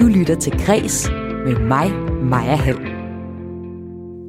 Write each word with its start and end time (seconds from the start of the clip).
Du 0.00 0.06
lytter 0.06 0.40
til 0.40 0.52
Græs 0.66 1.08
med 1.44 1.58
mig, 1.58 1.92
Maja 2.22 2.56
Hall. 2.56 2.78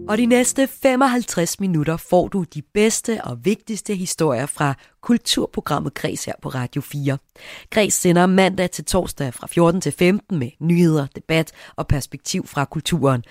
Og 0.10 0.18
de 0.18 0.26
næste 0.26 0.68
55 0.68 1.60
minutter 1.60 1.98
får 1.98 2.28
du 2.28 2.44
de 2.44 2.62
bedste 2.74 3.20
og 3.24 3.46
vigtigste 3.46 3.96
historier 3.96 4.46
fra 4.46 4.74
kulturprogrammet 5.02 5.94
Græs 5.94 6.26
her 6.26 6.34
på 6.42 6.50
Radio 6.50 6.82
4. 6.82 7.18
Græs 7.70 7.94
sender 7.94 8.26
mandag 8.26 8.72
til 8.72 8.86
torsdag 8.86 9.34
fra 9.34 9.48
14 9.48 9.82
til 9.82 9.92
15 9.92 10.40
med 10.40 10.50
nyheder, 10.60 11.08
debat 11.16 11.52
og 11.76 11.88
perspektiv 11.88 12.48
fra 12.48 12.66
kulturen. 12.66 13.24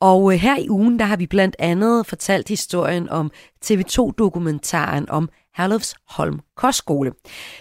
Og 0.00 0.32
øh, 0.32 0.38
her 0.38 0.58
i 0.58 0.68
ugen, 0.68 0.98
der 0.98 1.04
har 1.04 1.16
vi 1.16 1.26
blandt 1.26 1.56
andet 1.58 2.06
fortalt 2.06 2.48
historien 2.48 3.08
om 3.08 3.30
TV2-dokumentaren 3.64 5.08
om 5.08 5.28
Herlufsholm 5.56 6.40
Kostskole. 6.56 7.12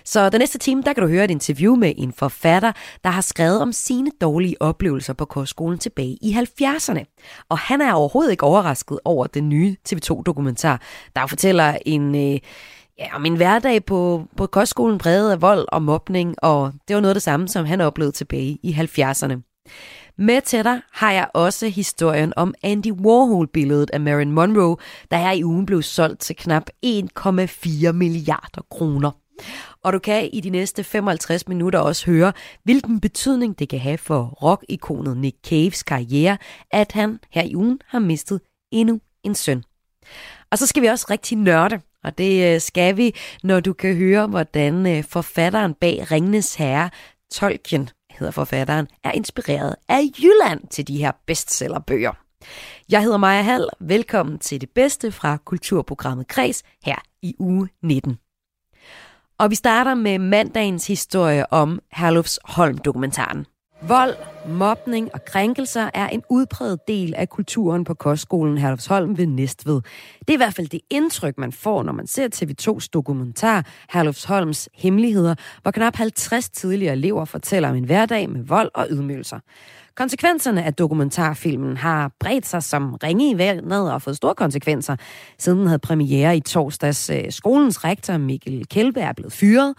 Så 0.06 0.30
den 0.30 0.40
næste 0.40 0.58
time, 0.58 0.82
der 0.82 0.94
kan 0.94 1.04
du 1.04 1.10
høre 1.10 1.24
et 1.24 1.32
interview 1.32 1.76
med 1.76 1.94
en 1.98 2.14
forfatter, 2.14 2.72
der 3.04 3.10
har 3.10 3.22
skrevet 3.22 3.62
om 3.62 3.72
sine 3.72 4.12
dårlige 4.22 4.62
oplevelser 4.62 5.14
på 5.14 5.26
kostskolen 5.26 5.80
tilbage 5.80 6.18
i 6.22 6.38
70'erne. 6.62 7.16
Og 7.50 7.58
han 7.58 7.82
er 7.82 7.94
overhovedet 7.94 8.32
ikke 8.32 8.44
overrasket 8.44 9.00
over 9.06 9.28
den 9.28 9.50
nye 9.50 9.76
TV2-dokumentar, 9.90 10.82
der 11.16 11.28
fortæller 11.28 11.78
en... 11.86 12.16
Øh, 12.16 12.40
ja, 13.00 13.16
om 13.16 13.26
en 13.26 13.36
hverdag 13.36 13.86
på, 13.86 14.24
på 14.38 14.48
kostskolen 14.48 14.98
præget 14.98 15.32
af 15.32 15.42
vold 15.42 15.66
og 15.72 15.82
mobning, 15.82 16.36
og 16.38 16.74
det 16.88 16.96
var 16.96 17.02
noget 17.02 17.12
af 17.12 17.16
det 17.16 17.24
samme, 17.24 17.48
som 17.48 17.66
han 17.66 17.82
oplevede 17.82 18.12
tilbage 18.12 18.60
i 18.64 18.72
70'erne. 18.72 19.42
Med 20.18 20.42
til 20.42 20.64
dig 20.64 20.82
har 20.92 21.12
jeg 21.12 21.28
også 21.34 21.68
historien 21.68 22.34
om 22.36 22.54
Andy 22.64 22.92
Warhol-billedet 22.92 23.90
af 23.90 24.02
Marilyn 24.02 24.32
Monroe, 24.32 24.78
der 25.12 25.18
her 25.18 25.32
i 25.32 25.44
ugen 25.44 25.66
blev 25.66 25.82
solgt 25.82 26.20
til 26.20 26.36
knap 26.36 26.70
1,4 26.86 27.92
milliarder 27.92 28.62
kroner. 28.72 29.12
Og 29.84 29.94
du 29.94 30.00
kan 30.00 30.30
i 30.34 30.42
de 30.42 30.50
næste 30.50 30.84
55 30.84 31.48
minutter 31.48 31.80
også 31.80 32.06
høre, 32.06 32.34
hvilken 32.64 33.00
betydning 33.00 33.60
det 33.60 33.70
kan 33.70 33.80
have 33.80 33.98
for 33.98 34.24
rockikonet 34.24 35.18
Nick 35.18 35.38
Caves 35.48 35.84
karriere, 35.84 36.38
at 36.72 36.92
han 36.92 37.20
her 37.32 37.44
i 37.44 37.56
ugen 37.56 37.80
har 37.88 38.00
mistet 38.00 38.42
endnu 38.72 39.00
en 39.24 39.36
søn. 39.36 39.64
Og 40.52 40.58
så 40.58 40.68
skal 40.68 40.82
vi 40.82 40.88
også 40.88 41.06
rigtig 41.10 41.38
nørde, 41.38 41.80
og 42.04 42.18
det 42.18 42.54
øh, 42.54 42.62
skal 42.62 42.98
vi, 42.98 43.16
når 43.44 43.60
du 43.60 43.74
kan 43.74 43.96
høre, 43.96 44.28
hvordan 44.28 44.88
øh, 44.88 45.04
forfatteren 45.04 45.74
bag 45.74 46.12
Ringnes 46.12 46.56
Herre, 46.56 46.90
Tolkien, 47.32 47.90
hedder 48.20 48.32
forfatteren, 48.32 48.88
er 49.04 49.12
inspireret 49.12 49.76
af 49.90 50.02
Jylland 50.20 50.68
til 50.68 50.88
de 50.88 50.98
her 50.98 51.12
bestsellerbøger. 51.26 52.12
Jeg 52.90 53.04
hedder 53.04 53.18
Maja 53.18 53.42
Hall. 53.42 53.70
Velkommen 53.80 54.40
til 54.40 54.62
det 54.62 54.70
bedste 54.70 55.12
fra 55.12 55.38
kulturprogrammet 55.46 56.28
Kres 56.28 56.64
her 56.84 56.96
i 57.22 57.36
uge 57.40 57.70
19. 57.84 58.18
Og 59.38 59.50
vi 59.50 59.56
starter 59.56 59.94
med 59.94 60.20
mandagens 60.20 60.88
historie 60.88 61.54
om 61.54 61.80
Herlufs 61.92 62.40
Holm-dokumentaren. 62.44 63.46
Vold, 63.82 64.16
mobning 64.48 65.10
og 65.14 65.26
krænkelser 65.26 65.90
er 65.94 66.08
en 66.08 66.24
udpræget 66.30 66.88
del 66.88 67.14
af 67.16 67.30
kulturen 67.30 67.84
på 67.84 67.94
kostskolen 67.94 68.58
Herlufsholm 68.58 69.18
ved 69.18 69.28
Næstved. 69.28 69.82
Det 70.20 70.30
er 70.30 70.34
i 70.34 70.38
hvert 70.38 70.54
fald 70.54 70.68
det 70.68 70.82
indtryk, 70.90 71.38
man 71.38 71.52
får, 71.52 71.84
når 71.84 71.94
man 71.94 72.08
ser 72.08 72.28
TV2's 72.36 72.88
dokumentar 72.94 73.66
Herlufsholms 73.90 74.70
Hemmeligheder, 74.74 75.36
hvor 75.62 75.72
knap 75.72 75.96
50 75.96 76.50
tidligere 76.50 76.94
elever 76.94 77.26
fortæller 77.26 77.70
om 77.70 77.76
en 77.76 77.84
hverdag 77.84 78.30
med 78.30 78.44
vold 78.44 78.72
og 78.74 78.88
ydmygelser. 78.90 79.40
Konsekvenserne 79.96 80.64
af 80.64 80.74
dokumentarfilmen 80.74 81.78
har 81.78 82.12
bredt 82.20 82.46
sig 82.46 82.64
som 82.64 82.94
ringe 83.04 83.32
i 83.32 83.38
vandet 83.38 83.94
og 83.94 84.02
fået 84.02 84.16
store 84.16 84.36
konsekvenser. 84.36 84.96
Siden 85.38 85.60
den 85.60 85.68
havde 85.68 85.80
premiere 85.80 86.38
i 86.38 86.40
torsdags, 86.40 87.10
øh, 87.10 87.32
skolens 87.32 87.84
rektor 87.84 88.18
Mikkel 88.18 88.66
Kjellberg 88.68 89.04
er 89.04 89.14
blevet 89.14 89.34
fyret. 89.34 89.74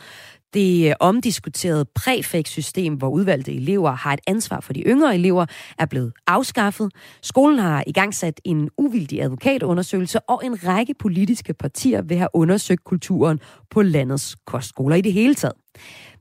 Det 0.55 0.89
øh, 0.89 0.95
omdiskuterede 1.01 1.85
præfagssystem, 1.95 2.95
hvor 2.95 3.09
udvalgte 3.09 3.55
elever 3.55 3.91
har 3.91 4.13
et 4.13 4.21
ansvar 4.27 4.61
for 4.61 4.73
de 4.73 4.81
yngre 4.81 5.15
elever, 5.15 5.47
er 5.79 5.87
blevet 5.87 6.13
afskaffet. 6.27 6.91
Skolen 7.23 7.59
har 7.59 7.85
i 7.87 7.93
gang 7.93 8.15
sat 8.15 8.41
en 8.45 8.71
uvildig 8.79 9.23
advokatundersøgelse, 9.23 10.21
og 10.21 10.43
en 10.45 10.65
række 10.67 10.95
politiske 10.99 11.55
partier 11.55 12.03
vil 12.03 12.17
have 12.17 12.29
undersøgt 12.35 12.85
kulturen 12.85 13.41
på 13.71 13.83
landets 13.83 14.37
kostskoler 14.47 14.97
i 14.97 15.01
det 15.01 15.13
hele 15.13 15.35
taget. 15.35 15.55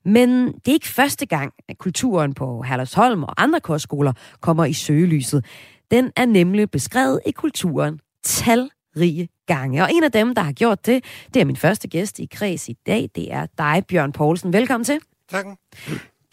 Men 0.05 0.47
det 0.47 0.67
er 0.67 0.73
ikke 0.73 0.87
første 0.87 1.25
gang, 1.25 1.53
at 1.69 1.77
kulturen 1.77 2.33
på 2.33 2.61
Herlevsholm 2.61 3.23
og 3.23 3.43
andre 3.43 3.59
kostskoler 3.59 4.13
kommer 4.41 4.65
i 4.65 4.73
søgelyset. 4.73 5.45
Den 5.91 6.11
er 6.15 6.25
nemlig 6.25 6.71
beskrevet 6.71 7.19
i 7.25 7.31
kulturen 7.31 7.99
talrige 8.23 9.29
gange. 9.45 9.83
Og 9.83 9.93
en 9.93 10.03
af 10.03 10.11
dem, 10.11 10.35
der 10.35 10.41
har 10.41 10.51
gjort 10.51 10.85
det, 10.85 11.03
det 11.33 11.41
er 11.41 11.45
min 11.45 11.55
første 11.55 11.87
gæst 11.87 12.19
i 12.19 12.25
Kreds 12.31 12.69
i 12.69 12.77
dag. 12.87 13.09
Det 13.15 13.33
er 13.33 13.45
dig, 13.57 13.83
Bjørn 13.87 14.11
Poulsen. 14.11 14.53
Velkommen 14.53 14.85
til. 14.85 14.99
Tak. 15.31 15.45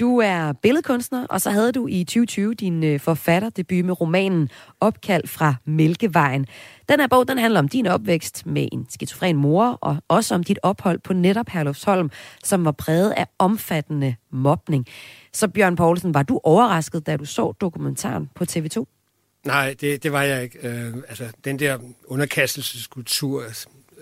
Du 0.01 0.19
er 0.19 0.53
billedkunstner, 0.53 1.27
og 1.27 1.41
så 1.41 1.51
havde 1.51 1.73
du 1.73 1.87
i 1.87 2.05
2020 2.05 2.55
din 2.55 2.85
øh, 2.85 3.01
forfatterdebut 3.01 3.85
med 3.85 4.01
romanen 4.01 4.49
Opkald 4.81 5.27
fra 5.27 5.55
Mælkevejen. 5.65 6.47
Den 6.89 7.01
her 7.01 7.07
bog 7.07 7.29
den 7.29 7.39
handler 7.39 7.61
om 7.61 7.69
din 7.69 7.87
opvækst 7.87 8.47
med 8.47 8.69
en 8.73 8.87
skizofren 8.91 9.37
mor, 9.37 9.79
og 9.81 9.97
også 10.09 10.35
om 10.35 10.45
dit 10.45 10.59
ophold 10.63 10.99
på 10.99 11.13
netop 11.13 11.49
Herlufsholm, 11.49 12.11
som 12.45 12.65
var 12.65 12.73
præget 12.73 13.11
af 13.11 13.27
omfattende 13.39 14.15
mobning. 14.31 14.87
Så 15.33 15.49
Bjørn 15.49 15.77
Poulsen, 15.77 16.15
var 16.15 16.23
du 16.23 16.41
overrasket, 16.45 17.07
da 17.07 17.17
du 17.17 17.25
så 17.25 17.53
dokumentaren 17.53 18.31
på 18.35 18.45
TV2? 18.51 19.02
Nej, 19.45 19.75
det, 19.81 20.03
det 20.03 20.13
var 20.13 20.23
jeg 20.23 20.43
ikke. 20.43 20.69
Øh, 20.69 20.95
altså, 21.09 21.25
den 21.45 21.59
der 21.59 21.79
underkastelseskultur 22.07 23.45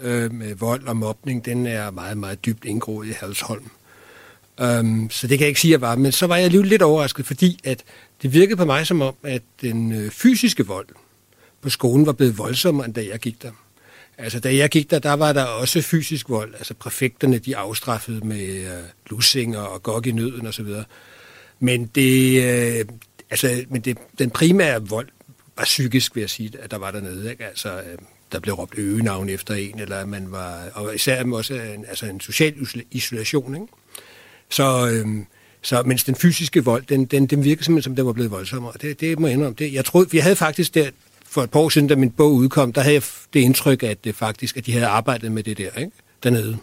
øh, 0.00 0.32
med 0.32 0.54
vold 0.54 0.86
og 0.86 0.96
mobning, 0.96 1.44
den 1.44 1.66
er 1.66 1.90
meget, 1.90 2.18
meget 2.18 2.44
dybt 2.44 2.64
indgroet 2.64 3.08
i 3.08 3.10
Halsholm. 3.10 3.70
Um, 4.62 5.04
øh, 5.04 5.10
så 5.10 5.26
det 5.26 5.38
kan 5.38 5.44
jeg 5.44 5.48
ikke 5.48 5.60
sige, 5.60 5.74
at 5.74 5.80
jeg 5.80 5.88
var. 5.88 5.96
Men 5.96 6.12
så 6.12 6.26
var 6.26 6.36
jeg 6.36 6.44
alligevel 6.44 6.68
lidt 6.68 6.82
overrasket, 6.82 7.26
fordi 7.26 7.60
at 7.64 7.84
det 8.22 8.32
virkede 8.32 8.56
på 8.56 8.64
mig 8.64 8.86
som 8.86 9.02
om, 9.02 9.14
at 9.22 9.42
den 9.60 9.92
øh, 9.92 10.10
fysiske 10.10 10.66
vold 10.66 10.86
på 11.60 11.70
skolen 11.70 12.06
var 12.06 12.12
blevet 12.12 12.38
voldsommere, 12.38 12.86
end 12.86 12.94
da 12.94 13.04
jeg 13.10 13.18
gik 13.18 13.42
der. 13.42 13.50
Altså, 14.18 14.40
da 14.40 14.56
jeg 14.56 14.70
gik 14.70 14.90
der, 14.90 14.98
der 14.98 15.12
var 15.12 15.32
der 15.32 15.44
også 15.44 15.82
fysisk 15.82 16.28
vold. 16.28 16.54
Altså, 16.54 16.74
præfekterne, 16.74 17.38
de 17.38 17.56
afstraffede 17.56 18.26
med 18.26 18.48
øh, 18.48 18.84
lussinger 19.10 19.60
og 19.60 19.82
gok 19.82 20.06
i 20.06 20.12
nøden 20.12 20.46
osv. 20.46 20.66
Men 21.60 21.86
det, 21.86 22.42
øh, 22.42 22.84
altså, 23.30 23.64
men 23.68 23.80
det, 23.80 23.98
den 24.18 24.30
primære 24.30 24.88
vold 24.88 25.08
var 25.60 25.64
psykisk, 25.64 26.14
vil 26.14 26.20
jeg 26.20 26.30
sige, 26.30 26.52
at 26.60 26.70
der 26.70 26.78
var 26.78 26.90
dernede. 26.90 27.30
Ikke? 27.30 27.44
Altså, 27.44 27.68
øh, 27.68 27.98
der 28.32 28.40
blev 28.40 28.54
råbt 28.54 28.78
øgenavn 28.78 29.28
efter 29.28 29.54
en, 29.54 29.80
eller 29.80 30.06
man 30.06 30.32
var, 30.32 30.62
og 30.74 30.94
især 30.94 31.24
også 31.32 31.54
en, 31.54 31.84
altså 31.88 32.06
en 32.06 32.20
social 32.20 32.54
isolation. 32.90 33.54
Ikke? 33.54 33.66
Så, 34.48 34.90
øhm, 34.92 35.26
så 35.62 35.82
mens 35.82 36.04
den 36.04 36.14
fysiske 36.14 36.64
vold, 36.64 36.82
den, 36.88 37.04
den, 37.04 37.26
den 37.26 37.44
virkede 37.44 37.64
simpelthen 37.64 37.82
som, 37.90 37.96
den 37.96 38.06
var 38.06 38.12
blevet 38.12 38.30
voldsommere. 38.30 38.72
Det, 38.80 39.00
det 39.00 39.18
må 39.18 39.26
jeg 39.26 39.34
indrømme. 39.34 39.56
Det, 39.58 39.72
jeg 39.72 39.84
troede, 39.84 40.10
vi 40.10 40.18
havde 40.18 40.36
faktisk 40.36 40.74
der, 40.74 40.90
for 41.26 41.42
et 41.42 41.50
par 41.50 41.60
år 41.60 41.68
siden, 41.68 41.88
da 41.88 41.96
min 41.96 42.10
bog 42.10 42.32
udkom, 42.32 42.72
der 42.72 42.80
havde 42.80 42.94
jeg 42.94 43.02
det 43.34 43.40
indtryk, 43.40 43.82
at 43.82 44.04
det 44.04 44.14
faktisk, 44.14 44.56
at 44.56 44.66
de 44.66 44.72
havde 44.72 44.86
arbejdet 44.86 45.32
med 45.32 45.42
det 45.42 45.58
der, 45.58 45.70
ikke? 45.78 45.92
dernede. 46.22 46.58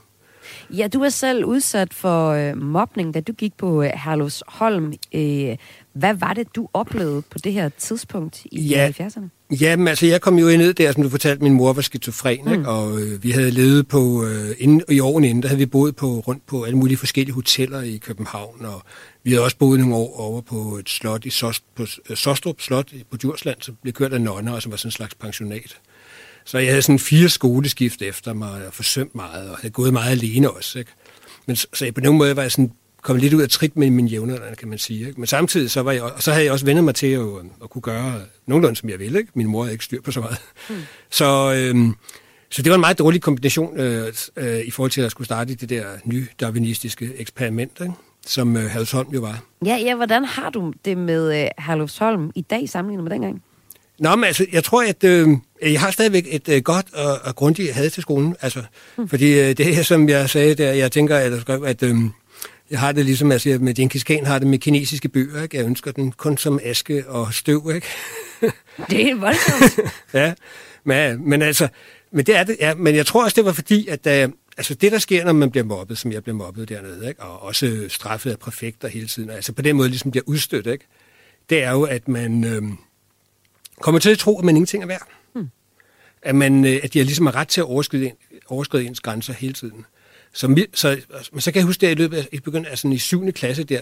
Ja, 0.69 0.87
du 0.87 1.01
er 1.01 1.09
selv 1.09 1.45
udsat 1.45 1.93
for 1.93 2.29
øh, 2.29 2.57
mobning, 2.57 3.13
da 3.13 3.21
du 3.21 3.33
gik 3.33 3.53
på 3.57 3.83
øh, 3.83 3.89
Herlufsholm. 3.89 4.93
Øh, 5.13 5.57
hvad 5.97 6.13
var 6.13 6.33
det, 6.33 6.55
du 6.55 6.69
oplevede 6.73 7.21
på 7.21 7.37
det 7.43 7.53
her 7.53 7.69
tidspunkt 7.69 8.45
i 8.45 8.61
ja, 8.61 8.89
70'erne? 8.89 9.55
Jamen, 9.61 9.87
altså, 9.87 10.05
jeg 10.05 10.21
kom 10.21 10.39
jo 10.39 10.45
ned 10.45 10.73
der, 10.73 10.91
som 10.91 11.03
du 11.03 11.09
fortalte, 11.09 11.43
min 11.43 11.53
mor 11.53 11.73
var 11.73 11.81
skizofren, 11.81 12.45
mm. 12.45 12.51
ikke? 12.51 12.69
og 12.69 12.99
øh, 13.01 13.23
vi 13.23 13.31
havde 13.31 13.51
levet 13.51 13.87
på, 13.87 14.25
øh, 14.25 14.55
inden, 14.59 14.81
i 14.89 14.99
årene 14.99 15.29
inden, 15.29 15.43
der 15.43 15.49
havde 15.49 15.59
vi 15.59 15.65
boet 15.65 15.95
på, 15.95 16.19
rundt 16.19 16.45
på 16.45 16.63
alle 16.63 16.77
mulige 16.77 16.97
forskellige 16.97 17.33
hoteller 17.33 17.81
i 17.81 17.97
København, 17.97 18.65
og 18.65 18.81
vi 19.23 19.31
havde 19.31 19.43
også 19.43 19.57
boet 19.57 19.79
nogle 19.79 19.95
år 19.95 20.19
over 20.19 20.41
på 20.41 20.77
et 20.77 20.89
slot 20.89 21.25
i 21.25 21.29
Sost, 21.29 21.63
på 21.75 21.85
øh, 22.09 22.17
Sostrup 22.17 22.61
Slot 22.61 22.91
på 23.11 23.17
Djursland, 23.17 23.57
som 23.61 23.77
blev 23.81 23.93
kørt 23.93 24.13
af 24.13 24.21
nonner, 24.21 24.53
og 24.53 24.61
som 24.61 24.71
var 24.71 24.77
sådan 24.77 24.87
en 24.87 24.91
slags 24.91 25.15
pensionat. 25.15 25.77
Så 26.45 26.57
jeg 26.57 26.67
havde 26.67 26.81
sådan 26.81 26.99
fire 26.99 27.29
skoleskift 27.29 28.01
efter 28.01 28.33
mig, 28.33 28.67
og 28.67 28.73
forsømt 28.73 29.15
meget, 29.15 29.49
og 29.49 29.57
havde 29.57 29.71
gået 29.71 29.93
meget 29.93 30.11
alene 30.11 30.51
også. 30.51 30.79
Ikke? 30.79 30.91
Men 31.45 31.55
så, 31.55 31.67
så 31.73 31.91
på 31.95 32.01
nogen 32.01 32.17
måde 32.17 32.35
var 32.35 32.41
jeg 32.41 32.51
sådan 32.51 32.71
kommet 33.01 33.23
lidt 33.23 33.33
ud 33.33 33.41
af 33.41 33.49
trit 33.49 33.77
med 33.77 33.89
min 33.89 34.07
jævnaldrende, 34.07 34.55
kan 34.55 34.67
man 34.67 34.77
sige. 34.77 35.07
Ikke? 35.07 35.19
Men 35.19 35.27
samtidig 35.27 35.71
så, 35.71 35.81
var 35.81 35.91
jeg, 35.91 36.01
og 36.01 36.23
så 36.23 36.31
havde 36.31 36.45
jeg 36.45 36.53
også 36.53 36.65
vendt 36.65 36.83
mig 36.83 36.95
til 36.95 37.07
at, 37.07 37.25
at 37.63 37.69
kunne 37.69 37.81
gøre 37.81 38.21
nogenlunde, 38.45 38.75
som 38.75 38.89
jeg 38.89 38.99
ville. 38.99 39.19
Ikke? 39.19 39.31
Min 39.33 39.47
mor 39.47 39.63
havde 39.63 39.73
ikke 39.73 39.85
styr 39.85 40.01
på 40.01 40.11
så 40.11 40.19
meget. 40.19 40.37
Mm. 40.69 40.75
Så, 41.09 41.53
øhm, 41.53 41.95
så 42.49 42.61
det 42.61 42.69
var 42.69 42.75
en 42.75 42.81
meget 42.81 42.99
dårlig 42.99 43.21
kombination 43.21 43.79
øh, 43.79 44.13
øh, 44.37 44.59
i 44.59 44.71
forhold 44.71 44.91
til 44.91 45.01
at 45.01 45.11
skulle 45.11 45.25
starte 45.25 45.55
det 45.55 45.69
der 45.69 45.85
nye 46.05 46.27
darwinistiske 46.39 47.11
eksperiment, 47.17 47.71
ikke? 47.81 47.93
som 48.25 48.57
øh, 48.57 48.69
Halvsholm 48.69 49.09
jo 49.13 49.21
var. 49.21 49.43
Ja, 49.65 49.77
ja, 49.77 49.95
hvordan 49.95 50.25
har 50.25 50.49
du 50.49 50.73
det 50.85 50.97
med 50.97 51.43
øh, 51.43 51.47
Halvsholm 51.57 52.31
i 52.35 52.41
dag 52.41 52.69
sammenlignet 52.69 53.03
med 53.03 53.11
dengang? 53.11 53.43
Nå, 53.99 54.15
men 54.15 54.23
altså, 54.23 54.45
jeg 54.51 54.63
tror, 54.63 54.83
at 54.83 55.03
øh, 55.03 55.29
jeg 55.61 55.79
har 55.79 55.91
stadigvæk 55.91 56.25
et 56.29 56.49
øh, 56.49 56.61
godt 56.61 56.93
og, 56.93 57.19
og 57.23 57.35
grundigt 57.35 57.73
had 57.73 57.89
til 57.89 58.01
skolen. 58.01 58.35
Altså, 58.41 58.63
mm. 58.97 59.07
Fordi 59.07 59.39
øh, 59.39 59.57
det 59.57 59.79
er, 59.79 59.83
som 59.83 60.09
jeg 60.09 60.29
sagde 60.29 60.55
der, 60.55 60.71
jeg 60.71 60.91
tænker, 60.91 61.39
skrev, 61.39 61.63
at 61.63 61.83
øh, 61.83 61.95
jeg 62.71 62.79
har 62.79 62.91
det 62.91 63.05
ligesom, 63.05 63.31
altså 63.31 63.57
med 63.61 63.73
Genghis 63.73 64.03
Khan 64.03 64.25
har 64.25 64.39
det 64.39 64.47
med 64.47 64.59
kinesiske 64.59 65.09
bøger, 65.09 65.43
ikke? 65.43 65.57
Jeg 65.57 65.65
ønsker 65.65 65.91
den 65.91 66.11
kun 66.11 66.37
som 66.37 66.59
aske 66.63 67.09
og 67.09 67.33
støv, 67.33 67.71
ikke? 67.75 67.87
det 68.89 69.09
er 69.09 69.15
voldsomt. 69.15 69.91
ja, 70.13 70.33
men, 70.83 71.29
men 71.29 71.41
altså, 71.41 71.67
men 72.11 72.25
det 72.25 72.35
er 72.35 72.43
det, 72.43 72.57
ja, 72.59 72.75
men 72.75 72.95
jeg 72.95 73.05
tror 73.05 73.23
også, 73.23 73.35
det 73.35 73.45
var 73.45 73.51
fordi, 73.51 73.87
at 73.87 74.07
øh, 74.07 74.29
altså 74.57 74.73
det, 74.73 74.91
der 74.91 74.97
sker, 74.97 75.25
når 75.25 75.33
man 75.33 75.51
bliver 75.51 75.63
mobbet, 75.63 75.97
som 75.97 76.11
jeg 76.11 76.23
bliver 76.23 76.35
mobbet 76.35 76.69
dernede, 76.69 77.07
ikke? 77.07 77.21
og 77.21 77.41
også 77.41 77.85
straffet 77.89 78.31
af 78.31 78.39
præfekter 78.39 78.87
hele 78.87 79.07
tiden, 79.07 79.29
altså 79.29 79.53
på 79.53 79.61
den 79.61 79.75
måde 79.75 79.89
ligesom 79.89 80.11
bliver 80.11 80.23
udstødt, 80.27 80.67
ikke? 80.67 80.85
det 81.49 81.63
er 81.63 81.71
jo, 81.71 81.83
at 81.83 82.07
man 82.07 82.43
øh, 82.43 82.61
kommer 83.81 83.99
til 83.99 84.09
at 84.09 84.17
tro, 84.17 84.39
at 84.39 84.45
man 84.45 84.55
ingenting 84.55 84.83
er 84.83 84.87
værd. 84.87 85.07
Hmm. 85.33 85.49
At, 86.21 86.35
man, 86.35 86.65
øh, 86.65 86.79
at 86.83 86.93
de 86.93 86.99
har 86.99 87.05
ligesom 87.05 87.27
ret 87.27 87.47
til 87.47 87.61
at 87.61 87.65
overskride, 87.65 88.11
overskride 88.47 88.85
ens 88.85 88.99
grænser 88.99 89.33
hele 89.33 89.53
tiden. 89.53 89.85
Så, 90.37 90.65
så, 90.73 91.01
men 91.31 91.41
så 91.41 91.51
kan 91.51 91.59
jeg 91.59 91.65
huske, 91.65 91.87
at 91.87 91.91
i 91.91 92.01
løbet 92.01 92.17
af, 92.17 92.27
i 92.31 92.39
begyndte, 92.39 92.69
altså 92.69 92.87
i 92.87 92.97
7. 92.97 93.31
klasse 93.31 93.63
der, 93.63 93.81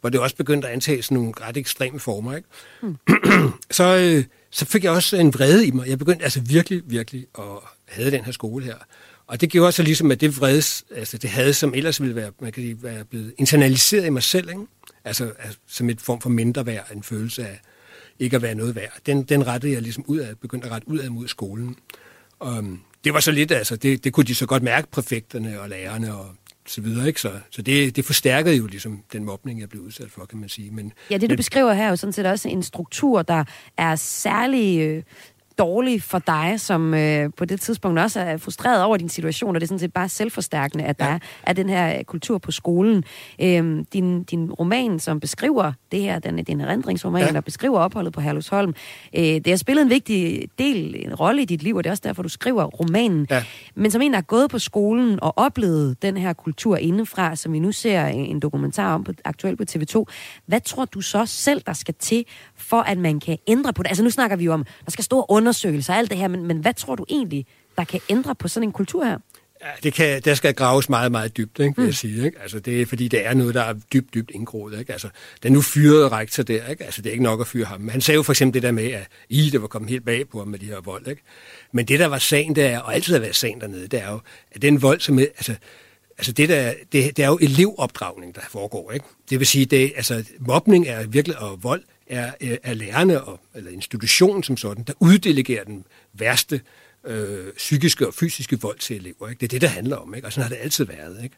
hvor 0.00 0.10
det 0.10 0.20
også 0.20 0.36
begyndte 0.36 0.68
at 0.68 0.74
antage 0.74 1.02
sådan 1.02 1.14
nogle 1.14 1.32
ret 1.40 1.56
ekstreme 1.56 2.00
former, 2.00 2.36
ikke? 2.36 2.48
Hmm. 2.82 2.96
så, 3.70 3.96
øh, 3.96 4.24
så 4.50 4.64
fik 4.64 4.84
jeg 4.84 4.92
også 4.92 5.16
en 5.16 5.34
vrede 5.34 5.66
i 5.66 5.70
mig. 5.70 5.88
Jeg 5.88 5.98
begyndte 5.98 6.24
altså 6.24 6.40
virkelig, 6.40 6.82
virkelig 6.86 7.26
at 7.38 7.44
have 7.88 8.10
den 8.10 8.24
her 8.24 8.32
skole 8.32 8.64
her. 8.64 8.74
Og 9.26 9.40
det 9.40 9.50
gjorde 9.50 9.72
så 9.72 9.82
ligesom, 9.82 10.10
at 10.10 10.20
det 10.20 10.40
vrede, 10.40 10.84
altså 10.96 11.18
det 11.18 11.30
havde, 11.30 11.54
som 11.54 11.74
ellers 11.74 12.00
ville 12.00 12.16
være, 12.16 12.30
man 12.40 12.52
kan 12.52 12.62
sige, 12.62 12.82
være 12.82 13.04
blevet 13.04 13.34
internaliseret 13.38 14.06
i 14.06 14.10
mig 14.10 14.22
selv, 14.22 14.48
ikke? 14.48 14.62
Altså, 15.04 15.32
altså 15.38 15.58
som 15.68 15.90
et 15.90 16.00
form 16.00 16.20
for 16.20 16.30
mindre 16.30 16.66
værd, 16.66 16.90
en 16.94 17.02
følelse 17.02 17.46
af 17.46 17.60
ikke 18.18 18.36
at 18.36 18.42
være 18.42 18.54
noget 18.54 18.74
værd. 18.74 18.92
Den, 19.06 19.22
den 19.22 19.46
rettede 19.46 19.72
jeg 19.72 19.82
ligesom 19.82 20.04
ud 20.06 20.18
af, 20.18 20.38
begyndte 20.38 20.66
at 20.66 20.72
rette 20.72 20.88
ud 20.88 20.98
af 20.98 21.10
mod 21.10 21.28
skolen. 21.28 21.76
Og, 22.38 22.58
um, 22.58 22.80
det 23.06 23.14
var 23.14 23.20
så 23.20 23.30
lidt, 23.30 23.52
altså, 23.52 23.76
det, 23.76 24.04
det 24.04 24.12
kunne 24.12 24.24
de 24.24 24.34
så 24.34 24.46
godt 24.46 24.62
mærke, 24.62 24.90
præfekterne 24.90 25.60
og 25.60 25.68
lærerne 25.68 26.14
og 26.14 26.26
så 26.66 26.80
videre, 26.80 27.06
ikke? 27.06 27.20
Så, 27.20 27.30
så 27.50 27.62
det, 27.62 27.96
det 27.96 28.04
forstærkede 28.04 28.56
jo 28.56 28.66
ligesom 28.66 29.02
den 29.12 29.24
mobning, 29.24 29.60
jeg 29.60 29.68
blev 29.68 29.82
udsat 29.82 30.10
for, 30.10 30.24
kan 30.24 30.38
man 30.38 30.48
sige. 30.48 30.70
Men, 30.70 30.92
ja, 31.10 31.14
det 31.14 31.22
du 31.22 31.32
men, 31.32 31.36
beskriver 31.36 31.72
her 31.72 31.84
er 31.84 31.88
jo 31.88 31.96
sådan 31.96 32.12
set 32.12 32.26
også 32.26 32.48
en 32.48 32.62
struktur, 32.62 33.22
der 33.22 33.44
er 33.76 33.96
særlig 33.96 34.80
øh, 34.80 35.02
dårlig 35.58 36.02
for 36.02 36.18
dig, 36.18 36.60
som 36.60 36.94
øh, 36.94 37.30
på 37.36 37.44
det 37.44 37.60
tidspunkt 37.60 37.98
også 37.98 38.20
er 38.20 38.36
frustreret 38.36 38.82
over 38.82 38.96
din 38.96 39.08
situation, 39.08 39.54
og 39.54 39.60
det 39.60 39.66
er 39.66 39.68
sådan 39.68 39.78
set 39.78 39.92
bare 39.92 40.08
selvforstærkende, 40.08 40.84
at 40.84 40.98
der 40.98 41.06
ja. 41.06 41.18
er, 41.42 41.52
den 41.52 41.68
her 41.68 42.02
kultur 42.02 42.38
på 42.38 42.50
skolen. 42.52 43.04
Øhm, 43.42 43.84
din, 43.84 44.22
din 44.22 44.52
roman, 44.52 44.98
som 44.98 45.20
beskriver 45.20 45.72
det 45.92 46.00
her, 46.00 46.18
den, 46.18 46.44
din 46.44 46.60
erindringsroman, 46.60 47.26
ja. 47.26 47.32
der 47.32 47.40
beskriver 47.40 47.78
opholdet 47.78 48.12
på 48.12 48.20
Herlufsholm, 48.20 48.74
øh, 49.16 49.22
det 49.22 49.46
har 49.46 49.56
spillet 49.56 49.82
en 49.82 49.90
vigtig 49.90 50.48
del, 50.58 50.94
en 50.98 51.14
rolle 51.14 51.42
i 51.42 51.44
dit 51.44 51.62
liv, 51.62 51.76
og 51.76 51.84
det 51.84 51.90
er 51.90 51.92
også 51.92 52.02
derfor, 52.06 52.22
du 52.22 52.28
skriver 52.28 52.64
romanen. 52.64 53.26
Ja. 53.30 53.44
Men 53.74 53.90
som 53.90 54.02
en, 54.02 54.12
der 54.12 54.18
er 54.18 54.22
gået 54.22 54.50
på 54.50 54.58
skolen 54.58 55.20
og 55.22 55.32
oplevet 55.36 56.02
den 56.02 56.16
her 56.16 56.32
kultur 56.32 56.76
indefra, 56.76 57.36
som 57.36 57.52
vi 57.52 57.58
nu 57.58 57.72
ser 57.72 58.06
en 58.06 58.40
dokumentar 58.40 58.94
om 58.94 59.04
på, 59.04 59.12
aktuelt 59.24 59.58
på 59.58 59.64
TV2, 59.70 60.04
hvad 60.46 60.60
tror 60.60 60.84
du 60.84 61.00
så 61.00 61.26
selv, 61.26 61.62
der 61.66 61.72
skal 61.72 61.94
til, 61.98 62.24
for 62.56 62.80
at 62.80 62.98
man 62.98 63.20
kan 63.20 63.38
ændre 63.46 63.72
på 63.72 63.82
det? 63.82 63.88
Altså 63.88 64.04
nu 64.04 64.10
snakker 64.10 64.36
vi 64.36 64.44
jo 64.44 64.52
om, 64.52 64.64
der 64.84 64.90
skal 64.90 65.04
store 65.04 65.30
undersøgelser 65.46 65.92
og 65.92 65.98
alt 65.98 66.10
det 66.10 66.18
her, 66.18 66.28
men, 66.28 66.46
men 66.46 66.58
hvad 66.58 66.74
tror 66.74 66.94
du 66.94 67.04
egentlig, 67.08 67.46
der 67.76 67.84
kan 67.84 68.00
ændre 68.08 68.34
på 68.34 68.48
sådan 68.48 68.68
en 68.68 68.72
kultur 68.72 69.04
her? 69.04 69.18
Ja, 69.62 69.68
det 69.82 69.92
kan, 69.92 70.22
der 70.22 70.34
skal 70.34 70.54
graves 70.54 70.88
meget, 70.88 71.12
meget 71.12 71.36
dybt, 71.36 71.58
ikke, 71.58 71.76
vil 71.76 71.82
mm. 71.82 71.86
jeg 71.86 71.94
sige. 71.94 72.24
Ikke? 72.24 72.38
Altså, 72.42 72.58
det 72.58 72.82
er, 72.82 72.86
fordi 72.86 73.08
det 73.08 73.26
er 73.26 73.34
noget, 73.34 73.54
der 73.54 73.62
er 73.62 73.74
dybt, 73.92 74.14
dybt 74.14 74.30
indgroet. 74.30 74.78
Ikke? 74.78 74.92
Altså, 74.92 75.08
den 75.42 75.52
nu 75.52 75.62
fyrede 75.62 76.08
rektor 76.08 76.42
der, 76.42 76.66
ikke? 76.66 76.84
Altså, 76.84 77.02
det 77.02 77.08
er 77.08 77.12
ikke 77.12 77.24
nok 77.24 77.40
at 77.40 77.46
fyre 77.46 77.64
ham. 77.64 77.88
Han 77.88 78.00
sagde 78.00 78.16
jo 78.16 78.22
for 78.22 78.32
eksempel 78.32 78.54
det 78.54 78.62
der 78.62 78.72
med, 78.72 78.90
at 78.90 79.08
I, 79.28 79.50
det 79.50 79.62
var 79.62 79.68
kommet 79.68 79.90
helt 79.90 80.04
bag 80.04 80.28
på 80.28 80.38
ham 80.38 80.48
med 80.48 80.58
de 80.58 80.66
her 80.66 80.80
vold. 80.80 81.06
Ikke? 81.06 81.22
Men 81.72 81.84
det, 81.86 82.00
der 82.00 82.06
var 82.06 82.18
sagen 82.18 82.56
der, 82.56 82.78
og 82.78 82.94
altid 82.94 83.12
har 83.12 83.20
været 83.20 83.36
sagen 83.36 83.60
dernede, 83.60 83.88
det 83.88 84.02
er 84.02 84.10
jo, 84.10 84.20
at 84.52 84.62
den 84.62 84.82
vold, 84.82 85.00
som... 85.00 85.18
Altså, 85.18 85.54
altså 86.18 86.32
det, 86.32 86.48
der, 86.48 86.74
det, 86.92 87.16
det 87.16 87.22
er 87.24 87.28
jo 87.28 87.38
elevopdragning, 87.40 88.34
der 88.34 88.40
foregår. 88.50 88.92
Ikke? 88.92 89.06
Det 89.30 89.38
vil 89.38 89.46
sige, 89.46 89.66
det, 89.66 89.92
altså, 89.96 90.24
mobning 90.40 90.86
er 90.86 91.06
virkelig, 91.06 91.38
og 91.38 91.62
vold 91.62 91.82
er, 92.06 92.32
øh, 92.40 92.56
er 92.62 92.74
lærerne 92.74 93.24
og, 93.24 93.40
eller 93.54 93.70
institutionen 93.70 94.42
som 94.42 94.56
sådan, 94.56 94.84
der 94.84 94.92
uddelegerer 95.00 95.64
den 95.64 95.84
værste 96.12 96.60
øh, 97.06 97.52
psykiske 97.56 98.06
og 98.06 98.14
fysiske 98.14 98.60
vold 98.60 98.78
til 98.78 98.96
elever. 98.96 99.28
Ikke? 99.28 99.40
Det 99.40 99.46
er 99.46 99.48
det, 99.48 99.60
der 99.60 99.68
handler 99.68 99.96
om, 99.96 100.14
ikke? 100.14 100.26
og 100.26 100.32
sådan 100.32 100.42
har 100.42 100.56
det 100.56 100.62
altid 100.62 100.84
været. 100.84 101.24
Ikke? 101.24 101.36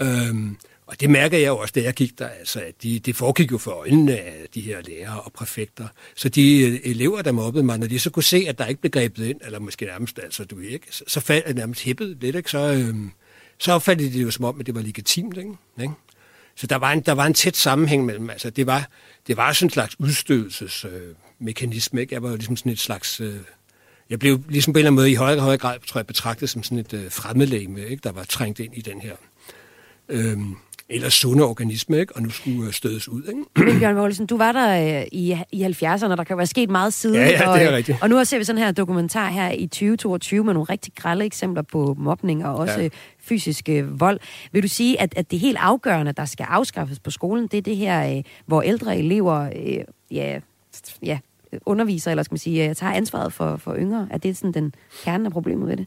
Øhm, 0.00 0.56
og 0.86 1.00
det 1.00 1.10
mærker 1.10 1.38
jeg 1.38 1.46
jo 1.46 1.58
også, 1.58 1.72
da 1.74 1.82
jeg 1.82 1.94
gik 1.94 2.18
der, 2.18 2.28
altså, 2.28 2.60
at 2.60 2.82
de, 2.82 2.98
det 2.98 3.16
foregik 3.16 3.52
jo 3.52 3.58
for 3.58 3.70
øjnene 3.70 4.18
af 4.18 4.46
de 4.54 4.60
her 4.60 4.80
lærere 4.82 5.20
og 5.20 5.32
præfekter. 5.32 5.88
Så 6.14 6.28
de 6.28 6.58
øh, 6.60 6.80
elever, 6.84 7.22
der 7.22 7.32
mobbede 7.32 7.64
mig, 7.64 7.78
når 7.78 7.86
de 7.86 7.98
så 7.98 8.10
kunne 8.10 8.22
se, 8.22 8.44
at 8.48 8.58
der 8.58 8.66
ikke 8.66 8.80
blev 8.80 8.90
grebet 8.90 9.26
ind, 9.26 9.40
eller 9.44 9.58
måske 9.58 9.84
nærmest, 9.84 10.18
altså 10.18 10.44
du 10.44 10.58
ikke, 10.58 10.86
så, 10.90 11.04
så 11.06 11.20
faldt 11.20 11.56
nærmest 11.56 11.82
hæppet 11.82 12.16
lidt, 12.20 12.36
ikke? 12.36 12.50
Så, 12.50 12.58
øhm, 12.58 13.10
så 13.58 13.72
opfattede 13.72 14.08
de 14.08 14.14
det 14.14 14.22
jo 14.22 14.30
som 14.30 14.44
om, 14.44 14.60
at 14.60 14.66
det 14.66 14.74
var 14.74 14.80
legitimt, 14.80 15.36
ikke? 15.36 15.50
ikke? 15.80 15.94
Så 16.56 16.66
der 16.66 16.76
var, 16.76 16.92
en, 16.92 17.00
der 17.00 17.12
var 17.12 17.26
en 17.26 17.34
tæt 17.34 17.56
sammenhæng 17.56 18.04
mellem, 18.04 18.30
altså 18.30 18.50
det 18.50 18.66
var, 18.66 18.88
det 19.26 19.36
var 19.36 19.52
sådan 19.52 19.66
en 19.66 19.70
slags 19.70 20.00
udstødelsesmekanisme, 20.00 21.98
øh, 21.98 22.02
ikke? 22.02 22.14
Jeg 22.14 22.22
var 22.22 22.30
jo 22.30 22.36
ligesom 22.36 22.56
sådan 22.56 22.72
et 22.72 22.78
slags... 22.78 23.20
Øh, 23.20 23.36
jeg 24.10 24.18
blev 24.18 24.40
ligesom 24.48 24.72
på 24.72 24.78
en 24.78 24.80
eller 24.80 24.90
anden 24.90 24.96
måde 24.96 25.10
i 25.10 25.14
højere, 25.14 25.40
højere 25.40 25.58
grad, 25.58 25.78
tror 25.86 25.98
jeg, 25.98 26.06
betragtet 26.06 26.50
som 26.50 26.62
sådan 26.62 26.78
et 26.78 26.92
øh, 26.92 27.10
fremmedlægme, 27.10 27.86
ikke? 27.86 28.00
der 28.04 28.12
var 28.12 28.24
trængt 28.24 28.60
ind 28.60 28.74
i 28.74 28.80
den 28.80 29.00
her 29.00 29.16
øh, 30.08 30.38
eller 30.88 31.08
sunde 31.08 31.44
organisme, 31.44 31.98
ikke? 31.98 32.16
og 32.16 32.22
nu 32.22 32.30
skulle 32.30 32.66
øh, 32.66 32.72
stødes 32.72 33.08
ud. 33.08 33.22
Ikke? 33.22 33.78
Bjørn 33.78 33.94
Målsen, 33.94 34.26
du 34.26 34.36
var 34.36 34.52
der 34.52 35.00
øh, 35.00 35.06
i, 35.12 35.36
i 35.52 35.64
70'erne, 35.64 36.16
der 36.16 36.24
kan 36.24 36.36
være 36.36 36.46
sket 36.46 36.70
meget 36.70 36.92
siden. 36.92 37.16
Ja, 37.16 37.28
ja, 37.28 37.50
og, 37.50 37.58
det 37.58 37.68
er 37.68 37.76
rigtigt. 37.76 37.98
Og 38.02 38.08
nu 38.08 38.24
ser 38.24 38.38
vi 38.38 38.44
sådan 38.44 38.62
her 38.62 38.72
dokumentar 38.72 39.28
her 39.28 39.50
i 39.50 39.66
2022 39.66 40.44
med 40.44 40.54
nogle 40.54 40.64
rigtig 40.64 40.92
grælde 40.94 41.24
eksempler 41.24 41.62
på 41.62 41.94
mobning 41.98 42.46
og 42.46 42.54
også 42.54 42.80
ja. 42.80 42.88
fysisk 43.18 43.68
øh, 43.68 44.00
vold. 44.00 44.20
Vil 44.52 44.62
du 44.62 44.68
sige, 44.68 45.00
at, 45.00 45.14
at 45.16 45.30
det 45.30 45.38
helt 45.38 45.58
afgørende, 45.60 46.12
der 46.12 46.24
skal 46.24 46.46
afskaffes 46.48 46.98
på 47.00 47.10
skolen, 47.10 47.46
det 47.46 47.58
er 47.58 47.62
det 47.62 47.76
her, 47.76 48.16
øh, 48.16 48.22
hvor 48.46 48.62
ældre 48.62 48.98
elever 48.98 49.40
øh, 49.40 49.84
ja, 50.10 50.40
ja, 51.02 51.18
underviser, 51.66 52.10
eller 52.10 52.22
skal 52.22 52.32
man 52.32 52.38
sige, 52.38 52.74
tager 52.74 52.92
ansvaret 52.92 53.32
for, 53.32 53.56
for 53.56 53.76
yngre? 53.76 54.08
Er 54.10 54.18
det 54.18 54.36
sådan 54.36 54.52
den 54.52 54.74
kerne 55.04 55.26
af 55.26 55.32
problemet 55.32 55.68
ved 55.68 55.76
det? 55.76 55.86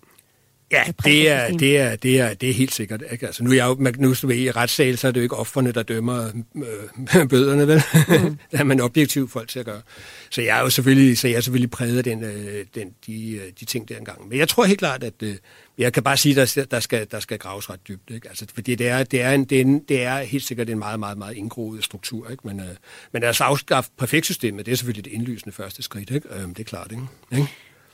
Ja, 0.72 0.84
det 1.06 1.30
er, 1.30 1.48
det, 1.48 1.78
er, 1.78 1.96
det, 1.96 2.20
er, 2.20 2.34
det 2.34 2.50
er 2.50 2.54
helt 2.54 2.74
sikkert. 2.74 3.04
Ikke? 3.12 3.26
Altså, 3.26 3.44
nu 3.44 3.50
er 3.50 3.56
jeg 3.56 3.66
jo, 3.66 3.92
nu 3.98 4.14
ved, 4.24 4.36
i 4.36 4.52
retssal, 4.52 4.98
så 4.98 5.08
er 5.08 5.12
det 5.12 5.20
jo 5.20 5.24
ikke 5.24 5.36
offerne, 5.36 5.72
der 5.72 5.84
dømmer 5.84 6.32
øh, 6.56 7.30
bøderne, 7.30 7.68
vel? 7.68 7.82
Mm. 8.08 8.38
det 8.52 8.60
er 8.60 8.64
man 8.64 8.82
objektiv 8.82 9.30
folk 9.30 9.50
til 9.50 9.60
at 9.60 9.66
gøre. 9.66 9.82
Så 10.30 10.42
jeg 10.42 10.58
er 10.58 10.62
jo 10.62 10.70
selvfølgelig, 10.70 11.18
så 11.18 11.28
jeg 11.28 11.38
er 11.38 11.42
selvfølgelig 11.42 11.72
præget 11.72 11.98
af 11.98 12.04
den, 12.04 12.24
øh, 12.24 12.66
den, 12.76 12.90
de, 13.08 13.32
øh, 13.32 13.42
de 13.60 13.66
ting 13.66 13.90
der 13.90 13.98
engang. 13.98 14.30
Men 14.30 14.38
jeg 14.38 14.48
tror 14.48 14.66
helt 14.66 14.80
klart, 14.80 15.04
at 15.04 15.14
øh, 15.24 15.36
jeg 15.78 15.94
kan 15.94 16.04
bare 16.04 16.18
sige, 16.18 16.42
at 16.42 16.54
der, 16.56 16.66
der, 16.66 16.80
skal, 16.80 17.08
der 17.12 17.20
skal 17.20 17.40
graves 17.40 17.70
ret 17.70 17.88
dybt. 17.88 18.10
Ikke? 18.12 18.30
Altså, 18.30 18.46
fordi 18.54 18.76
det 18.76 18.88
er, 18.88 19.04
det, 19.04 19.22
er 19.22 19.32
en, 19.32 19.46
det, 19.46 19.58
er 19.58 19.62
en, 19.62 19.80
det 19.80 20.04
er 20.04 20.20
helt 20.20 20.44
sikkert 20.44 20.70
en 20.70 20.80
meget, 20.80 21.00
meget, 21.00 21.18
meget 21.18 21.38
indgroet 21.38 21.84
struktur. 21.84 22.30
Ikke? 22.30 22.48
Men, 22.48 22.60
øh, 22.60 22.66
men 23.12 23.24
altså 23.24 23.44
afskaffe 23.44 23.92
perfektsystemet, 23.98 24.66
det 24.66 24.72
er 24.72 24.76
selvfølgelig 24.76 25.12
et 25.12 25.16
indlysende 25.16 25.56
første 25.56 25.84
skridt. 25.84 26.10
Ikke? 26.10 26.28
Øh, 26.36 26.48
det 26.48 26.60
er 26.60 26.64
klart, 26.64 26.92
ikke? 26.92 27.04
ikke? 27.32 27.48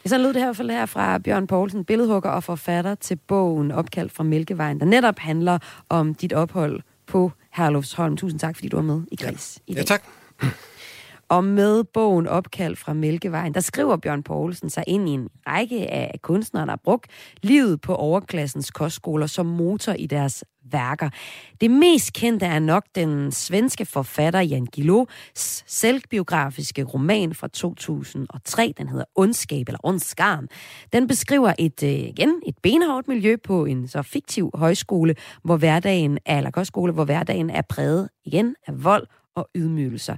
Sådan 0.08 0.22
lød 0.22 0.34
det 0.34 0.42
her, 0.42 0.54
fald 0.54 0.70
her 0.70 0.86
fra 0.86 1.18
Bjørn 1.18 1.48
Poulsen, 1.48 1.86
billedhugger 1.86 2.30
og 2.30 2.44
forfatter 2.44 2.96
til 2.96 3.16
bogen 3.16 3.72
Opkald 3.72 4.10
fra 4.10 4.24
Mælkevejen, 4.24 4.80
der 4.80 4.86
netop 4.86 5.20
handler 5.20 5.60
om 5.90 6.16
dit 6.16 6.34
ophold 6.34 6.82
på 7.08 7.32
Herlufsholm. 7.54 8.18
Tusind 8.18 8.40
tak, 8.40 8.56
fordi 8.56 8.70
du 8.70 8.78
var 8.78 8.84
med 8.84 9.02
i 9.12 9.16
Græs 9.16 9.60
ja. 9.68 9.72
i 9.72 9.76
dag. 9.76 9.82
Ja, 9.82 9.86
tak. 9.86 10.04
Og 11.30 11.44
med 11.44 11.84
bogen 11.84 12.28
Opkald 12.28 12.76
fra 12.76 12.94
Mælkevejen, 12.94 13.54
der 13.54 13.60
skriver 13.60 13.98
Bjørn 13.98 14.24
Poulsen 14.24 14.70
sig 14.70 14.84
ind 14.88 15.10
i 15.10 15.12
en 15.12 15.30
række 15.48 15.92
af 15.92 16.20
kunstnere, 16.22 16.66
der 16.66 16.72
har 16.72 16.82
brugt 16.84 17.08
livet 17.42 17.82
på 17.82 17.96
overklassens 17.96 18.72
kostskoler 18.72 19.28
som 19.28 19.46
motor 19.46 19.94
i 19.94 20.06
deres 20.06 20.44
værker. 20.72 21.10
Det 21.62 21.72
mest 21.72 22.14
kendte 22.14 22.46
er 22.46 22.60
nok 22.60 22.84
den 22.96 23.32
svenske 23.32 23.86
forfatter 23.86 24.40
Jan 24.40 24.66
Guillous 24.76 25.64
selvbiografiske 25.68 26.84
roman 26.84 27.34
fra 27.34 27.48
2003. 27.48 28.74
Den 28.78 28.88
hedder 28.88 29.06
Ondskab 29.16 29.68
eller 29.68 29.80
Ondskarn. 29.84 30.48
Den 30.94 31.08
beskriver 31.08 31.54
et, 31.60 31.84
øh, 31.84 31.90
igen, 31.90 32.42
et 32.46 32.56
benhårdt 32.64 33.08
miljø 33.08 33.36
på 33.44 33.66
en 33.66 33.88
så 33.88 34.02
fiktiv 34.02 34.52
højskole, 34.54 35.16
hvor 35.44 35.58
hverdagen 35.58 36.20
er, 36.26 36.38
eller 36.38 36.52
kostskole, 36.52 36.94
hvor 36.94 37.06
hverdagen 37.06 37.50
er 37.50 37.62
præget 37.62 38.10
igen 38.26 38.56
af 38.68 38.84
vold 38.84 39.08
og 39.36 39.50
ydmygelser. 39.56 40.16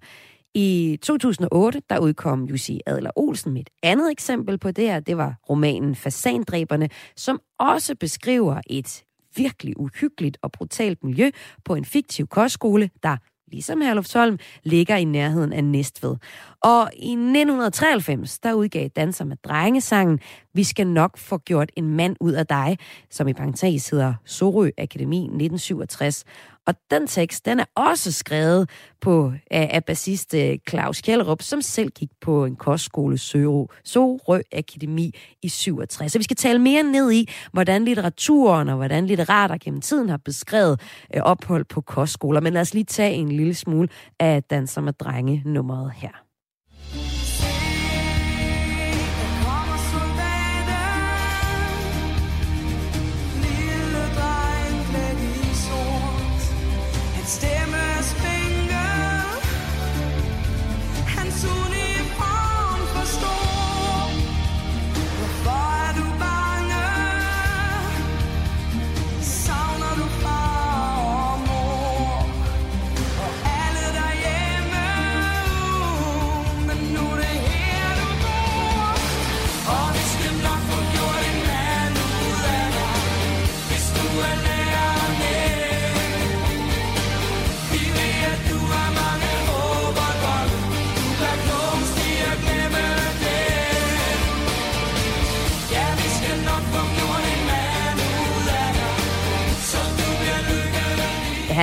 I 0.53 0.99
2008, 1.01 1.81
der 1.89 1.99
udkom 1.99 2.45
Jussi 2.45 2.81
Adler 2.85 3.11
Olsen 3.15 3.53
med 3.53 3.61
et 3.61 3.69
andet 3.83 4.11
eksempel 4.11 4.57
på 4.57 4.71
det 4.71 4.83
her. 4.83 4.99
Det 4.99 5.17
var 5.17 5.35
romanen 5.49 5.95
Fasandræberne, 5.95 6.89
som 7.15 7.41
også 7.59 7.95
beskriver 7.95 8.61
et 8.67 9.03
virkelig 9.37 9.79
uhyggeligt 9.79 10.37
og 10.41 10.51
brutalt 10.51 11.03
miljø 11.03 11.29
på 11.65 11.75
en 11.75 11.85
fiktiv 11.85 12.27
kostskole, 12.27 12.89
der 13.03 13.17
ligesom 13.51 13.81
Herlufsholm, 13.81 14.39
ligger 14.63 14.95
i 14.95 15.03
nærheden 15.03 15.53
af 15.53 15.63
Næstved. 15.63 16.15
Og 16.63 16.89
i 16.93 17.11
1993, 17.11 18.39
der 18.39 18.53
udgav 18.53 18.87
Danser 18.87 19.25
med 19.25 19.37
drengesangen 19.43 20.19
Vi 20.53 20.63
skal 20.63 20.87
nok 20.87 21.17
få 21.17 21.37
gjort 21.37 21.71
en 21.75 21.95
mand 21.95 22.15
ud 22.19 22.33
af 22.33 22.47
dig, 22.47 22.77
som 23.09 23.27
i 23.27 23.33
parentes 23.33 23.89
hedder 23.89 24.13
Sorø 24.25 24.69
Akademi 24.77 25.17
1967. 25.17 26.23
Og 26.67 26.73
den 26.91 27.07
tekst, 27.07 27.45
den 27.45 27.59
er 27.59 27.65
også 27.75 28.11
skrevet 28.11 28.69
på, 29.01 29.33
af, 29.51 29.69
af 29.73 29.85
bassist 29.85 30.33
øh, 30.33 30.57
Claus 30.69 31.01
Kjellerup, 31.01 31.41
som 31.41 31.61
selv 31.61 31.89
gik 31.89 32.09
på 32.21 32.45
en 32.45 32.55
kostskole 32.55 33.17
Sørø, 33.17 33.65
Sorø 33.83 34.41
Akademi 34.51 35.11
i 35.41 35.49
67. 35.49 36.11
Så 36.11 36.19
vi 36.19 36.23
skal 36.23 36.35
tale 36.35 36.59
mere 36.59 36.83
ned 36.83 37.11
i, 37.11 37.29
hvordan 37.51 37.85
litteraturen 37.85 38.69
og 38.69 38.75
hvordan 38.75 39.07
litterater 39.07 39.57
gennem 39.57 39.81
tiden 39.81 40.09
har 40.09 40.17
beskrevet 40.17 40.81
øh, 41.15 41.21
ophold 41.21 41.65
på 41.65 41.81
kostskoler. 41.81 42.41
Men 42.41 42.53
lad 42.53 42.61
os 42.61 42.73
lige 42.73 42.83
tage 42.83 43.13
en 43.13 43.31
lille 43.31 43.53
smule 43.53 43.89
af 44.19 44.43
Danser 44.43 44.81
med 44.81 44.93
drenge 44.93 45.41
nummeret 45.45 45.91
her. 45.95 46.26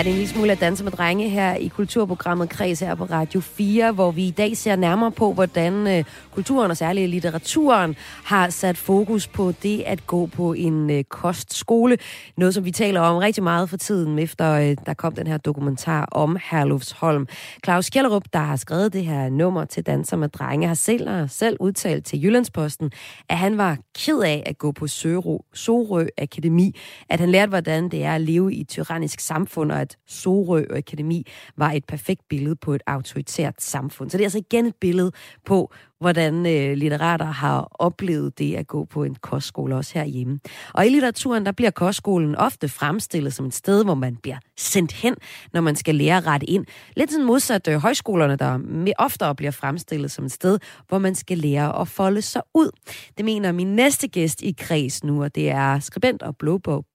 Det 0.04 0.10
en 0.10 0.16
lille 0.16 0.32
smule 0.32 0.52
at 0.52 0.60
danse 0.60 0.84
med 0.84 0.92
drenge 0.92 1.28
her 1.28 1.54
i 1.54 1.68
kulturprogrammet 1.68 2.48
Kreds 2.48 2.80
her 2.80 2.94
på 2.94 3.04
Radio 3.04 3.40
4, 3.40 3.92
hvor 3.92 4.10
vi 4.10 4.26
i 4.26 4.30
dag 4.30 4.56
ser 4.56 4.76
nærmere 4.76 5.12
på, 5.12 5.32
hvordan 5.32 5.86
øh, 5.86 6.04
kulturen 6.30 6.70
og 6.70 6.76
særligt 6.76 7.10
litteraturen 7.10 7.96
har 8.24 8.50
sat 8.50 8.76
fokus 8.76 9.26
på 9.28 9.52
det 9.62 9.82
at 9.86 10.06
gå 10.06 10.26
på 10.26 10.52
en 10.52 10.90
øh, 10.90 11.04
kostskole. 11.04 11.98
Noget, 12.36 12.54
som 12.54 12.64
vi 12.64 12.70
taler 12.70 13.00
om 13.00 13.16
rigtig 13.16 13.42
meget 13.42 13.70
for 13.70 13.76
tiden, 13.76 14.18
efter 14.18 14.52
øh, 14.52 14.76
der 14.86 14.94
kom 14.94 15.14
den 15.14 15.26
her 15.26 15.36
dokumentar 15.36 16.04
om 16.12 16.36
Herlufsholm. 16.50 17.26
Claus 17.64 17.90
Kjellerup, 17.90 18.24
der 18.32 18.38
har 18.38 18.56
skrevet 18.56 18.92
det 18.92 19.04
her 19.04 19.28
nummer 19.28 19.64
til 19.64 19.86
Danser 19.86 20.16
med 20.16 20.28
drenge, 20.28 20.66
har 20.66 20.74
selv, 20.74 21.08
har 21.08 21.26
selv 21.26 21.56
udtalt 21.60 22.06
til 22.06 22.24
Jyllandsposten, 22.24 22.90
at 23.28 23.38
han 23.38 23.58
var 23.58 23.78
ked 23.98 24.20
af 24.20 24.42
at 24.46 24.58
gå 24.58 24.72
på 24.72 24.86
Sorø 24.86 26.06
Akademi, 26.18 26.74
at 27.08 27.20
han 27.20 27.28
lærte, 27.28 27.48
hvordan 27.48 27.88
det 27.88 28.04
er 28.04 28.14
at 28.14 28.20
leve 28.20 28.54
i 28.54 28.60
et 28.60 28.68
tyrannisk 28.68 29.20
samfund, 29.20 29.72
og 29.72 29.80
at 29.80 29.93
Sorø 30.06 30.64
Akademi 30.70 31.26
var 31.56 31.72
et 31.72 31.84
perfekt 31.84 32.28
billede 32.28 32.56
på 32.56 32.74
et 32.74 32.82
autoritært 32.86 33.62
samfund. 33.62 34.10
Så 34.10 34.18
det 34.18 34.24
er 34.24 34.26
altså 34.26 34.38
igen 34.38 34.66
et 34.66 34.76
billede 34.80 35.12
på, 35.44 35.72
hvordan 36.00 36.46
øh, 36.46 36.76
litterater 36.76 37.24
har 37.24 37.68
oplevet 37.70 38.38
det 38.38 38.54
at 38.54 38.66
gå 38.66 38.84
på 38.84 39.04
en 39.04 39.14
kostskole 39.14 39.76
også 39.76 39.98
herhjemme. 39.98 40.40
Og 40.74 40.86
i 40.86 40.88
litteraturen, 40.88 41.46
der 41.46 41.52
bliver 41.52 41.70
kostskolen 41.70 42.36
ofte 42.36 42.68
fremstillet 42.68 43.34
som 43.34 43.46
et 43.46 43.54
sted, 43.54 43.84
hvor 43.84 43.94
man 43.94 44.16
bliver 44.16 44.36
sendt 44.56 44.92
hen, 44.92 45.14
når 45.52 45.60
man 45.60 45.76
skal 45.76 45.94
lære 45.94 46.20
ret 46.20 46.44
ind. 46.48 46.66
Lidt 46.96 47.10
sådan 47.10 47.26
modsat 47.26 47.68
øh, 47.68 47.76
højskolerne, 47.76 48.36
der 48.36 48.58
oftere 48.98 49.34
bliver 49.34 49.50
fremstillet 49.50 50.10
som 50.10 50.24
et 50.24 50.32
sted, 50.32 50.58
hvor 50.88 50.98
man 50.98 51.14
skal 51.14 51.38
lære 51.38 51.80
at 51.80 51.88
folde 51.88 52.22
sig 52.22 52.42
ud. 52.54 52.70
Det 53.16 53.24
mener 53.24 53.52
min 53.52 53.76
næste 53.76 54.08
gæst 54.08 54.42
i 54.42 54.54
kreds 54.58 55.04
nu, 55.04 55.22
og 55.22 55.34
det 55.34 55.50
er 55.50 55.78
skribent 55.78 56.22
og 56.22 56.36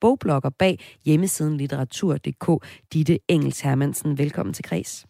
bogblogger 0.01 0.49
bag 0.49 0.79
hjemmesiden 1.05 1.57
litteratur.dk, 1.57 2.65
Ditte 2.93 3.19
Engels 3.27 3.61
Hermansen. 3.61 4.17
Velkommen 4.17 4.53
til 4.53 4.63
kreds. 4.63 5.05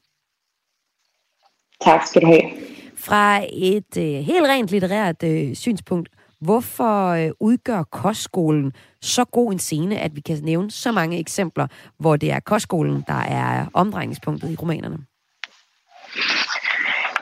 Tak 1.81 2.07
skal 2.07 2.21
du 2.21 2.27
have. 2.27 2.78
Fra 2.99 3.41
et 3.53 3.97
øh, 3.97 4.03
helt 4.03 4.47
rent 4.47 4.69
litterært 4.71 5.23
øh, 5.23 5.55
synspunkt, 5.55 6.09
hvorfor 6.41 7.07
øh, 7.07 7.31
udgør 7.39 7.83
kostskolen 7.83 8.73
så 9.01 9.25
god 9.25 9.51
en 9.51 9.59
scene, 9.59 9.99
at 9.99 10.15
vi 10.15 10.21
kan 10.21 10.37
nævne 10.43 10.71
så 10.71 10.91
mange 10.91 11.19
eksempler, 11.19 11.67
hvor 11.97 12.15
det 12.15 12.31
er 12.31 12.39
kostskolen, 12.39 13.03
der 13.07 13.21
er 13.21 13.65
omdrejningspunktet 13.73 14.51
i 14.51 14.55
romanerne? 14.55 14.97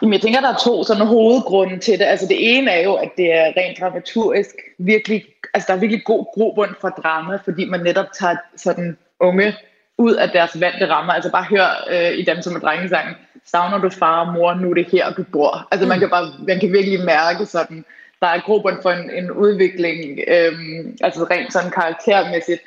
Jamen, 0.02 0.14
jeg 0.14 0.22
tænker, 0.22 0.42
der 0.42 0.54
er 0.54 0.58
to 0.64 0.84
sådan 0.84 1.08
hovedgrunde 1.08 1.80
til 1.80 2.00
det. 2.00 2.06
Altså, 2.06 2.26
det 2.28 2.58
ene 2.58 2.72
er 2.72 2.84
jo, 2.84 2.94
at 2.94 3.10
det 3.18 3.34
er 3.34 3.54
rent 3.58 3.80
dramaturgisk 3.80 4.56
virkelig, 4.80 5.26
altså 5.54 5.68
der 5.68 5.74
er 5.74 5.80
virkelig 5.80 6.04
god 6.06 6.26
grobund 6.34 6.76
for 6.82 6.90
drama, 6.90 7.40
fordi 7.46 7.66
man 7.66 7.80
netop 7.80 8.06
tager 8.20 8.36
sådan 8.56 8.98
unge 9.20 9.54
ud 9.98 10.14
af 10.14 10.30
deres 10.30 10.62
vante 10.62 10.90
rammer. 10.90 11.14
Altså 11.14 11.32
bare 11.32 11.44
hør 11.44 11.88
øh, 11.90 12.18
i 12.18 12.22
dem 12.22 12.42
som 12.42 12.56
er 12.56 12.60
drengesangen, 12.60 13.16
savner 13.52 13.78
du 13.78 13.90
far 13.90 14.26
og 14.26 14.34
mor, 14.34 14.54
nu 14.54 14.70
er 14.70 14.74
det 14.74 14.88
her, 14.92 15.14
du 15.14 15.24
bor. 15.24 15.68
Altså 15.72 15.86
mm. 15.86 15.90
man, 15.90 16.00
kan 16.00 16.10
bare, 16.10 16.34
man 16.48 16.60
kan 16.60 16.74
virkelig 16.74 17.00
mærke 17.06 17.46
sådan, 17.46 17.86
der 18.22 18.28
er 18.28 18.40
grobund 18.40 18.78
for 18.82 18.92
en, 18.92 19.10
en 19.10 19.32
udvikling, 19.32 20.20
øhm, 20.28 20.98
altså 21.02 21.24
rent 21.24 21.54
sådan 21.54 21.72
karaktermæssigt. 21.72 22.62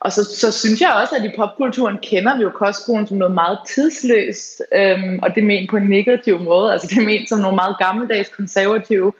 Og 0.00 0.12
så, 0.12 0.24
så 0.24 0.52
synes 0.52 0.80
jeg 0.80 0.92
også, 1.02 1.16
at 1.16 1.24
i 1.24 1.36
popkulturen 1.36 1.98
kender 2.02 2.36
vi 2.36 2.42
jo 2.42 2.50
kostskolen 2.50 3.06
som 3.06 3.16
noget 3.16 3.34
meget 3.34 3.58
tidsløst, 3.68 4.62
øhm, 4.74 5.18
og 5.22 5.34
det 5.34 5.44
ment 5.44 5.70
på 5.70 5.76
en 5.76 5.88
negativ 5.88 6.40
måde. 6.40 6.72
Altså 6.72 6.88
det 6.94 7.04
ment 7.04 7.28
som 7.28 7.38
nogle 7.38 7.56
meget 7.56 7.76
gammeldags 7.78 8.28
konservative 8.28 9.12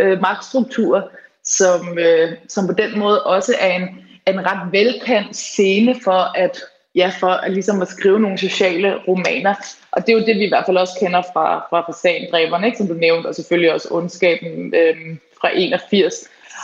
øh, 0.00 0.20
magtstrukturer, 0.20 1.02
som, 1.44 1.98
øh, 1.98 2.32
som 2.48 2.66
på 2.66 2.72
den 2.72 2.98
måde 2.98 3.22
også 3.22 3.54
er 3.60 3.72
en, 3.72 3.88
en 4.26 4.46
ret 4.46 4.72
velkendt 4.72 5.36
scene 5.36 5.96
for 6.04 6.38
at 6.38 6.60
ja, 6.94 7.12
for 7.20 7.28
at, 7.28 7.52
ligesom 7.52 7.82
at 7.82 7.88
skrive 7.88 8.20
nogle 8.20 8.38
sociale 8.38 8.94
romaner. 9.08 9.54
Og 9.92 10.06
det 10.06 10.12
er 10.12 10.18
jo 10.18 10.26
det, 10.26 10.36
vi 10.36 10.44
i 10.44 10.48
hvert 10.48 10.66
fald 10.66 10.76
også 10.76 10.96
kender 11.00 11.22
fra, 11.32 11.66
fra 11.70 11.84
fasandræberne, 11.86 12.66
ikke, 12.66 12.78
som 12.78 12.88
du 12.88 12.94
nævnte, 12.94 13.26
og 13.26 13.34
selvfølgelig 13.34 13.72
også 13.72 13.88
ondskaben 13.90 14.74
øh, 14.74 15.16
fra 15.40 15.50
81. 15.54 16.14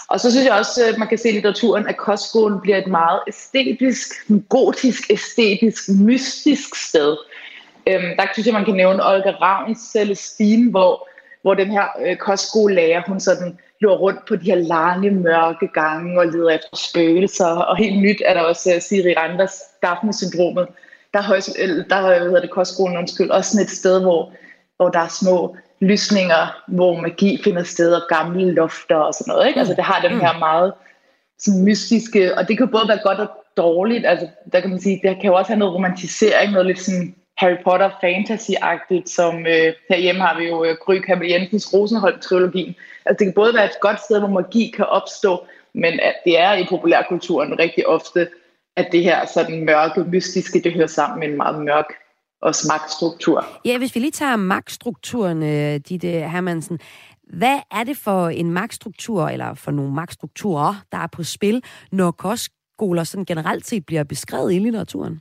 Og 0.09 0.21
så 0.21 0.31
synes 0.31 0.47
jeg 0.47 0.55
også, 0.55 0.85
at 0.89 0.99
man 0.99 1.09
kan 1.09 1.19
se 1.19 1.29
i 1.29 1.33
litteraturen, 1.33 1.89
at 1.89 1.97
kostskolen 1.97 2.61
bliver 2.61 2.79
et 2.79 2.87
meget 2.87 3.21
æstetisk, 3.29 4.09
gotisk, 4.49 5.11
æstetisk, 5.11 5.89
mystisk 5.89 6.75
sted. 6.89 7.17
Øhm, 7.87 8.17
der 8.19 8.27
synes 8.33 8.47
jeg, 8.47 8.55
man 8.55 8.65
kan 8.65 8.75
nævne 8.75 9.07
Olga 9.07 9.31
Ravns 9.31 9.79
øh, 9.79 10.01
Celestine, 10.01 10.71
hvor, 10.71 11.09
hvor 11.43 11.55
den 11.55 11.71
her 11.71 11.85
øh, 12.07 12.17
kostskolelærer, 12.17 13.03
hun 13.07 13.21
sådan 13.21 13.59
løber 13.81 13.97
rundt 13.97 14.25
på 14.29 14.37
de 14.37 14.45
her 14.45 14.55
lange, 14.55 15.11
mørke 15.11 15.69
gange 15.69 16.21
og 16.21 16.27
leder 16.27 16.51
efter 16.51 16.77
spøgelser. 16.77 17.47
Og 17.47 17.77
helt 17.77 18.03
nyt 18.03 18.23
er 18.25 18.35
der 18.35 18.41
også 18.41 18.73
uh, 18.77 18.83
Siri 18.83 19.15
Randers 19.15 19.61
Daphne-syndromet. 19.83 20.67
Der 21.15 21.19
er, 21.19 21.23
der 21.89 22.01
hvad 22.01 22.21
hedder 22.21 22.41
det, 22.41 22.51
kostskolen 22.51 22.97
undskyld, 22.97 23.31
også 23.31 23.51
sådan 23.51 23.65
et 23.65 23.71
sted, 23.71 24.01
hvor, 24.01 24.33
hvor 24.77 24.89
der 24.89 24.99
er 24.99 25.09
små 25.09 25.57
lysninger, 25.81 26.63
hvor 26.69 27.01
magi 27.01 27.41
finder 27.45 27.63
sted, 27.63 27.95
og 27.95 28.03
gamle 28.09 28.53
lofter 28.53 28.97
og 28.97 29.15
sådan 29.15 29.31
noget. 29.33 29.49
Ikke? 29.49 29.61
Altså 29.61 29.75
det 29.75 29.85
har 29.85 30.01
den 30.01 30.15
mm. 30.15 30.21
her 30.21 30.39
meget 30.39 30.73
sådan 31.39 31.65
mystiske, 31.65 32.39
og 32.39 32.49
det 32.49 32.59
kan 32.59 32.69
både 32.69 32.89
være 32.89 33.01
godt 33.03 33.19
og 33.19 33.31
dårligt. 33.57 34.07
Altså 34.07 34.29
der 34.53 34.61
kan 34.61 34.71
man 34.71 34.81
sige, 34.81 35.01
det 35.03 35.17
kan 35.17 35.31
jo 35.31 35.35
også 35.35 35.53
have 35.53 35.59
noget 35.59 35.75
romantisering, 35.75 36.53
noget 36.53 36.67
lidt 36.67 36.81
sådan 36.81 37.15
Harry 37.41 37.59
Potter 37.65 37.91
fantasy-agtigt, 38.05 39.07
som 39.07 39.35
øh, 39.47 39.73
herhjemme 39.89 40.21
har 40.21 40.39
vi 40.39 40.45
jo 40.45 40.65
øh, 40.65 40.77
Gry 40.85 40.99
Kamil 40.99 41.31
Jensens 41.31 41.75
Rosenholm-trilogien. 41.75 42.75
Altså 43.07 43.19
det 43.19 43.27
kan 43.27 43.35
både 43.35 43.55
være 43.55 43.65
et 43.65 43.81
godt 43.81 44.01
sted, 44.01 44.19
hvor 44.19 44.29
magi 44.29 44.73
kan 44.77 44.87
opstå, 44.87 45.47
men 45.75 46.01
at 46.01 46.15
det 46.25 46.39
er 46.39 46.53
i 46.53 46.67
populærkulturen 46.71 47.59
rigtig 47.59 47.87
ofte, 47.87 48.29
at 48.77 48.89
det 48.93 49.03
her 49.03 49.27
sådan 49.27 49.65
mørke, 49.65 50.05
mystiske, 50.05 50.61
det 50.65 50.73
hører 50.73 50.87
sammen 50.87 51.21
med 51.21 51.29
en 51.29 51.37
meget 51.37 51.65
mørk 51.65 51.85
og 52.43 52.55
magtstruktur. 52.69 53.45
Ja, 53.65 53.79
hvis 53.79 53.95
vi 53.95 54.01
lige 54.01 54.11
tager 54.11 54.37
magtstrukturen, 54.37 55.43
øh, 55.43 55.81
Ditte 55.89 56.09
Hermansen. 56.09 56.79
Hvad 57.33 57.59
er 57.71 57.85
det 57.85 57.97
for 57.97 58.29
en 58.29 58.51
magtstruktur, 58.51 59.29
eller 59.29 59.55
for 59.55 59.71
nogle 59.71 59.95
magtstrukturer, 59.95 60.75
der 60.93 60.99
er 60.99 61.07
på 61.07 61.23
spil, 61.23 61.63
når 61.93 62.11
kostskoler 62.11 63.05
sådan 63.05 63.25
generelt 63.25 63.67
set 63.67 63.87
bliver 63.87 64.05
beskrevet 64.05 64.53
i 64.53 64.59
litteraturen? 64.59 65.21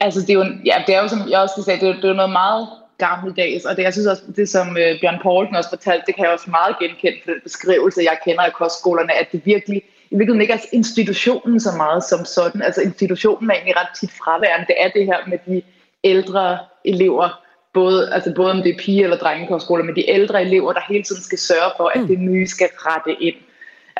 Altså, 0.00 0.20
det 0.20 0.30
er 0.30 0.34
jo, 0.34 0.44
ja, 0.64 0.82
det 0.86 0.94
er 0.94 1.02
jo 1.02 1.08
som 1.08 1.28
jeg 1.30 1.40
også 1.40 1.62
sagde, 1.62 1.80
det 1.80 1.88
er, 1.88 2.00
det 2.00 2.10
er 2.10 2.14
noget 2.22 2.32
meget 2.32 2.68
gammeldags, 2.98 3.64
og 3.64 3.76
det, 3.76 3.82
jeg 3.82 3.92
synes 3.92 4.06
også, 4.06 4.22
det 4.36 4.48
som 4.48 4.76
øh, 4.76 5.00
Bjørn 5.00 5.20
Poulsen 5.22 5.56
også 5.56 5.70
fortalte, 5.70 6.06
det 6.06 6.14
kan 6.14 6.24
jeg 6.24 6.32
også 6.32 6.50
meget 6.50 6.76
genkende 6.80 7.18
for 7.24 7.30
den 7.30 7.40
beskrivelse, 7.42 8.08
jeg 8.10 8.18
kender 8.24 8.42
af 8.42 8.52
kostskolerne, 8.52 9.12
at 9.20 9.32
det 9.32 9.40
virkelig, 9.44 9.82
i 10.10 10.16
virkeligheden 10.16 10.40
ikke 10.40 10.54
er 10.54 10.66
institutionen 10.72 11.60
så 11.60 11.72
meget 11.76 12.04
som 12.04 12.24
sådan. 12.24 12.62
Altså 12.62 12.80
institutionen 12.82 13.50
er 13.50 13.54
egentlig 13.54 13.76
ret 13.76 13.92
tit 14.00 14.10
fraværende. 14.10 14.66
Det 14.66 14.76
er 14.78 14.88
det 14.88 15.04
her 15.06 15.18
med 15.26 15.38
de 15.46 15.62
ældre 16.04 16.58
elever, 16.84 17.28
både, 17.74 18.14
altså 18.14 18.32
både 18.36 18.50
om 18.50 18.62
det 18.62 18.74
er 18.74 18.78
pige- 18.78 19.04
eller 19.04 19.16
drengekostskoler, 19.16 19.84
men 19.84 19.96
de 19.96 20.10
ældre 20.10 20.42
elever, 20.42 20.72
der 20.72 20.80
hele 20.88 21.04
tiden 21.04 21.22
skal 21.22 21.38
sørge 21.38 21.70
for, 21.76 21.92
at 21.94 22.00
mm. 22.00 22.06
det 22.06 22.18
nye 22.18 22.46
skal 22.46 22.68
rette 22.76 23.22
ind. 23.22 23.36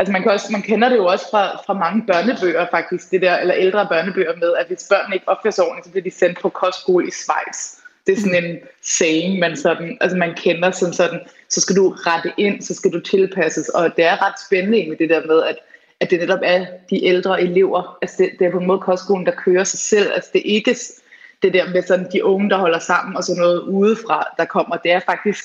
Altså 0.01 0.13
man, 0.13 0.23
kan 0.23 0.31
også, 0.31 0.53
man 0.53 0.63
kender 0.63 0.89
det 0.89 0.97
jo 0.97 1.07
også 1.07 1.27
fra, 1.31 1.63
fra 1.67 1.73
mange 1.73 2.03
børnebøger 2.07 2.67
faktisk, 2.71 3.11
det 3.11 3.23
der, 3.23 3.37
eller 3.39 3.55
ældre 3.55 3.87
børnebøger 3.87 4.37
med, 4.37 4.55
at 4.55 4.67
hvis 4.67 4.87
børnene 4.91 5.15
ikke 5.15 5.29
opfører 5.29 5.53
sig 5.53 5.65
ordentligt, 5.65 5.87
så 5.87 5.91
bliver 5.91 6.05
de 6.05 6.11
sendt 6.11 6.41
på 6.41 6.49
kostskole 6.49 7.09
i 7.09 7.11
Schweiz. 7.11 7.59
Det 8.07 8.13
er 8.13 8.21
sådan 8.21 8.45
en 8.45 8.59
saying, 8.83 9.39
man, 9.39 9.57
sådan, 9.57 9.99
altså 10.01 10.17
man 10.17 10.35
kender 10.35 10.71
som 10.71 10.93
sådan, 10.93 11.21
så 11.49 11.61
skal 11.61 11.77
du 11.77 11.89
rette 11.89 12.33
ind, 12.37 12.63
så 12.63 12.75
skal 12.75 12.93
du 12.93 13.01
tilpasses, 13.01 13.69
og 13.69 13.97
det 13.97 14.05
er 14.05 14.27
ret 14.27 14.41
spændende 14.47 14.89
med 14.89 14.97
det 14.97 15.11
der 15.11 15.27
med, 15.27 15.43
at, 15.43 15.57
at 16.01 16.11
det 16.11 16.21
netop 16.21 16.41
er 16.43 16.67
de 16.91 17.05
ældre 17.05 17.43
elever, 17.43 17.99
altså 18.03 18.17
det, 18.19 18.31
det 18.39 18.47
er 18.47 18.51
på 18.51 18.59
en 18.59 18.67
måde 18.67 18.81
kostskolen, 18.81 19.27
der 19.27 19.33
kører 19.33 19.65
sig 19.65 19.79
selv, 19.79 20.13
altså 20.15 20.31
det 20.33 20.39
er 20.39 20.55
ikke 20.55 20.77
det 21.43 21.55
der 21.55 21.71
med 21.71 21.83
sådan 21.83 22.09
de 22.13 22.25
unge, 22.25 22.51
der 22.51 22.57
holder 22.57 22.79
sammen 22.79 23.17
og 23.17 23.25
sådan 23.25 23.41
noget 23.41 23.61
udefra, 23.61 24.35
der 24.39 24.45
kommer, 24.45 24.77
det 24.77 24.93
er 24.93 25.01
faktisk, 25.07 25.45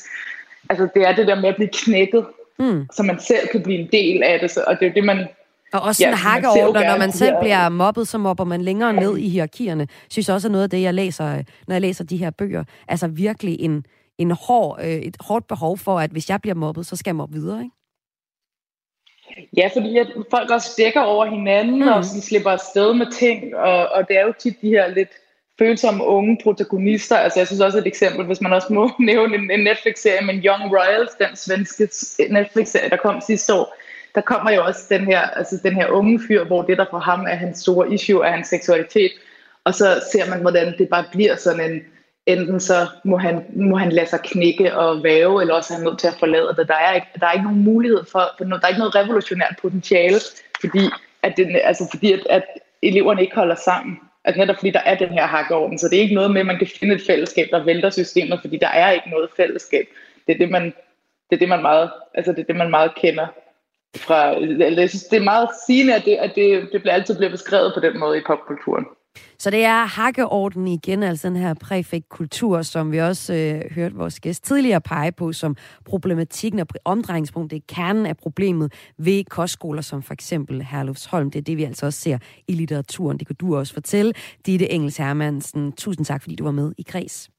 altså 0.69 0.87
det 0.95 1.07
er 1.07 1.15
det 1.15 1.27
der 1.27 1.41
med 1.41 1.49
at 1.49 1.55
blive 1.55 1.69
knækket, 1.73 2.25
mm. 2.59 2.87
så 2.93 3.03
man 3.03 3.19
selv 3.19 3.47
kan 3.51 3.63
blive 3.63 3.79
en 3.79 3.89
del 3.91 4.23
af 4.23 4.39
det, 4.39 4.57
og 4.57 4.79
det 4.79 4.87
er 4.87 4.93
det, 4.93 5.03
man 5.03 5.27
og 5.73 5.81
også 5.81 5.99
sådan 5.99 6.13
ja, 6.13 6.17
hakkeordner, 6.17 6.87
når 6.89 6.97
man 6.97 7.11
selv 7.11 7.35
bliver 7.41 7.69
mobbet, 7.69 8.07
så 8.07 8.17
mobber 8.17 8.43
man 8.43 8.61
længere 8.61 8.93
ned 8.93 9.17
i 9.17 9.29
hierarkierne. 9.29 9.81
Jeg 9.81 10.11
synes 10.11 10.29
også 10.29 10.47
er 10.47 10.51
noget 10.51 10.63
af 10.63 10.69
det, 10.69 10.81
jeg 10.81 10.93
læser, 10.93 11.43
når 11.67 11.75
jeg 11.75 11.81
læser 11.81 12.03
de 12.03 12.17
her 12.17 12.29
bøger. 12.29 12.63
Altså 12.87 13.07
virkelig 13.07 13.59
en, 13.59 13.85
en 14.17 14.31
hård, 14.31 14.79
øh, 14.81 14.87
et 14.87 15.17
hårdt 15.19 15.47
behov 15.47 15.77
for, 15.77 15.99
at 15.99 16.11
hvis 16.11 16.29
jeg 16.29 16.41
bliver 16.41 16.55
mobbet, 16.55 16.85
så 16.85 16.95
skal 16.95 17.09
jeg 17.09 17.15
mobbe 17.15 17.33
videre, 17.33 17.59
ikke? 17.59 17.75
Ja, 19.57 19.69
fordi 19.75 19.97
at 19.97 20.07
folk 20.31 20.49
også 20.51 20.73
dækker 20.77 21.01
over 21.01 21.25
hinanden, 21.25 21.75
mm. 21.75 21.87
og 21.87 22.03
de 22.03 22.21
slipper 22.21 22.49
afsted 22.49 22.93
med 22.93 23.11
ting, 23.11 23.55
og, 23.55 23.89
og 23.89 24.07
det 24.07 24.17
er 24.17 24.25
jo 24.25 24.33
tit 24.39 24.61
de 24.61 24.69
her 24.69 24.87
lidt 24.87 25.09
følsomme 25.59 26.03
unge 26.03 26.37
protagonister. 26.43 27.17
Altså 27.17 27.39
jeg 27.39 27.47
synes 27.47 27.61
også 27.61 27.77
et 27.77 27.87
eksempel, 27.87 28.25
hvis 28.25 28.41
man 28.41 28.53
også 28.53 28.73
må 28.73 28.91
nævne 28.99 29.35
en, 29.35 29.51
en 29.51 29.59
Netflix-serie 29.59 30.25
men 30.25 30.35
Young 30.35 30.71
Royals, 30.71 31.11
den 31.11 31.35
svenske 31.35 31.89
Netflix-serie, 32.29 32.89
der 32.89 32.97
kom 32.97 33.21
sidste 33.21 33.53
år, 33.53 33.75
der 34.15 34.21
kommer 34.21 34.51
jo 34.51 34.65
også 34.65 34.81
den 34.89 35.05
her, 35.05 35.21
altså 35.21 35.59
den 35.63 35.73
her 35.73 35.87
unge 35.87 36.19
fyr, 36.27 36.43
hvor 36.43 36.61
det 36.61 36.77
der 36.77 36.85
for 36.89 36.99
ham 36.99 37.19
er 37.19 37.35
hans 37.35 37.59
store 37.59 37.93
issue, 37.93 38.25
er 38.25 38.31
hans 38.31 38.47
seksualitet. 38.47 39.11
Og 39.63 39.73
så 39.73 40.03
ser 40.11 40.29
man, 40.29 40.41
hvordan 40.41 40.77
det 40.77 40.89
bare 40.89 41.05
bliver 41.11 41.35
sådan 41.35 41.71
en, 41.71 41.81
enten 42.25 42.59
så 42.59 42.87
må 43.03 43.17
han, 43.17 43.45
må 43.55 43.77
han 43.77 43.91
lade 43.91 44.09
sig 44.09 44.19
knække 44.23 44.75
og 44.77 45.03
væve, 45.03 45.41
eller 45.41 45.53
også 45.53 45.73
er 45.73 45.77
han 45.77 45.85
nødt 45.85 45.99
til 45.99 46.07
at 46.07 46.19
forlade 46.19 46.55
det. 46.57 46.67
Der 46.67 46.75
er 46.75 46.93
ikke, 46.93 47.07
der 47.19 47.27
er 47.27 47.31
ikke 47.31 47.43
nogen 47.43 47.63
mulighed 47.63 48.03
for, 48.11 48.23
for 48.37 48.45
der 48.45 48.59
er 48.63 48.67
ikke 48.67 48.79
noget 48.79 48.95
revolutionært 48.95 49.55
potentiale, 49.61 50.19
fordi, 50.61 50.89
at, 51.23 51.33
det, 51.37 51.61
altså 51.63 51.87
fordi 51.91 52.13
at, 52.13 52.27
at 52.29 52.43
eleverne 52.81 53.21
ikke 53.21 53.35
holder 53.35 53.55
sammen 53.55 53.99
at 54.25 54.37
netop 54.37 54.55
fordi 54.55 54.69
der 54.71 54.79
er 54.79 54.95
den 54.95 55.09
her 55.09 55.25
hakkeorden. 55.25 55.77
Så 55.77 55.89
det 55.89 55.97
er 55.97 56.01
ikke 56.01 56.15
noget 56.15 56.31
med, 56.31 56.41
at 56.41 56.47
man 56.47 56.57
kan 56.57 56.67
finde 56.67 56.95
et 56.95 57.01
fællesskab, 57.07 57.47
der 57.51 57.63
vælter 57.63 57.89
systemet, 57.89 58.41
fordi 58.41 58.57
der 58.57 58.67
er 58.67 58.91
ikke 58.91 59.09
noget 59.09 59.29
fællesskab. 59.37 59.85
Det 60.27 60.33
er 60.33 60.37
det, 60.37 60.49
man, 60.49 60.63
det 61.29 61.35
er 61.35 61.37
det, 61.37 61.49
man 61.49 61.61
meget, 61.61 61.91
altså 62.13 62.31
det 62.31 62.39
er 62.39 62.43
det, 62.43 62.55
man 62.55 62.69
meget 62.69 62.95
kender 62.95 63.27
fra, 63.95 64.17
jeg 64.79 64.89
synes, 64.89 65.03
det 65.03 65.17
er 65.17 65.23
meget 65.23 65.49
sigende, 65.67 65.95
at, 65.95 66.05
det, 66.05 66.15
at 66.15 66.35
det, 66.35 66.69
det 66.71 66.81
bliver 66.81 66.93
altid 66.93 67.15
bliver 67.15 67.31
beskrevet 67.31 67.73
på 67.73 67.79
den 67.79 67.99
måde 67.99 68.17
i 68.17 68.21
popkulturen. 68.27 68.85
Så 69.39 69.49
det 69.49 69.63
er 69.63 69.85
hakkeorden 69.85 70.67
igen, 70.67 71.03
altså 71.03 71.27
den 71.27 71.35
her 71.35 71.53
præfekt 71.53 72.09
kultur, 72.09 72.61
som 72.61 72.91
vi 72.91 72.97
også 72.97 73.33
øh, 73.33 73.61
hørte 73.71 73.95
vores 73.95 74.19
gæst 74.19 74.43
tidligere 74.43 74.81
pege 74.81 75.11
på, 75.11 75.33
som 75.33 75.55
problematikken 75.85 76.59
og 76.59 76.67
omdrejningspunktet 76.85 77.57
er 77.57 77.61
kernen 77.67 78.05
af 78.05 78.17
problemet 78.17 78.73
ved 78.97 79.23
kostskoler, 79.23 79.81
som 79.81 80.03
for 80.03 80.13
eksempel 80.13 80.63
Herlufsholm. 80.63 81.31
Det 81.31 81.39
er 81.39 81.43
det, 81.43 81.57
vi 81.57 81.63
altså 81.63 81.85
også 81.85 81.99
ser 81.99 82.17
i 82.47 82.53
litteraturen. 82.53 83.17
Det 83.17 83.27
kan 83.27 83.35
du 83.35 83.57
også 83.57 83.73
fortælle. 83.73 84.13
Ditte 84.45 84.71
Engels 84.71 84.97
Hermansen, 84.97 85.71
tusind 85.71 86.05
tak, 86.05 86.21
fordi 86.21 86.35
du 86.35 86.43
var 86.43 86.51
med 86.51 86.71
i 86.77 86.81
Kreds. 86.81 87.29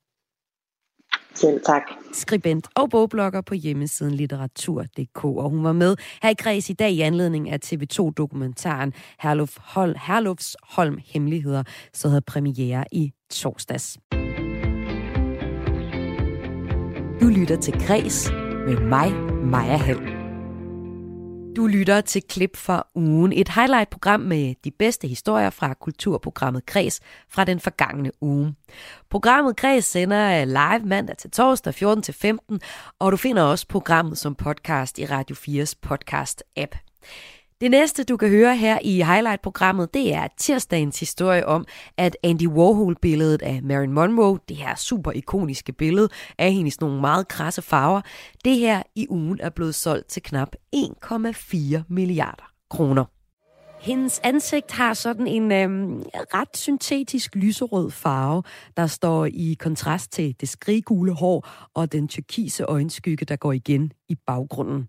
Selv 1.36 1.60
tak. 1.66 1.82
Skribent 2.12 2.68
og 2.74 2.90
bogblogger 2.90 3.40
på 3.40 3.54
hjemmesiden 3.54 4.14
litteratur.dk. 4.14 5.24
Og 5.24 5.50
hun 5.50 5.64
var 5.64 5.72
med 5.72 5.96
her 6.22 6.30
i 6.30 6.34
Kreds 6.34 6.70
i 6.70 6.72
dag 6.72 6.90
i 6.90 7.00
anledning 7.00 7.50
af 7.50 7.58
TV2-dokumentaren 7.64 8.92
Herluf 9.20 9.56
Hol 9.60 9.94
Herlufs 10.06 10.56
Holm 10.62 10.98
Hemmeligheder, 11.06 11.62
så 11.92 12.08
havde 12.08 12.22
premiere 12.22 12.84
i 12.92 13.12
torsdags. 13.30 13.98
Du 17.20 17.26
lytter 17.26 17.56
til 17.62 17.86
Græs 17.86 18.30
med 18.66 18.80
mig, 18.80 19.12
Maja 19.44 19.76
Hall. 19.76 20.15
Du 21.56 21.66
lytter 21.66 22.00
til 22.00 22.22
klip 22.22 22.56
fra 22.56 22.86
ugen. 22.94 23.32
Et 23.32 23.48
highlight-program 23.48 24.20
med 24.20 24.54
de 24.64 24.70
bedste 24.70 25.08
historier 25.08 25.50
fra 25.50 25.74
kulturprogrammet 25.74 26.66
Kres 26.66 27.00
fra 27.28 27.44
den 27.44 27.60
forgangne 27.60 28.10
uge. 28.20 28.54
Programmet 29.10 29.56
Kres 29.56 29.84
sender 29.84 30.44
live 30.44 30.88
mandag 30.88 31.16
til 31.16 31.30
torsdag 31.30 31.74
14 31.74 32.02
til 32.02 32.14
15, 32.14 32.60
og 32.98 33.12
du 33.12 33.16
finder 33.16 33.42
også 33.42 33.66
programmet 33.68 34.18
som 34.18 34.34
podcast 34.34 34.98
i 34.98 35.06
Radio 35.06 35.36
4's 35.36 35.74
podcast-app. 35.86 36.76
Det 37.60 37.70
næste, 37.70 38.04
du 38.04 38.16
kan 38.16 38.28
høre 38.28 38.56
her 38.56 38.78
i 38.82 39.02
highlight-programmet, 39.02 39.94
det 39.94 40.14
er 40.14 40.28
tirsdagens 40.38 41.00
historie 41.00 41.46
om, 41.46 41.64
at 41.96 42.16
Andy 42.22 42.48
Warhol-billedet 42.48 43.42
af 43.42 43.62
Marilyn 43.62 43.92
Monroe, 43.92 44.38
det 44.48 44.56
her 44.56 44.74
super 44.74 45.12
ikoniske 45.12 45.72
billede 45.72 46.08
af 46.38 46.52
hende 46.52 46.68
i 46.68 46.70
sådan 46.70 46.86
nogle 46.86 47.00
meget 47.00 47.28
krasse 47.28 47.62
farver, 47.62 48.00
det 48.44 48.56
her 48.56 48.82
i 48.94 49.06
ugen 49.10 49.40
er 49.40 49.50
blevet 49.50 49.74
solgt 49.74 50.08
til 50.08 50.22
knap 50.22 50.48
1,4 50.76 51.82
milliarder 51.88 52.52
kroner. 52.70 53.04
Hendes 53.80 54.20
ansigt 54.24 54.72
har 54.72 54.94
sådan 54.94 55.26
en 55.26 55.52
øhm, 55.52 56.02
ret 56.14 56.56
syntetisk 56.56 57.34
lyserød 57.34 57.90
farve, 57.90 58.42
der 58.76 58.86
står 58.86 59.24
i 59.24 59.56
kontrast 59.58 60.12
til 60.12 60.36
det 60.40 60.48
skriggule 60.48 61.12
hår 61.12 61.48
og 61.74 61.92
den 61.92 62.08
turkise 62.08 62.64
øjenskygge, 62.64 63.24
der 63.24 63.36
går 63.36 63.52
igen 63.52 63.92
i 64.08 64.14
baggrunden. 64.26 64.88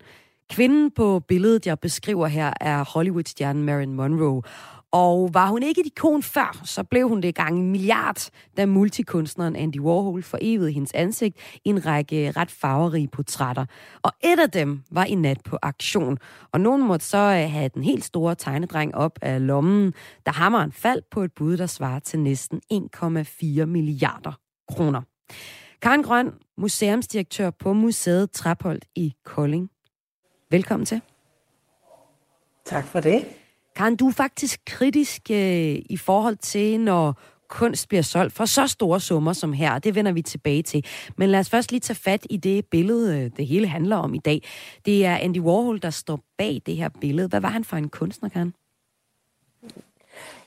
Kvinden 0.49 0.91
på 0.91 1.19
billedet, 1.19 1.67
jeg 1.67 1.79
beskriver 1.79 2.27
her, 2.27 2.53
er 2.61 2.85
Hollywood-stjernen 2.93 3.63
Marilyn 3.63 3.93
Monroe. 3.93 4.41
Og 4.91 5.29
var 5.33 5.47
hun 5.49 5.63
ikke 5.63 5.81
et 5.81 5.85
ikon 5.85 6.23
før, 6.23 6.61
så 6.63 6.83
blev 6.83 7.09
hun 7.09 7.21
det 7.21 7.35
gang 7.35 7.57
en 7.57 7.71
milliard, 7.71 8.29
da 8.57 8.65
multikunstneren 8.65 9.55
Andy 9.55 9.79
Warhol 9.79 10.23
forevede 10.23 10.71
hendes 10.71 10.91
ansigt 10.93 11.37
i 11.65 11.69
en 11.69 11.85
række 11.85 12.31
ret 12.31 12.51
farverige 12.51 13.07
portrætter. 13.07 13.65
Og 14.01 14.11
et 14.23 14.39
af 14.39 14.51
dem 14.51 14.83
var 14.91 15.05
i 15.05 15.15
nat 15.15 15.41
på 15.45 15.57
aktion. 15.61 16.17
Og 16.51 16.61
nogen 16.61 16.87
måtte 16.87 17.05
så 17.05 17.17
øh, 17.17 17.51
have 17.51 17.69
den 17.73 17.83
helt 17.83 18.03
store 18.05 18.35
tegnedreng 18.35 18.95
op 18.95 19.19
af 19.21 19.47
lommen, 19.47 19.93
da 20.25 20.31
hammeren 20.31 20.71
faldt 20.71 21.09
på 21.11 21.23
et 21.23 21.31
bud, 21.35 21.57
der 21.57 21.67
svarer 21.67 21.99
til 21.99 22.19
næsten 22.19 22.61
1,4 22.73 23.65
milliarder 23.65 24.39
kroner. 24.69 25.01
Karen 25.81 26.03
Grøn, 26.03 26.31
museumsdirektør 26.57 27.49
på 27.49 27.73
Museet 27.73 28.31
Trapholdt 28.31 28.85
i 28.95 29.13
Kolding. 29.25 29.69
Velkommen 30.51 30.85
til. 30.85 31.01
Tak 32.65 32.85
for 32.85 32.99
det. 32.99 33.25
Karen, 33.75 33.95
du 33.95 34.07
er 34.07 34.11
faktisk 34.11 34.59
kritisk 34.65 35.21
øh, 35.31 35.75
i 35.89 35.97
forhold 35.97 36.35
til, 36.35 36.79
når 36.79 37.19
kunst 37.49 37.87
bliver 37.87 38.01
solgt 38.01 38.33
for 38.33 38.45
så 38.45 38.67
store 38.67 38.99
summer 38.99 39.33
som 39.33 39.53
her, 39.53 39.79
det 39.79 39.95
vender 39.95 40.11
vi 40.11 40.21
tilbage 40.21 40.63
til. 40.63 40.85
Men 41.17 41.29
lad 41.29 41.39
os 41.39 41.49
først 41.49 41.71
lige 41.71 41.79
tage 41.79 41.95
fat 41.95 42.27
i 42.29 42.37
det 42.37 42.65
billede, 42.65 43.19
øh, 43.19 43.31
det 43.37 43.47
hele 43.47 43.67
handler 43.67 43.95
om 43.95 44.13
i 44.13 44.17
dag. 44.17 44.41
Det 44.85 45.05
er 45.05 45.17
Andy 45.17 45.39
Warhol, 45.39 45.81
der 45.81 45.89
står 45.89 46.19
bag 46.37 46.61
det 46.65 46.75
her 46.75 46.89
billede. 47.01 47.27
Hvad 47.27 47.39
var 47.39 47.49
han 47.49 47.63
for 47.63 47.77
en 47.77 47.89
kunstner, 47.89 48.29
Karen? 48.29 48.53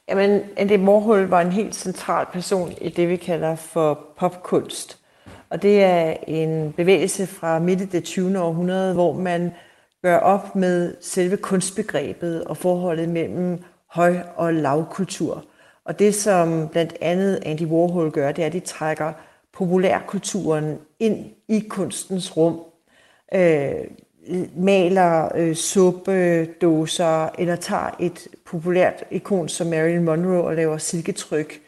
Jamen, 0.09 0.41
Andy 0.57 0.79
Warhol 0.79 1.23
var 1.23 1.41
en 1.41 1.53
helt 1.53 1.75
central 1.75 2.27
person 2.33 2.73
i 2.81 2.89
det, 2.89 3.09
vi 3.09 3.17
kalder 3.17 3.57
for 3.57 4.07
popkunst. 4.17 4.99
Og 5.51 5.63
det 5.63 5.83
er 5.83 6.17
en 6.27 6.73
bevægelse 6.73 7.27
fra 7.27 7.59
midt 7.59 7.81
i 7.81 7.85
det 7.85 8.05
20. 8.05 8.41
århundrede, 8.41 8.95
hvor 8.95 9.13
man 9.13 9.53
gør 10.03 10.17
op 10.17 10.57
med 10.57 10.95
selve 11.01 11.37
kunstbegrebet 11.37 12.45
og 12.45 12.57
forholdet 12.57 13.09
mellem 13.09 13.63
høj- 13.87 14.23
og 14.37 14.55
lavkultur. 14.55 15.45
Og 15.85 15.99
det, 15.99 16.15
som 16.15 16.69
blandt 16.69 16.97
andet 17.01 17.39
Andy 17.47 17.67
Warhol 17.67 18.11
gør, 18.11 18.33
det 18.33 18.43
er, 18.43 18.47
at 18.47 18.53
de 18.53 18.61
trækker 18.61 19.13
populærkulturen 19.53 20.79
ind 20.99 21.27
i 21.49 21.61
kunstens 21.69 22.37
rum. 22.37 22.61
Øh, 23.35 23.85
maler 24.57 25.37
øh, 25.37 25.55
suppedåser, 25.55 27.29
eller 27.39 27.57
tager 27.57 27.97
et 28.01 28.29
populært 28.47 29.05
ikon 29.11 29.49
som 29.49 29.67
Marilyn 29.67 30.05
Monroe 30.05 30.45
og 30.45 30.55
laver 30.57 30.79
silketryk, 30.79 31.61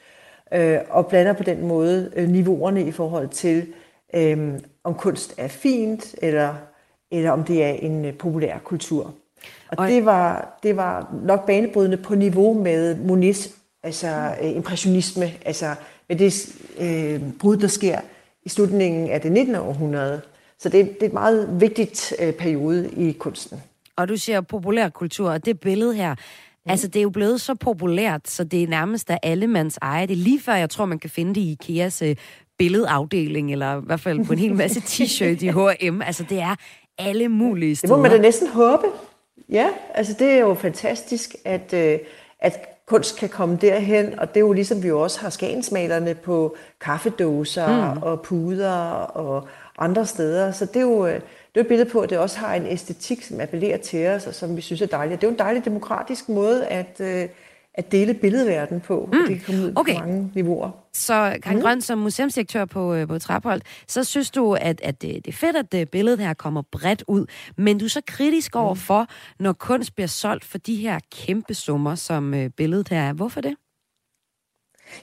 øh, 0.55 0.79
og 0.91 1.07
blander 1.07 1.33
på 1.33 1.43
den 1.43 1.67
måde 1.67 2.13
øh, 2.17 2.29
niveauerne 2.29 2.83
i 2.83 2.93
forhold 2.93 3.29
til, 3.29 3.67
øh, 4.15 4.59
om 4.85 4.95
kunst 4.95 5.35
er 5.39 5.49
fint 5.49 6.15
eller 6.23 6.55
eller 7.13 7.31
om 7.31 7.45
det 7.45 7.65
er 7.65 7.71
en 7.71 8.05
øh, 8.05 8.15
populær 8.15 8.59
kultur. 8.59 9.05
Og, 9.69 9.79
og 9.79 9.89
det, 9.89 10.05
var, 10.05 10.59
det 10.63 10.77
var 10.77 11.15
nok 11.25 11.47
banebrydende 11.47 11.97
på 11.97 12.15
niveau 12.15 12.63
med 12.63 12.97
Monets, 12.97 13.51
altså 13.83 14.35
øh, 14.43 14.57
impressionisme, 14.57 15.33
altså 15.45 15.75
med 16.09 16.17
det 16.17 16.57
øh, 16.79 17.21
brud, 17.41 17.57
der 17.57 17.69
sker 17.69 18.01
i 18.45 18.49
slutningen 18.49 19.11
af 19.11 19.21
det 19.21 19.33
19. 19.33 19.55
århundrede. 19.55 20.21
Så 20.59 20.69
det, 20.69 20.87
det 20.95 21.03
er 21.03 21.07
et 21.07 21.13
meget 21.13 21.61
vigtigt 21.61 22.15
øh, 22.21 22.33
periode 22.33 22.91
i 22.91 23.13
kunsten. 23.13 23.63
Og 23.97 24.09
du 24.09 24.17
siger 24.17 24.41
populær 24.41 24.89
kultur, 24.89 25.31
og 25.31 25.45
det 25.45 25.61
billede 25.61 25.95
her, 25.95 26.15
Mm. 26.67 26.71
Altså, 26.71 26.89
det 26.89 26.97
er 26.97 27.03
jo 27.03 27.11
blevet 27.11 27.41
så 27.41 27.55
populært, 27.55 28.29
så 28.31 28.45
det 28.45 28.63
er 28.63 28.67
nærmest 28.67 29.11
af 29.11 29.19
allemands 29.23 29.79
eje. 29.83 30.07
Det 30.07 30.13
er 30.13 30.17
lige 30.17 30.41
før, 30.41 30.55
jeg 30.55 30.71
tror, 30.71 30.85
man 30.85 30.99
kan 30.99 31.11
finde 31.11 31.35
det 31.35 31.41
i 31.41 31.53
IKEAs 31.53 32.03
øh, 32.03 32.17
billedafdeling, 32.59 33.53
eller 33.53 33.81
i 33.81 33.85
hvert 33.87 34.01
fald 34.01 34.25
på 34.25 34.33
en 34.33 34.39
hel 34.39 34.55
masse 34.55 34.81
t-shirt 34.91 35.45
i 35.45 35.49
H&M. 35.49 36.03
Altså, 36.03 36.25
det 36.29 36.41
er 36.41 36.55
alle 36.99 37.29
mulige 37.29 37.77
steder. 37.77 37.95
Det 37.95 37.99
må 37.99 38.03
man 38.03 38.11
da 38.11 38.19
næsten 38.19 38.49
håbe. 38.49 38.87
Ja, 39.49 39.69
altså 39.95 40.17
det 40.19 40.31
er 40.31 40.39
jo 40.39 40.55
fantastisk, 40.55 41.35
at, 41.45 41.73
øh, 41.73 41.99
at 42.41 42.73
kunst 42.87 43.19
kan 43.19 43.29
komme 43.29 43.59
derhen, 43.61 44.19
og 44.19 44.29
det 44.29 44.37
er 44.37 44.41
jo 44.41 44.53
ligesom 44.53 44.83
vi 44.83 44.89
jo 44.89 45.01
også 45.01 45.21
har 45.21 45.31
skagensmalerne 45.31 46.15
på 46.15 46.57
kaffedåser 46.81 47.95
mm. 47.95 48.03
og 48.03 48.23
puder 48.23 48.75
og 49.03 49.49
andre 49.79 50.07
steder. 50.07 50.53
Så 50.53 50.67
det 50.67 50.77
er 50.77 50.81
jo, 50.81 51.07
øh, 51.07 51.15
det 51.15 51.57
er 51.57 51.61
et 51.61 51.67
billede 51.67 51.91
på, 51.91 52.01
at 52.01 52.11
det 52.11 52.19
også 52.19 52.39
har 52.39 52.55
en 52.55 52.67
æstetik, 52.67 53.23
som 53.23 53.41
appellerer 53.41 53.77
til 53.77 54.07
os, 54.07 54.27
og 54.27 54.35
som 54.35 54.57
vi 54.57 54.61
synes 54.61 54.83
er 54.83 54.87
dejligt. 54.87 55.21
Det 55.21 55.27
er 55.27 55.31
jo 55.31 55.33
en 55.33 55.39
dejlig 55.39 55.65
demokratisk 55.65 56.29
måde 56.29 56.67
at, 56.67 57.01
øh, 57.01 57.29
at 57.75 57.93
dele 57.93 58.15
billedverden 58.15 58.81
på. 58.81 59.09
Mm. 59.13 59.19
Det 59.29 59.29
kan 59.29 59.41
komme 59.47 59.63
ud 59.63 59.73
okay. 59.77 59.95
på 59.95 60.01
mange 60.01 60.31
niveauer. 60.35 60.71
Så 60.93 61.39
Karen 61.43 61.57
mm. 61.57 61.63
Grøn, 61.63 61.81
som 61.81 61.99
museumsdirektør 61.99 62.65
på, 62.65 62.95
øh, 62.95 63.09
på 63.09 63.19
Trapholdt, 63.19 63.65
så 63.89 64.05
synes 64.05 64.31
du, 64.31 64.55
at, 64.55 64.81
at 64.81 65.03
det, 65.03 65.25
det 65.25 65.33
er 65.33 65.37
fedt, 65.37 65.57
at 65.57 65.73
det 65.73 65.91
billedet 65.91 66.19
her 66.19 66.35
kommer 66.35 66.63
bredt 66.73 67.05
ud, 67.09 67.27
men 67.57 67.79
du 67.79 67.85
er 67.85 67.89
så 67.89 68.03
kritisk 68.07 68.57
over 68.57 68.75
mm. 68.75 68.81
for, 68.81 69.07
når 69.41 69.53
kunst 69.53 69.95
bliver 69.95 70.09
solgt 70.09 70.45
for 70.45 70.59
de 70.59 70.77
her 70.77 70.99
kæmpe 71.13 71.55
summer, 71.55 71.95
som 71.95 72.35
øh, 72.35 72.51
billedet 72.51 72.89
her 72.89 73.01
er. 73.01 73.13
Hvorfor 73.13 73.41
det? 73.41 73.55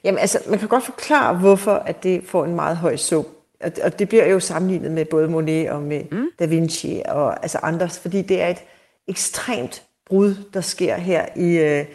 Jamen 0.03 0.19
altså, 0.19 0.39
man 0.49 0.59
kan 0.59 0.67
godt 0.67 0.83
forklare, 0.83 1.37
hvorfor 1.37 1.73
at 1.73 2.03
det 2.03 2.23
får 2.23 2.45
en 2.45 2.55
meget 2.55 2.77
høj 2.77 2.95
sum. 2.95 3.25
Og, 3.63 3.71
og 3.83 3.99
det 3.99 4.09
bliver 4.09 4.25
jo 4.25 4.39
sammenlignet 4.39 4.91
med 4.91 5.05
både 5.05 5.27
Monet 5.27 5.69
og 5.69 5.81
med 5.81 6.03
mm. 6.11 6.29
Da 6.39 6.45
Vinci 6.45 7.01
og 7.05 7.43
altså 7.43 7.57
andre, 7.57 7.89
fordi 7.89 8.21
det 8.21 8.41
er 8.41 8.47
et 8.47 8.63
ekstremt 9.07 9.83
brud, 10.05 10.35
der 10.53 10.61
sker 10.61 10.95
her 10.95 11.25
i, 11.35 11.57
øh, 11.57 11.85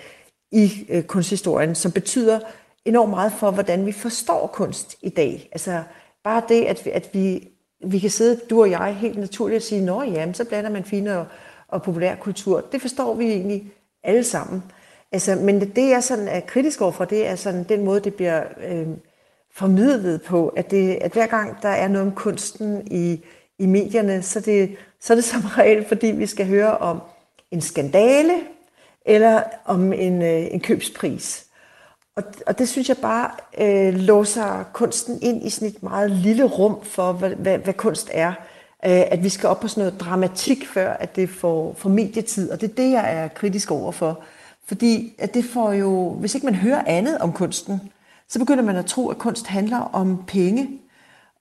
i 0.54 0.86
øh, 0.88 1.02
kunsthistorien, 1.02 1.74
som 1.74 1.92
betyder 1.92 2.40
enormt 2.84 3.10
meget 3.10 3.32
for, 3.32 3.50
hvordan 3.50 3.86
vi 3.86 3.92
forstår 3.92 4.46
kunst 4.46 4.96
i 5.02 5.08
dag. 5.08 5.48
Altså 5.52 5.82
bare 6.24 6.42
det, 6.48 6.64
at 6.64 6.84
vi, 6.84 6.90
at 6.90 7.10
vi, 7.12 7.48
vi 7.84 7.98
kan 7.98 8.10
sidde, 8.10 8.40
du 8.50 8.60
og 8.60 8.70
jeg, 8.70 8.94
helt 8.94 9.18
naturligt 9.18 9.56
og 9.56 9.62
sige, 9.62 9.84
nå 9.84 10.02
ja, 10.02 10.32
så 10.32 10.44
blander 10.44 10.70
man 10.70 10.84
fine 10.84 11.18
og, 11.18 11.26
og 11.68 11.82
populær 11.82 12.14
kultur. 12.14 12.60
Det 12.72 12.80
forstår 12.80 13.14
vi 13.14 13.24
egentlig 13.24 13.72
alle 14.02 14.24
sammen. 14.24 14.62
Altså, 15.12 15.34
men 15.34 15.60
det, 15.60 15.90
jeg 15.90 16.02
sådan 16.02 16.28
er 16.28 16.40
kritisk 16.40 16.80
overfor, 16.80 17.04
det 17.04 17.26
er 17.26 17.36
sådan 17.36 17.64
den 17.64 17.84
måde, 17.84 18.00
det 18.00 18.14
bliver 18.14 18.42
øh, 18.68 18.86
formidlet 19.54 20.22
på, 20.22 20.48
at, 20.48 20.70
det, 20.70 20.98
at 21.00 21.12
hver 21.12 21.26
gang 21.26 21.62
der 21.62 21.68
er 21.68 21.88
noget 21.88 22.06
om 22.06 22.14
kunsten 22.14 22.88
i, 22.90 23.20
i 23.58 23.66
medierne, 23.66 24.22
så, 24.22 24.40
det, 24.40 24.76
så 25.00 25.12
er 25.12 25.14
det 25.14 25.24
som 25.24 25.40
regel, 25.40 25.84
fordi 25.88 26.06
vi 26.06 26.26
skal 26.26 26.46
høre 26.46 26.78
om 26.78 27.00
en 27.50 27.60
skandale, 27.60 28.32
eller 29.04 29.42
om 29.64 29.92
en, 29.92 30.22
øh, 30.22 30.46
en 30.50 30.60
købspris. 30.60 31.46
og, 32.16 32.22
og 32.46 32.58
det 32.58 32.68
synes 32.68 32.88
jeg 32.88 32.96
bare 32.96 33.30
øh, 33.58 33.94
låser 33.94 34.64
kunsten 34.72 35.18
ind 35.22 35.46
i 35.46 35.50
sådan 35.50 35.68
et 35.68 35.82
meget 35.82 36.10
lille 36.10 36.44
rum 36.44 36.84
for, 36.84 37.12
hvad, 37.12 37.30
hvad, 37.30 37.58
hvad 37.58 37.74
kunst 37.74 38.10
er. 38.12 38.28
Øh, 38.84 39.02
at 39.10 39.22
vi 39.22 39.28
skal 39.28 39.48
op 39.48 39.60
på 39.60 39.68
sådan 39.68 39.84
noget 39.84 40.00
dramatik, 40.00 40.66
før 40.66 40.92
at 40.92 41.16
det 41.16 41.30
får, 41.30 41.74
får 41.78 41.88
medietid. 41.88 42.50
Og 42.50 42.60
det 42.60 42.70
er 42.70 42.74
det, 42.74 42.90
jeg 42.90 43.14
er 43.14 43.28
kritisk 43.28 43.70
over 43.70 43.92
for. 43.92 44.20
Fordi 44.66 45.14
at 45.18 45.34
det 45.34 45.44
får 45.44 45.72
jo, 45.72 46.10
hvis 46.10 46.34
ikke 46.34 46.46
man 46.46 46.54
hører 46.54 46.82
andet 46.86 47.18
om 47.18 47.32
kunsten, 47.32 47.80
så 48.28 48.38
begynder 48.38 48.64
man 48.64 48.76
at 48.76 48.86
tro, 48.86 49.08
at 49.08 49.18
kunst 49.18 49.46
handler 49.46 49.78
om 49.78 50.24
penge. 50.26 50.68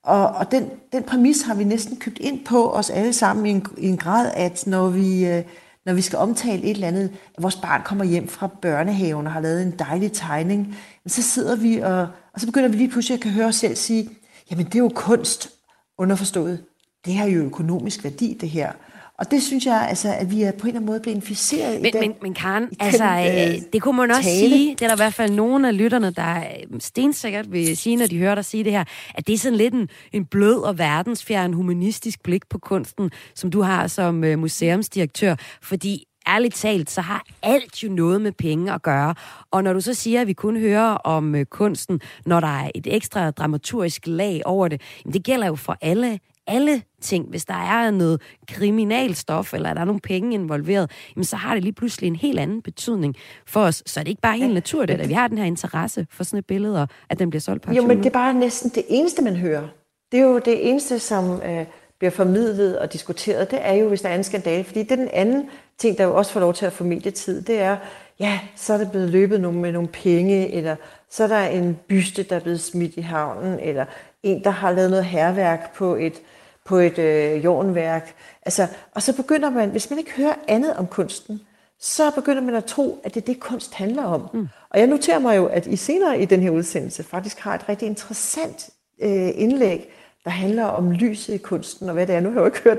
Og, 0.02 0.28
og 0.28 0.50
den, 0.50 0.70
den 0.92 1.02
præmis 1.02 1.42
har 1.42 1.54
vi 1.54 1.64
næsten 1.64 1.96
købt 1.96 2.18
ind 2.18 2.44
på 2.44 2.72
os 2.72 2.90
alle 2.90 3.12
sammen 3.12 3.46
i 3.46 3.50
en, 3.50 3.66
i 3.78 3.88
en 3.88 3.96
grad, 3.96 4.30
at 4.34 4.66
når 4.66 4.88
vi, 4.88 5.26
øh, 5.26 5.42
når 5.86 5.94
vi 5.94 6.00
skal 6.00 6.18
omtale 6.18 6.62
et 6.62 6.70
eller 6.70 6.88
andet, 6.88 7.10
at 7.36 7.42
vores 7.42 7.56
barn 7.56 7.82
kommer 7.82 8.04
hjem 8.04 8.28
fra 8.28 8.46
børnehaven 8.46 9.26
og 9.26 9.32
har 9.32 9.40
lavet 9.40 9.62
en 9.62 9.78
dejlig 9.78 10.12
tegning, 10.12 10.76
så 11.06 11.22
sidder 11.22 11.56
vi, 11.56 11.78
og, 11.78 12.08
og 12.34 12.40
så 12.40 12.46
begynder 12.46 12.68
vi 12.68 12.76
lige 12.76 12.90
pludselig 12.90 13.14
at 13.14 13.20
kan 13.20 13.30
høre 13.30 13.46
os 13.46 13.56
selv 13.56 13.76
sige, 13.76 14.10
jamen 14.50 14.66
det 14.66 14.74
er 14.74 14.78
jo 14.78 14.92
kunst, 14.94 15.50
underforstået. 15.98 16.64
Det 17.04 17.14
har 17.14 17.26
jo 17.26 17.40
økonomisk 17.42 18.04
værdi, 18.04 18.36
det 18.40 18.50
her. 18.50 18.72
Og 19.18 19.30
det 19.30 19.42
synes 19.42 19.66
jeg, 19.66 19.86
altså, 19.88 20.14
at 20.14 20.30
vi 20.30 20.42
er 20.42 20.52
på 20.52 20.58
en 20.58 20.66
eller 20.66 20.76
anden 20.76 20.86
måde 20.86 21.00
blevet 21.00 21.16
inficeret 21.16 21.80
men, 21.80 21.86
i 21.86 21.90
den 21.90 22.00
Men, 22.00 22.14
men 22.22 22.34
Karen, 22.34 22.68
altså, 22.80 23.04
øh, 23.04 23.62
det 23.72 23.82
kunne 23.82 23.96
man 23.96 24.10
også 24.10 24.22
tale. 24.22 24.38
sige, 24.38 24.70
det 24.70 24.82
er 24.82 24.86
der 24.86 24.94
i 24.94 24.96
hvert 24.96 25.14
fald 25.14 25.32
nogle 25.32 25.68
af 25.68 25.78
lytterne, 25.78 26.10
der 26.10 26.42
stensikkert 26.78 27.52
vil 27.52 27.76
sige, 27.76 27.96
når 27.96 28.06
de 28.06 28.18
hører 28.18 28.34
dig 28.34 28.44
sige 28.44 28.64
det 28.64 28.72
her, 28.72 28.84
at 29.14 29.26
det 29.26 29.32
er 29.32 29.38
sådan 29.38 29.58
lidt 29.58 29.74
en, 29.74 29.88
en 30.12 30.24
blød 30.24 30.62
og 30.62 30.78
verdensfjern 30.78 31.52
humanistisk 31.52 32.22
blik 32.22 32.48
på 32.50 32.58
kunsten, 32.58 33.10
som 33.34 33.50
du 33.50 33.62
har 33.62 33.86
som 33.86 34.24
øh, 34.24 34.38
museumsdirektør, 34.38 35.36
fordi 35.62 36.04
ærligt 36.28 36.54
talt, 36.54 36.90
så 36.90 37.00
har 37.00 37.24
alt 37.42 37.82
jo 37.82 37.88
noget 37.88 38.20
med 38.20 38.32
penge 38.32 38.72
at 38.72 38.82
gøre. 38.82 39.14
Og 39.50 39.64
når 39.64 39.72
du 39.72 39.80
så 39.80 39.94
siger, 39.94 40.20
at 40.20 40.26
vi 40.26 40.32
kun 40.32 40.56
hører 40.56 40.94
om 40.94 41.34
øh, 41.34 41.46
kunsten, 41.46 42.00
når 42.26 42.40
der 42.40 42.60
er 42.64 42.70
et 42.74 42.86
ekstra 42.94 43.30
dramaturgisk 43.30 44.02
lag 44.06 44.42
over 44.44 44.68
det, 44.68 44.80
jamen 45.04 45.12
det 45.12 45.24
gælder 45.24 45.46
jo 45.46 45.54
for 45.54 45.76
alle 45.80 46.18
alle 46.46 46.82
ting. 47.00 47.26
Hvis 47.28 47.44
der 47.44 47.54
er 47.54 47.90
noget 47.90 48.20
kriminalstof, 48.48 49.54
eller 49.54 49.74
der 49.74 49.80
er 49.80 49.84
nogle 49.84 50.00
penge 50.00 50.34
involveret, 50.34 50.90
jamen 51.16 51.24
så 51.24 51.36
har 51.36 51.54
det 51.54 51.62
lige 51.62 51.72
pludselig 51.72 52.08
en 52.08 52.16
helt 52.16 52.38
anden 52.38 52.62
betydning 52.62 53.16
for 53.46 53.60
os. 53.60 53.82
Så 53.86 54.00
er 54.00 54.04
det 54.04 54.10
ikke 54.10 54.22
bare 54.22 54.36
helt 54.36 54.54
naturligt, 54.54 55.00
at 55.00 55.08
vi 55.08 55.14
har 55.14 55.28
den 55.28 55.38
her 55.38 55.44
interesse 55.44 56.06
for 56.10 56.24
sådan 56.24 56.38
et 56.38 56.46
billede, 56.46 56.82
og 56.82 56.88
at 57.10 57.18
den 57.18 57.30
bliver 57.30 57.40
solgt 57.40 57.62
på 57.62 57.72
Jo, 57.72 57.76
auktion 57.76 57.88
men 57.88 57.98
det 57.98 58.06
er 58.06 58.10
bare 58.10 58.34
næsten 58.34 58.70
det 58.74 58.84
eneste, 58.88 59.22
man 59.22 59.36
hører. 59.36 59.68
Det 60.12 60.20
er 60.20 60.24
jo 60.24 60.38
det 60.38 60.68
eneste, 60.68 60.98
som 60.98 61.42
øh, 61.42 61.66
bliver 61.98 62.10
formidlet 62.10 62.78
og 62.78 62.92
diskuteret. 62.92 63.50
Det 63.50 63.58
er 63.62 63.72
jo, 63.72 63.88
hvis 63.88 64.00
der 64.00 64.08
er 64.08 64.14
en 64.14 64.24
skandale. 64.24 64.64
Fordi 64.64 64.82
det 64.82 64.92
er 64.92 64.96
den 64.96 65.08
anden 65.12 65.48
ting, 65.78 65.98
der 65.98 66.04
jo 66.04 66.16
også 66.16 66.32
får 66.32 66.40
lov 66.40 66.54
til 66.54 66.66
at 66.66 66.72
få 66.72 66.84
medietid. 66.84 67.42
Det 67.42 67.60
er, 67.60 67.76
ja, 68.20 68.40
så 68.56 68.72
er 68.74 68.78
der 68.78 68.90
blevet 68.90 69.10
løbet 69.10 69.40
nogle, 69.40 69.58
med 69.58 69.72
nogle 69.72 69.88
penge, 69.88 70.52
eller 70.52 70.76
så 71.10 71.24
er 71.24 71.28
der 71.28 71.46
en 71.46 71.78
byste, 71.88 72.22
der 72.22 72.36
er 72.36 72.40
blevet 72.40 72.60
smidt 72.60 72.96
i 72.96 73.00
havnen, 73.00 73.60
eller 73.60 73.84
en, 74.22 74.44
der 74.44 74.50
har 74.50 74.72
lavet 74.72 74.90
noget 74.90 75.04
herværk 75.04 75.74
på 75.74 75.94
et, 75.94 76.22
på 76.64 76.76
et 76.76 76.98
øh, 76.98 77.44
jordværk. 77.44 78.14
Altså, 78.42 78.66
og 78.94 79.02
så 79.02 79.16
begynder 79.16 79.50
man, 79.50 79.70
hvis 79.70 79.90
man 79.90 79.98
ikke 79.98 80.12
hører 80.12 80.34
andet 80.48 80.76
om 80.76 80.86
kunsten, 80.86 81.40
så 81.80 82.10
begynder 82.10 82.42
man 82.42 82.54
at 82.54 82.64
tro, 82.64 83.00
at 83.04 83.14
det 83.14 83.20
er 83.20 83.26
det, 83.26 83.40
kunst 83.40 83.74
handler 83.74 84.04
om. 84.04 84.28
Mm. 84.32 84.48
Og 84.70 84.78
jeg 84.78 84.86
noterer 84.86 85.18
mig 85.18 85.36
jo, 85.36 85.46
at 85.46 85.66
I 85.66 85.76
senere 85.76 86.20
i 86.20 86.24
den 86.24 86.40
her 86.40 86.50
udsendelse 86.50 87.02
faktisk 87.02 87.38
har 87.38 87.54
et 87.54 87.68
rigtig 87.68 87.86
interessant 87.86 88.70
øh, 89.02 89.30
indlæg, 89.34 89.92
der 90.24 90.30
handler 90.30 90.64
om 90.64 90.90
lyset 90.90 91.34
i 91.34 91.38
kunsten, 91.38 91.88
og 91.88 91.94
hvad 91.94 92.06
det 92.06 92.14
er. 92.14 92.20
Nu 92.20 92.28
har 92.28 92.34
jeg 92.34 92.40
jo 92.40 92.46
ikke 92.46 92.60
hørt, 92.60 92.78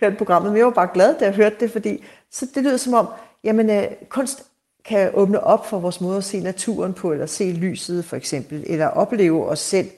hørt 0.00 0.16
programmet, 0.16 0.52
men 0.52 0.58
jeg 0.58 0.66
var 0.66 0.72
bare 0.72 0.90
glad, 0.94 1.18
da 1.18 1.24
jeg 1.24 1.34
hørte 1.34 1.56
det, 1.60 1.70
fordi 1.70 2.04
så 2.30 2.46
det 2.54 2.62
lyder 2.62 2.76
som 2.76 2.94
om, 2.94 3.08
jamen 3.44 3.70
øh, 3.70 3.84
kunst 4.08 4.44
kan 4.84 5.10
åbne 5.14 5.40
op 5.40 5.66
for 5.66 5.78
vores 5.78 6.00
måde 6.00 6.16
at 6.16 6.24
se 6.24 6.40
naturen 6.40 6.94
på, 6.94 7.12
eller 7.12 7.26
se 7.26 7.52
lyset 7.52 8.04
for 8.04 8.16
eksempel, 8.16 8.64
eller 8.66 8.86
opleve 8.86 9.48
os 9.48 9.58
selv. 9.58 9.90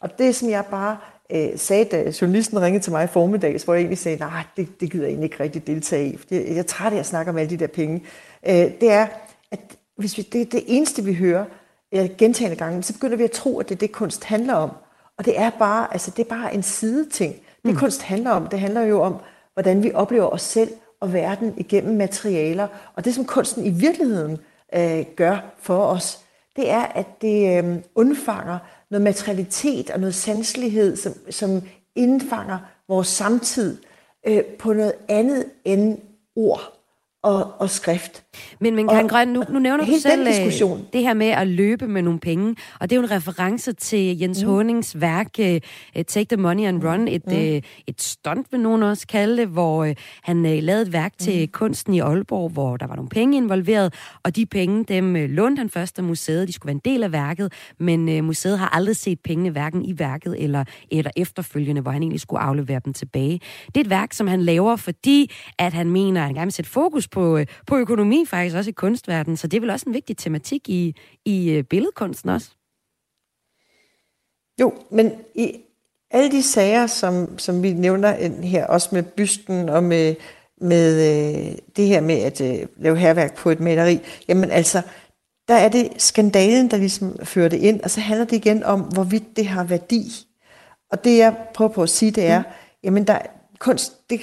Og 0.00 0.18
det, 0.18 0.34
som 0.34 0.50
jeg 0.50 0.64
bare 0.70 0.96
øh, 1.32 1.58
sagde, 1.58 1.84
da 1.84 2.12
journalisten 2.20 2.60
ringede 2.60 2.84
til 2.84 2.92
mig 2.92 3.04
i 3.04 3.06
formiddags, 3.06 3.62
hvor 3.62 3.74
jeg 3.74 3.80
egentlig 3.80 3.98
sagde, 3.98 4.18
nej, 4.18 4.44
det, 4.56 4.80
det 4.80 4.90
gider 4.90 5.04
jeg 5.04 5.10
egentlig 5.10 5.26
ikke 5.26 5.42
rigtig 5.42 5.66
deltage 5.66 6.08
i, 6.08 6.16
for 6.16 6.26
jeg 6.30 6.56
er 6.56 6.62
træt 6.62 6.92
af 6.92 6.98
at 6.98 7.06
snakke 7.06 7.30
om 7.30 7.38
alle 7.38 7.50
de 7.50 7.56
der 7.56 7.66
penge, 7.66 8.02
øh, 8.46 8.54
det 8.54 8.90
er, 8.90 9.06
at 9.50 9.60
hvis 9.96 10.18
vi, 10.18 10.22
det 10.22 10.52
det 10.52 10.64
eneste, 10.66 11.04
vi 11.04 11.14
hører 11.14 11.44
øh, 11.94 12.08
gentagende 12.18 12.56
gange, 12.56 12.82
så 12.82 12.92
begynder 12.92 13.16
vi 13.16 13.24
at 13.24 13.30
tro, 13.30 13.60
at 13.60 13.68
det 13.68 13.74
er 13.74 13.78
det, 13.78 13.92
kunst 13.92 14.24
handler 14.24 14.54
om. 14.54 14.70
Og 15.18 15.24
det 15.24 15.38
er 15.38 15.50
bare, 15.50 15.92
altså, 15.92 16.12
det 16.16 16.24
er 16.24 16.28
bare 16.28 16.54
en 16.54 16.62
sideting. 16.62 17.34
Det 17.64 17.76
kunst 17.76 18.02
handler 18.02 18.30
om, 18.30 18.46
det 18.46 18.60
handler 18.60 18.82
jo 18.82 19.02
om, 19.02 19.16
hvordan 19.54 19.82
vi 19.82 19.92
oplever 19.94 20.26
os 20.26 20.42
selv 20.42 20.70
og 21.00 21.12
verden 21.12 21.54
igennem 21.56 21.96
materialer. 21.96 22.68
Og 22.94 23.04
det, 23.04 23.14
som 23.14 23.24
kunsten 23.24 23.64
i 23.64 23.70
virkeligheden 23.70 24.38
øh, 24.74 25.04
gør 25.16 25.38
for 25.58 25.84
os, 25.86 26.20
det 26.56 26.70
er, 26.70 26.82
at 26.82 27.06
det 27.22 27.64
øh, 27.64 27.76
undfanger 27.94 28.58
noget 28.92 29.02
materialitet 29.02 29.90
og 29.90 30.00
noget 30.00 30.14
sanselighed, 30.14 30.96
som, 30.96 31.12
som 31.30 31.62
indfanger 31.94 32.58
vores 32.88 33.08
samtid 33.08 33.78
øh, 34.26 34.44
på 34.44 34.72
noget 34.72 34.92
andet 35.08 35.44
end 35.64 35.98
ord 36.36 36.72
og, 37.22 37.52
og 37.58 37.70
skrift. 37.70 38.22
Men, 38.60 38.76
men 38.76 38.88
Karen 38.88 39.08
Grøn, 39.08 39.28
nu, 39.28 39.44
nu 39.50 39.58
nævner 39.58 39.84
du 39.84 39.84
hele 39.84 39.94
den 39.94 40.02
selv 40.02 40.20
øh, 40.20 40.26
diskussion. 40.26 40.86
det 40.92 41.02
her 41.02 41.14
med 41.14 41.26
at 41.26 41.46
løbe 41.46 41.88
med 41.88 42.02
nogle 42.02 42.20
penge, 42.20 42.56
og 42.80 42.90
det 42.90 42.96
er 42.96 43.00
jo 43.00 43.02
en 43.02 43.10
reference 43.10 43.72
til 43.72 44.18
Jens 44.18 44.42
mm. 44.44 44.50
Honings 44.50 45.00
værk 45.00 45.28
øh, 45.40 45.60
Take 46.06 46.36
the 46.36 46.42
Money 46.42 46.64
and 46.64 46.84
Run, 46.84 47.08
et, 47.08 47.26
mm. 47.26 47.32
øh, 47.32 47.62
et 47.86 48.02
stunt, 48.02 48.46
vil 48.50 48.60
nogen 48.60 48.82
også 48.82 49.06
kalde 49.06 49.36
det, 49.36 49.48
hvor 49.48 49.84
øh, 49.84 49.94
han 50.22 50.46
øh, 50.46 50.62
lavede 50.62 50.82
et 50.82 50.92
værk 50.92 51.12
til 51.18 51.48
kunsten 51.48 51.94
i 51.94 52.00
Aalborg, 52.00 52.50
hvor 52.50 52.76
der 52.76 52.86
var 52.86 52.96
nogle 52.96 53.08
penge 53.08 53.36
involveret, 53.36 53.94
og 54.22 54.36
de 54.36 54.46
penge, 54.46 54.84
dem 54.84 55.16
øh, 55.16 55.30
lånte 55.30 55.60
han 55.60 55.70
først 55.70 55.98
af 55.98 56.04
museet, 56.04 56.48
de 56.48 56.52
skulle 56.52 56.66
være 56.66 56.80
en 56.84 56.92
del 56.92 57.02
af 57.02 57.12
værket, 57.12 57.52
men 57.78 58.08
øh, 58.08 58.24
museet 58.24 58.58
har 58.58 58.68
aldrig 58.68 58.96
set 58.96 59.20
pengene 59.20 59.50
hverken 59.50 59.84
i 59.84 59.98
værket 59.98 60.42
eller, 60.42 60.64
eller 60.90 61.10
efterfølgende, 61.16 61.80
hvor 61.80 61.90
han 61.90 62.02
egentlig 62.02 62.20
skulle 62.20 62.40
aflevere 62.40 62.80
dem 62.84 62.92
tilbage. 62.92 63.40
Det 63.66 63.76
er 63.76 63.80
et 63.80 63.90
værk, 63.90 64.12
som 64.12 64.26
han 64.26 64.42
laver, 64.42 64.76
fordi 64.76 65.30
at 65.58 65.72
han 65.72 65.90
mener, 65.90 66.20
at 66.20 66.26
han 66.26 66.34
gerne 66.34 66.46
vil 66.46 66.52
sætte 66.52 66.70
fokus 66.70 67.08
på, 67.08 67.36
øh, 67.36 67.46
på 67.66 67.76
økonomi 67.76 68.21
faktisk 68.26 68.56
også 68.56 68.70
i 68.70 68.72
kunstverdenen, 68.72 69.36
så 69.36 69.46
det 69.46 69.56
er 69.56 69.60
vel 69.60 69.70
også 69.70 69.88
en 69.88 69.94
vigtig 69.94 70.16
tematik 70.16 70.68
i, 70.68 70.96
i 71.24 71.50
øh, 71.50 71.64
billedkunsten 71.64 72.30
også. 72.30 72.50
Jo, 74.60 74.74
men 74.90 75.12
i 75.34 75.56
alle 76.10 76.30
de 76.30 76.42
sager, 76.42 76.86
som, 76.86 77.38
som 77.38 77.62
vi 77.62 77.72
nævner 77.72 78.40
her, 78.42 78.66
også 78.66 78.88
med 78.92 79.02
bysten 79.02 79.68
og 79.68 79.84
med, 79.84 80.14
med 80.60 80.94
øh, 80.94 81.56
det 81.76 81.86
her 81.86 82.00
med 82.00 82.18
at 82.18 82.40
øh, 82.40 82.66
lave 82.76 82.96
herværk 82.96 83.36
på 83.36 83.50
et 83.50 83.60
maleri, 83.60 84.00
jamen 84.28 84.50
altså, 84.50 84.82
der 85.48 85.54
er 85.54 85.68
det 85.68 86.02
skandalen, 86.02 86.70
der 86.70 86.76
ligesom 86.76 87.16
fører 87.24 87.48
det 87.48 87.60
ind, 87.60 87.80
og 87.80 87.90
så 87.90 88.00
handler 88.00 88.24
det 88.24 88.36
igen 88.36 88.64
om, 88.64 88.80
hvorvidt 88.80 89.36
det 89.36 89.46
har 89.46 89.64
værdi. 89.64 90.12
Og 90.90 91.04
det 91.04 91.18
jeg 91.18 91.36
prøver 91.54 91.70
på 91.70 91.82
at 91.82 91.90
sige, 91.90 92.10
det 92.10 92.26
er, 92.26 92.38
mm. 92.38 92.48
jamen 92.82 93.06
der, 93.06 93.18
kunst, 93.58 94.10
det 94.10 94.20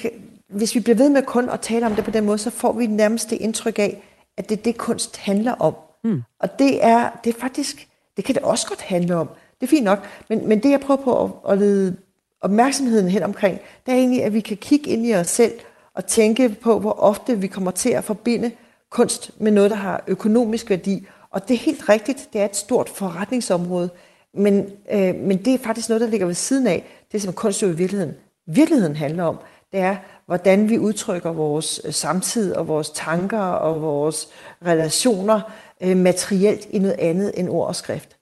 hvis 0.50 0.76
vi 0.76 0.80
bliver 0.80 0.96
ved 0.96 1.10
med 1.10 1.24
kun 1.24 1.50
at 1.50 1.60
tale 1.60 1.86
om 1.86 1.96
det 1.96 2.04
på 2.04 2.12
den 2.12 2.26
måde, 2.26 2.38
så 2.38 2.50
får 2.50 2.74
vi 2.74 2.88
nærmest 2.88 3.30
det 3.30 3.36
indtryk 3.36 3.80
af, 3.80 4.04
at 4.38 4.50
det 4.50 4.60
er 4.60 4.64
det, 4.64 4.78
kunst 4.78 5.18
handler 5.18 5.52
om. 5.52 5.76
Mm. 6.04 6.24
Og 6.40 6.60
det 6.60 6.86
er, 6.86 7.10
det 7.24 7.36
er 7.36 7.40
faktisk, 7.40 7.88
det 8.18 8.26
kan 8.26 8.36
det 8.36 8.44
også 8.44 8.68
godt 8.68 8.82
handle 8.82 9.16
om. 9.16 9.28
Det 9.60 9.66
er 9.66 9.70
fint 9.70 9.84
nok, 9.84 10.08
men, 10.30 10.48
men 10.48 10.64
det 10.64 10.70
jeg 10.70 10.80
prøver 10.80 11.02
på 11.04 11.24
at, 11.24 11.52
at 11.52 11.58
lede 11.58 11.98
opmærksomheden 12.42 13.10
hen 13.10 13.24
omkring, 13.24 13.60
det 13.86 13.92
er 13.92 13.98
egentlig, 13.98 14.24
at 14.24 14.34
vi 14.34 14.40
kan 14.40 14.58
kigge 14.58 14.90
ind 14.90 15.06
i 15.06 15.16
os 15.16 15.28
selv 15.28 15.54
og 15.94 16.06
tænke 16.06 16.50
på, 16.50 16.80
hvor 16.80 16.92
ofte 16.92 17.40
vi 17.40 17.48
kommer 17.48 17.72
til 17.72 17.90
at 17.90 18.04
forbinde 18.04 18.52
kunst 18.90 19.32
med 19.42 19.52
noget, 19.52 19.72
der 19.72 19.78
har 19.78 20.04
økonomisk 20.08 20.70
værdi. 20.70 21.08
Og 21.32 21.48
det 21.48 21.54
er 21.54 21.58
helt 21.58 21.90
rigtigt, 21.90 22.30
det 22.34 22.42
er 22.42 22.46
et 22.46 22.56
stort 22.56 22.90
forretningsområde, 22.90 23.90
men, 24.34 24.70
øh, 24.92 25.16
men 25.16 25.46
det 25.46 25.54
er 25.54 25.58
faktisk 25.58 25.90
noget, 25.90 26.02
der 26.02 26.08
ligger 26.08 26.26
ved 26.28 26.34
siden 26.34 26.68
af 26.68 26.84
det, 27.12 27.22
som 27.22 27.34
kunst 27.34 27.62
jo 27.62 27.68
i 27.68 27.76
virkeligheden, 27.76 28.16
virkeligheden 28.48 28.96
handler 28.96 29.24
om. 29.24 29.38
Det 29.72 29.80
er, 29.80 29.96
hvordan 30.30 30.70
vi 30.70 30.78
udtrykker 30.78 31.32
vores 31.32 31.82
øh, 31.86 31.94
samtid 31.94 32.54
og 32.54 32.68
vores 32.68 32.90
tanker 32.90 33.40
og 33.40 33.82
vores 33.82 34.28
relationer 34.66 35.42
øh, 35.82 35.98
materielt 35.98 36.68
i 36.70 36.80
noget 36.80 36.96
andet 37.00 37.32
end 37.36 37.50
ord 37.50 37.68
og 37.68 37.76
skrift. 37.76 38.18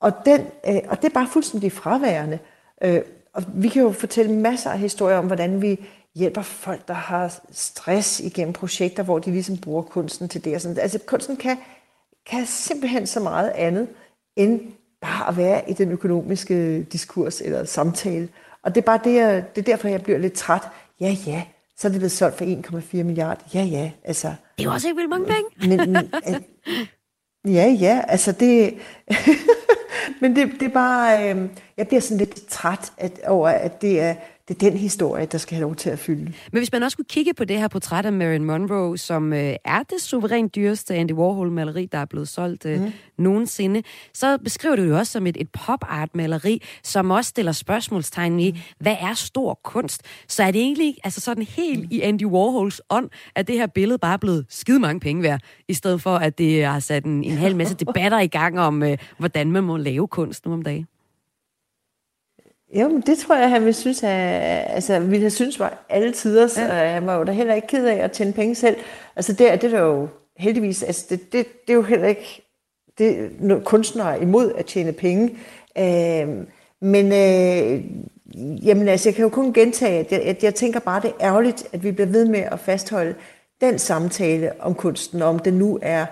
Og, 0.00 0.12
den, 0.24 0.40
øh, 0.40 0.80
og 0.88 0.96
det 0.96 1.04
er 1.04 1.14
bare 1.14 1.28
fuldstændig 1.32 1.72
fraværende. 1.72 2.38
Øh, 2.82 3.00
og 3.32 3.42
vi 3.54 3.68
kan 3.68 3.82
jo 3.82 3.92
fortælle 3.92 4.32
masser 4.32 4.70
af 4.70 4.78
historier 4.78 5.18
om, 5.18 5.26
hvordan 5.26 5.62
vi 5.62 5.84
hjælper 6.14 6.42
folk, 6.42 6.88
der 6.88 6.94
har 6.94 7.40
stress 7.52 8.20
igennem 8.20 8.52
projekter, 8.52 9.02
hvor 9.02 9.18
de 9.18 9.30
ligesom 9.30 9.56
bruger 9.56 9.82
kunsten 9.82 10.28
til 10.28 10.44
det. 10.44 10.54
Og 10.54 10.60
sådan. 10.60 10.78
Altså 10.78 10.98
kunsten 11.06 11.36
kan, 11.36 11.56
kan 12.26 12.46
simpelthen 12.46 13.06
så 13.06 13.20
meget 13.20 13.50
andet, 13.50 13.88
end 14.36 14.60
bare 15.00 15.28
at 15.28 15.36
være 15.36 15.70
i 15.70 15.72
den 15.72 15.92
økonomiske 15.92 16.82
diskurs 16.82 17.40
eller 17.40 17.64
samtale. 17.64 18.28
Og 18.62 18.74
det 18.74 18.80
er 18.80 18.86
bare 18.86 19.00
det, 19.04 19.14
jeg, 19.14 19.44
det 19.54 19.60
er 19.60 19.72
derfor, 19.72 19.88
jeg 19.88 20.02
bliver 20.02 20.18
lidt 20.18 20.32
træt. 20.32 20.62
Ja, 21.00 21.16
ja, 21.26 21.42
så 21.76 21.88
er 21.88 21.90
det 21.90 22.00
blevet 22.00 22.12
solgt 22.12 22.38
for 22.38 22.44
1,4 22.44 23.02
milliarder. 23.02 23.42
Ja, 23.54 23.62
ja, 23.62 23.90
altså. 24.04 24.28
Det 24.28 24.64
er 24.64 24.64
jo 24.64 24.72
også 24.72 24.88
ikke 24.88 24.96
vildt 24.96 25.10
mange 25.10 25.26
penge. 25.26 25.76
Men, 25.76 25.92
men, 25.92 26.10
ja, 27.54 27.76
ja, 27.80 28.02
altså 28.08 28.32
det... 28.32 28.74
men 30.20 30.36
det, 30.36 30.50
det 30.60 30.62
er 30.62 30.72
bare... 30.72 31.34
Øh, 31.34 31.48
jeg 31.76 31.88
bliver 31.88 32.00
sådan 32.00 32.18
lidt 32.18 32.48
træt 32.48 32.92
at, 32.98 33.20
over, 33.26 33.48
at 33.48 33.82
det 33.82 34.00
er 34.00 34.14
det 34.48 34.62
er 34.62 34.70
den 34.70 34.78
historie, 34.78 35.26
der 35.26 35.38
skal 35.38 35.54
have 35.54 35.62
lov 35.62 35.74
til 35.74 35.90
at 35.90 35.98
fylde. 35.98 36.24
Men 36.24 36.60
hvis 36.60 36.72
man 36.72 36.82
også 36.82 36.94
skulle 36.94 37.08
kigge 37.08 37.34
på 37.34 37.44
det 37.44 37.58
her 37.58 37.68
portræt 37.68 38.06
af 38.06 38.12
Marilyn 38.12 38.44
Monroe, 38.44 38.98
som 38.98 39.32
øh, 39.32 39.54
er 39.64 39.82
det 39.82 40.00
suverænt 40.00 40.54
dyreste 40.54 40.94
Andy 40.94 41.12
Warhol-maleri, 41.12 41.86
der 41.86 41.98
er 41.98 42.04
blevet 42.04 42.28
solgt 42.28 42.66
øh, 42.66 42.80
mm. 42.80 42.92
nogensinde, 43.18 43.82
så 44.14 44.38
beskriver 44.44 44.76
du 44.76 44.82
jo 44.82 44.98
også 44.98 45.12
som 45.12 45.26
et, 45.26 45.36
et 45.40 45.48
pop-art-maleri, 45.50 46.62
som 46.82 47.10
også 47.10 47.28
stiller 47.28 47.52
spørgsmålstegn 47.52 48.40
i, 48.40 48.50
mm. 48.50 48.56
hvad 48.80 48.96
er 49.00 49.14
stor 49.14 49.60
kunst? 49.64 50.02
Så 50.28 50.42
er 50.42 50.50
det 50.50 50.60
egentlig 50.60 50.96
altså 51.04 51.20
sådan 51.20 51.42
helt 51.42 51.80
mm. 51.80 51.88
i 51.90 52.00
Andy 52.00 52.24
Warhols 52.24 52.82
ånd, 52.90 53.10
at 53.34 53.48
det 53.48 53.56
her 53.56 53.66
billede 53.66 53.98
bare 53.98 54.12
er 54.12 54.16
blevet 54.16 54.46
skide 54.48 54.78
mange 54.78 55.00
penge 55.00 55.22
værd, 55.22 55.40
i 55.68 55.74
stedet 55.74 56.02
for 56.02 56.16
at 56.16 56.38
det 56.38 56.64
har 56.64 56.80
sat 56.80 57.04
en, 57.04 57.24
en 57.24 57.38
hel 57.38 57.56
masse 57.56 57.74
debatter 57.74 58.18
i 58.18 58.26
gang 58.26 58.60
om, 58.60 58.82
øh, 58.82 58.98
hvordan 59.18 59.50
man 59.52 59.64
må 59.64 59.76
lave 59.76 60.08
kunst 60.08 60.46
nu 60.46 60.52
om 60.52 60.62
dagen? 60.62 60.86
Jo, 62.72 62.88
men 62.88 63.00
det 63.00 63.18
tror 63.18 63.36
jeg, 63.36 63.50
han 63.50 63.64
vil 63.64 63.74
synes, 63.74 64.02
at, 64.02 64.08
altså, 64.68 65.00
ville 65.00 65.20
have 65.20 65.30
synes 65.30 65.60
var 65.60 65.84
alle 65.88 66.12
tider, 66.12 66.46
så 66.46 66.60
ja. 66.60 66.88
han 66.88 67.06
var 67.06 67.16
jo 67.16 67.24
da 67.24 67.32
heller 67.32 67.54
ikke 67.54 67.66
ked 67.66 67.86
af 67.86 67.96
at 67.96 68.12
tjene 68.12 68.32
penge 68.32 68.54
selv. 68.54 68.76
Altså 69.16 69.32
det, 69.32 69.62
det 69.62 69.74
er 69.74 69.80
jo 69.80 70.08
heldigvis, 70.36 70.82
altså 70.82 71.06
det, 71.10 71.32
det, 71.32 71.46
det 71.66 71.72
er 71.72 71.74
jo 71.74 71.82
heller 71.82 72.08
ikke 72.08 72.42
det, 72.98 73.30
kunstnere 73.64 74.22
imod 74.22 74.52
at 74.58 74.66
tjene 74.66 74.92
penge. 74.92 75.36
Øh, 75.78 76.28
men 76.80 77.12
øh, 77.12 77.84
jamen, 78.66 78.88
altså, 78.88 79.08
jeg 79.08 79.14
kan 79.14 79.22
jo 79.22 79.28
kun 79.28 79.52
gentage, 79.52 79.98
at 79.98 80.12
jeg, 80.12 80.22
at 80.22 80.44
jeg 80.44 80.54
tænker 80.54 80.80
bare, 80.80 81.00
det 81.00 81.10
er 81.10 81.26
ærgerligt, 81.26 81.66
at 81.72 81.84
vi 81.84 81.92
bliver 81.92 82.08
ved 82.08 82.24
med 82.24 82.40
at 82.40 82.60
fastholde 82.60 83.14
den 83.60 83.78
samtale 83.78 84.52
om 84.60 84.74
kunsten, 84.74 85.22
om 85.22 85.38
det 85.38 85.54
nu 85.54 85.78
er 85.82 86.06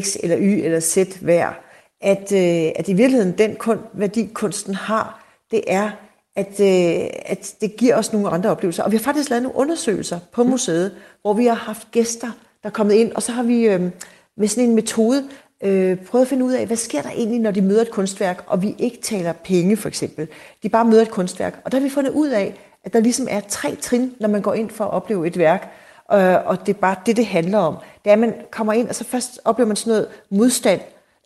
X 0.00 0.16
eller 0.22 0.36
Y 0.40 0.64
eller 0.64 0.80
Z 0.80 0.98
værd. 1.20 1.64
At, 2.00 2.32
øh, 2.32 2.72
at 2.76 2.88
i 2.88 2.92
virkeligheden 2.92 3.38
den 3.38 3.56
kun, 3.56 3.78
værdi 3.92 4.30
kunsten 4.34 4.74
har, 4.74 5.23
det 5.50 5.62
er, 5.66 5.90
at, 6.36 6.60
øh, 6.60 7.08
at 7.26 7.54
det 7.60 7.76
giver 7.76 7.96
os 7.96 8.12
nogle 8.12 8.28
andre 8.28 8.50
oplevelser. 8.50 8.82
Og 8.82 8.92
vi 8.92 8.96
har 8.96 9.02
faktisk 9.04 9.30
lavet 9.30 9.42
nogle 9.42 9.58
undersøgelser 9.58 10.18
på 10.32 10.42
mm. 10.42 10.50
museet, 10.50 10.94
hvor 11.22 11.32
vi 11.32 11.46
har 11.46 11.54
haft 11.54 11.90
gæster, 11.90 12.30
der 12.62 12.68
er 12.68 12.72
kommet 12.72 12.94
ind, 12.94 13.12
og 13.12 13.22
så 13.22 13.32
har 13.32 13.42
vi 13.42 13.66
øh, 13.66 13.90
med 14.36 14.48
sådan 14.48 14.68
en 14.68 14.74
metode 14.74 15.28
øh, 15.62 15.96
prøvet 15.96 16.24
at 16.24 16.28
finde 16.28 16.44
ud 16.44 16.52
af, 16.52 16.66
hvad 16.66 16.76
sker 16.76 17.02
der 17.02 17.10
egentlig, 17.10 17.40
når 17.40 17.50
de 17.50 17.60
møder 17.60 17.82
et 17.82 17.90
kunstværk, 17.90 18.44
og 18.46 18.62
vi 18.62 18.74
ikke 18.78 18.98
taler 19.02 19.32
penge 19.32 19.76
for 19.76 19.88
eksempel. 19.88 20.28
De 20.62 20.68
bare 20.68 20.84
møder 20.84 21.02
et 21.02 21.10
kunstværk. 21.10 21.60
Og 21.64 21.72
der 21.72 21.78
har 21.78 21.84
vi 21.84 21.90
fundet 21.90 22.10
ud 22.10 22.28
af, 22.28 22.54
at 22.84 22.92
der 22.92 23.00
ligesom 23.00 23.26
er 23.30 23.40
tre 23.40 23.76
trin, 23.76 24.14
når 24.20 24.28
man 24.28 24.42
går 24.42 24.54
ind 24.54 24.70
for 24.70 24.84
at 24.84 24.90
opleve 24.90 25.26
et 25.26 25.38
værk. 25.38 25.68
Øh, 26.12 26.46
og 26.46 26.66
det 26.66 26.74
er 26.76 26.80
bare 26.80 26.96
det, 27.06 27.16
det 27.16 27.26
handler 27.26 27.58
om. 27.58 27.76
Det 28.04 28.10
er, 28.10 28.12
at 28.12 28.18
man 28.18 28.34
kommer 28.50 28.72
ind, 28.72 28.88
og 28.88 28.94
så 28.94 29.04
først 29.04 29.40
oplever 29.44 29.68
man 29.68 29.76
sådan 29.76 29.90
noget 29.90 30.08
modstand, 30.30 30.80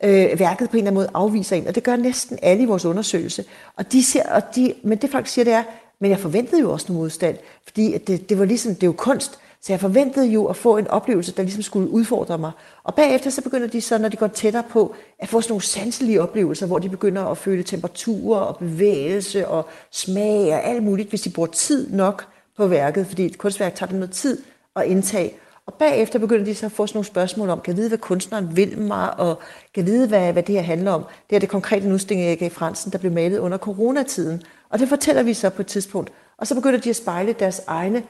øh, 0.05 0.41
værket 0.41 0.71
på 0.71 0.77
en 0.77 0.79
eller 0.79 0.91
anden 0.91 0.95
måde 0.95 1.11
afviser 1.15 1.57
en, 1.57 1.67
og 1.67 1.75
det 1.75 1.83
gør 1.83 1.97
næsten 1.97 2.39
alle 2.43 2.63
i 2.63 2.67
vores 2.67 2.85
undersøgelse. 2.85 3.45
Og 3.77 3.93
de 3.93 4.05
ser, 4.05 4.33
og 4.33 4.43
de, 4.57 4.75
men 4.83 4.99
det 4.99 5.11
folk 5.11 5.27
siger, 5.27 5.45
det 5.45 5.53
er, 5.53 5.63
men 6.01 6.11
jeg 6.11 6.19
forventede 6.19 6.61
jo 6.61 6.73
også 6.73 6.87
noget 6.89 7.03
modstand, 7.03 7.37
fordi 7.65 7.99
det, 7.99 8.29
det 8.29 8.39
var 8.39 8.45
ligesom, 8.45 8.75
det 8.75 8.83
er 8.83 8.87
jo 8.87 8.93
kunst, 8.93 9.39
så 9.63 9.73
jeg 9.73 9.81
forventede 9.81 10.27
jo 10.27 10.45
at 10.45 10.57
få 10.57 10.77
en 10.77 10.87
oplevelse, 10.87 11.33
der 11.33 11.43
ligesom 11.43 11.63
skulle 11.63 11.91
udfordre 11.91 12.39
mig. 12.39 12.51
Og 12.85 12.95
bagefter 12.95 13.31
så 13.31 13.43
begynder 13.43 13.67
de 13.67 13.81
så, 13.81 13.99
når 13.99 14.09
de 14.09 14.17
går 14.17 14.27
tættere 14.27 14.63
på, 14.71 14.95
at 15.19 15.29
få 15.29 15.41
sådan 15.41 15.53
nogle 15.53 15.63
sanselige 15.63 16.23
oplevelser, 16.23 16.67
hvor 16.67 16.79
de 16.79 16.89
begynder 16.89 17.25
at 17.25 17.39
føle 17.39 17.63
temperaturer 17.63 18.41
og 18.41 18.57
bevægelse 18.57 19.49
og 19.49 19.69
smag 19.91 20.55
og 20.55 20.65
alt 20.65 20.83
muligt, 20.83 21.09
hvis 21.09 21.21
de 21.21 21.31
bruger 21.31 21.47
tid 21.47 21.91
nok 21.91 22.27
på 22.57 22.67
værket, 22.67 23.07
fordi 23.07 23.27
et 23.27 23.39
kunstværk 23.39 23.75
tager 23.75 23.91
dem 23.91 23.99
noget 23.99 24.13
tid 24.13 24.43
at 24.77 24.87
indtage. 24.87 25.35
Og 25.69 25.75
bagefter 25.75 26.19
begynder 26.19 26.45
de 26.45 26.55
så 26.55 26.67
at 26.67 26.73
få 26.73 26.87
sådan 26.87 26.97
nogle 26.97 27.07
spørgsmål 27.07 27.51
om, 27.51 27.61
kan 27.61 27.73
jeg 27.73 27.77
vide, 27.77 27.89
hvad 27.89 27.99
kunstneren 27.99 28.57
vil 28.57 28.79
mig, 28.79 29.21
og 29.21 29.39
kan 29.75 29.87
jeg 29.87 29.87
vide, 29.87 30.09
hvad, 30.09 30.33
hvad 30.33 30.43
det 30.43 30.55
her 30.55 30.63
handler 30.63 30.93
om. 30.93 31.05
Det 31.31 31.37
er 31.37 31.41
det 31.41 31.49
konkrete 31.49 31.89
udstilling 31.89 32.29
af 32.29 32.33
Erik 32.33 32.53
Fransen, 32.53 32.93
der 32.93 32.99
blev 32.99 33.13
malet 33.13 33.39
under 33.39 33.59
coronatiden. 33.59 34.43
Og 34.69 34.79
det 34.79 34.89
fortæller 34.89 35.23
vi 35.23 35.35
så 35.35 35.51
på 35.51 35.63
et 35.63 35.67
tidspunkt. 35.67 36.13
Og 36.39 36.47
så 36.47 36.55
begynder 36.55 36.79
de 36.79 36.91
at 36.91 36.97
spejle 36.97 37.33
deres 37.33 37.61
egne 37.67 38.03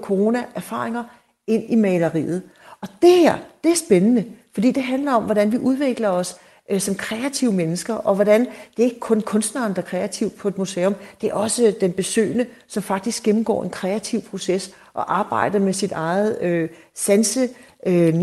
corona-erfaringer 0.00 1.04
ind 1.46 1.64
i 1.68 1.74
maleriet. 1.74 2.42
Og 2.80 2.88
det 3.02 3.10
her, 3.10 3.38
det 3.64 3.72
er 3.72 3.76
spændende, 3.76 4.24
fordi 4.54 4.70
det 4.72 4.82
handler 4.82 5.12
om, 5.12 5.24
hvordan 5.24 5.52
vi 5.52 5.58
udvikler 5.58 6.08
os 6.08 6.36
øh, 6.70 6.80
som 6.80 6.94
kreative 6.94 7.52
mennesker, 7.52 7.94
og 7.94 8.14
hvordan 8.14 8.40
det 8.40 8.82
er 8.82 8.84
ikke 8.84 9.00
kun 9.00 9.20
kunstneren, 9.20 9.74
der 9.74 9.82
er 9.82 9.86
kreativ 9.86 10.30
på 10.30 10.48
et 10.48 10.58
museum, 10.58 10.94
det 11.20 11.30
er 11.30 11.34
også 11.34 11.74
den 11.80 11.92
besøgende, 11.92 12.46
som 12.66 12.82
faktisk 12.82 13.22
gennemgår 13.22 13.64
en 13.64 13.70
kreativ 13.70 14.22
proces 14.22 14.74
og 14.94 15.18
arbejder 15.18 15.58
med 15.58 15.72
sit 15.72 15.92
eget 15.92 16.38
øh, 16.40 16.68
sanse, 16.94 17.48
øh, 17.86 18.14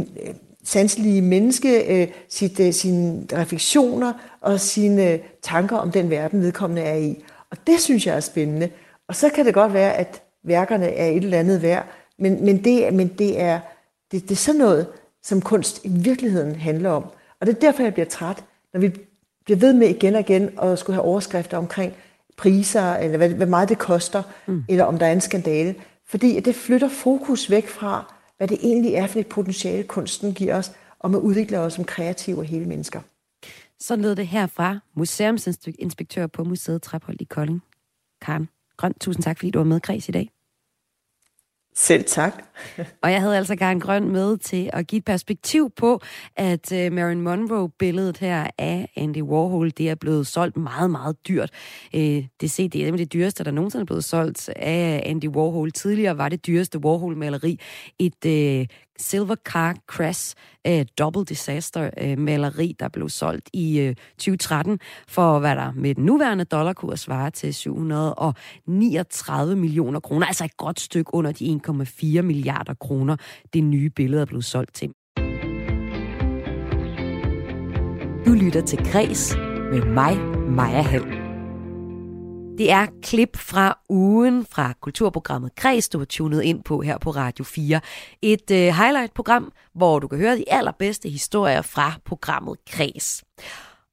sanselige 0.64 1.22
menneske, 1.22 2.02
øh, 2.02 2.08
sit, 2.30 2.60
øh, 2.60 2.74
sine 2.74 3.26
refleksioner 3.34 4.14
og 4.42 4.60
sine 4.60 5.12
øh, 5.12 5.20
tanker 5.42 5.78
om 5.78 5.92
den 5.92 6.10
verden, 6.10 6.42
vedkommende 6.42 6.82
er 6.82 6.96
i. 6.96 7.24
Og 7.52 7.58
det 7.68 7.80
synes 7.80 8.08
jeg 8.08 8.16
er 8.16 8.20
spændende. 8.20 8.70
Og 9.08 9.16
så 9.16 9.30
kan 9.30 9.46
det 9.46 9.54
godt 9.54 9.74
være, 9.74 9.94
at 9.94 10.22
værkerne 10.44 10.86
er 10.86 11.08
et 11.08 11.24
eller 11.24 11.40
andet 11.40 11.62
værd, 11.62 11.86
men, 12.20 12.46
men, 12.46 12.64
det, 12.64 12.94
men 12.94 13.08
det, 13.08 13.42
er, 13.42 13.60
det, 14.12 14.24
det 14.24 14.32
er 14.32 14.36
sådan 14.36 14.60
noget, 14.60 14.88
som 15.24 15.42
kunst 15.42 15.86
i 15.86 15.90
virkeligheden 15.90 16.56
handler 16.56 16.90
om. 16.90 17.04
Og 17.42 17.48
det 17.48 17.56
er 17.56 17.60
derfor, 17.60 17.84
jeg 17.84 17.94
bliver 17.94 18.06
træt, 18.06 18.44
når 18.74 18.80
vi 18.80 18.90
bliver 19.46 19.60
ved 19.60 19.74
med 19.74 19.90
igen 19.90 20.16
og 20.16 20.20
igen 20.20 20.60
at 20.62 20.80
skulle 20.80 20.94
have 20.94 21.06
overskrifter 21.06 21.58
omkring 21.58 21.94
priser, 22.38 22.94
eller 22.94 23.18
hvad, 23.18 23.30
hvad 23.30 23.48
meget 23.48 23.70
det 23.70 23.78
koster, 23.78 24.24
mm. 24.48 24.64
eller 24.70 24.84
om 24.84 25.00
der 25.00 25.06
er 25.06 25.12
en 25.12 25.22
skandale. 25.22 25.76
Fordi 26.06 26.40
det 26.40 26.56
flytter 26.56 26.90
fokus 26.90 27.50
væk 27.50 27.68
fra, 27.68 28.14
hvad 28.38 28.48
det 28.48 28.58
egentlig 28.64 28.94
er 28.94 29.08
for 29.08 29.20
et 29.20 29.28
potentiale, 29.28 29.84
kunsten 29.84 30.34
giver 30.34 30.56
os, 30.56 30.72
og 31.00 31.12
man 31.12 31.22
udvikler 31.22 31.60
os 31.60 31.74
som 31.74 31.86
kreative 31.86 32.38
og 32.38 32.46
hele 32.46 32.66
mennesker. 32.66 33.02
Så 33.80 33.96
lød 33.96 34.16
det 34.16 34.28
herfra 34.28 34.80
museumsinspektør 34.96 36.28
på 36.28 36.44
Museet 36.44 36.82
Traphold 36.82 37.22
i 37.22 37.24
Kolding. 37.24 37.64
Karen 38.22 38.50
Grøn, 38.78 38.94
tusind 38.94 39.24
tak, 39.24 39.38
fordi 39.38 39.52
du 39.52 39.60
var 39.60 39.66
med, 39.66 39.80
Kreds, 39.80 40.10
i 40.10 40.12
dag. 40.12 40.30
Selv 41.80 42.04
tak. 42.04 42.44
og 43.04 43.12
jeg 43.12 43.22
havde 43.22 43.38
altså 43.38 43.56
Karen 43.56 43.80
Grøn 43.80 44.12
med 44.12 44.38
til 44.38 44.70
at 44.74 44.88
give 44.88 44.98
et 44.98 45.06
perspektiv 45.06 45.72
på, 45.76 46.02
at 46.36 46.72
uh, 46.72 46.94
Marilyn 46.94 47.22
Monroe-billedet 47.22 48.18
her 48.18 48.48
af 48.58 48.90
Andy 48.96 49.22
Warhol, 49.22 49.70
det 49.70 49.90
er 49.90 49.96
blevet 49.96 50.28
solgt 50.28 50.58
meget, 50.58 50.92
meget 50.92 51.28
dyrt. 51.28 51.52
Uh, 51.94 52.00
det 52.42 52.52
CD 52.52 52.72
det 52.74 52.88
er 52.88 52.92
det 52.92 53.14
dyreste, 53.14 53.44
der 53.44 53.52
nogensinde 53.52 53.82
er 53.82 53.86
blevet 53.86 54.04
solgt 54.04 54.50
af 54.56 55.04
Andy 55.06 55.28
Warhol. 55.28 55.72
Tidligere 55.72 56.18
var 56.18 56.30
det 56.30 56.48
dyreste 56.48 56.80
Warhol-maleri 56.80 57.60
et 58.00 58.26
uh, 58.26 58.66
Silver 59.00 59.36
Car 59.36 59.76
Crash 59.88 60.36
uh, 60.70 60.82
Double 61.00 61.26
Disaster 61.26 61.90
uh, 62.04 62.20
maleri, 62.20 62.76
der 62.80 62.90
blev 62.90 63.10
solgt 63.10 63.50
i 63.54 63.80
øh, 63.80 63.90
uh, 63.90 63.96
2013 64.18 64.80
for 65.08 65.40
hvad 65.40 65.56
der 65.56 65.72
med 65.76 65.96
den 65.96 66.06
nuværende 66.06 66.44
dollarkurs 66.44 67.00
svarer 67.00 67.30
til 67.30 67.54
739 67.54 69.56
millioner 69.56 70.00
kroner. 70.00 70.28
Altså 70.28 70.46
et 70.46 70.58
godt 70.58 70.80
stykke 70.80 71.14
under 71.14 71.32
de 71.32 71.60
1,4 71.68 72.22
milliarder 72.22 72.74
kroner, 72.74 73.16
det 73.54 73.64
nye 73.64 73.90
billede 73.90 74.22
er 74.22 74.26
blevet 74.26 74.46
solgt 74.46 74.76
til. 74.76 74.90
Du 78.26 78.34
lytter 78.34 78.62
til 78.66 78.92
Græs 78.92 79.36
med 79.72 79.86
mig, 79.86 80.18
Maja 80.50 80.82
Hall. 80.82 81.17
Det 82.58 82.72
er 82.72 82.88
klip 83.02 83.38
fra 83.38 83.80
ugen 83.90 84.46
fra 84.46 84.74
kulturprogrammet 84.82 85.56
Kreds, 85.56 85.90
du 85.90 85.98
har 85.98 86.06
tunet 86.06 86.42
ind 86.42 86.64
på 86.64 86.82
her 86.82 86.98
på 86.98 87.12
Radio 87.12 87.46
4. 87.46 87.82
Et 88.22 88.52
øh, 88.52 88.58
highlight-program, 88.58 89.52
hvor 89.74 90.00
du 90.00 90.08
kan 90.08 90.20
høre 90.20 90.38
de 90.38 90.44
allerbedste 90.48 91.10
historier 91.10 91.62
fra 91.62 91.94
programmet 92.06 92.58
Kreds. 92.68 93.24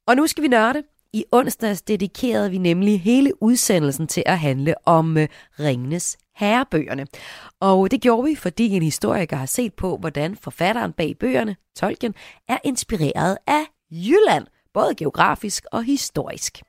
Og 0.07 0.17
nu 0.17 0.27
skal 0.27 0.43
vi 0.43 0.49
nørde. 0.49 0.83
I 1.13 1.25
onsdags 1.33 1.83
dedikerede 1.83 2.51
vi 2.51 2.59
nemlig 2.59 3.01
hele 3.01 3.43
udsendelsen 3.43 4.07
til 4.07 4.23
at 4.27 4.39
handle 4.39 4.75
om 4.89 5.17
øh, 5.17 5.29
Ringnes 5.61 6.17
herrebøgerne. 6.37 7.07
Og 7.61 7.91
det 7.91 8.01
gjorde 8.01 8.29
vi, 8.29 8.35
fordi 8.35 8.69
en 8.69 8.83
historiker 8.83 9.37
har 9.37 9.47
set 9.47 9.75
på, 9.75 9.97
hvordan 9.97 10.37
forfatteren 10.37 10.93
bag 10.93 11.17
bøgerne, 11.21 11.57
Tolkien, 11.77 12.15
er 12.49 12.59
inspireret 12.65 13.39
af 13.47 13.65
Jylland, 13.91 14.47
både 14.75 14.95
geografisk 14.95 15.65
og 15.73 15.85
historisk. 15.85 16.63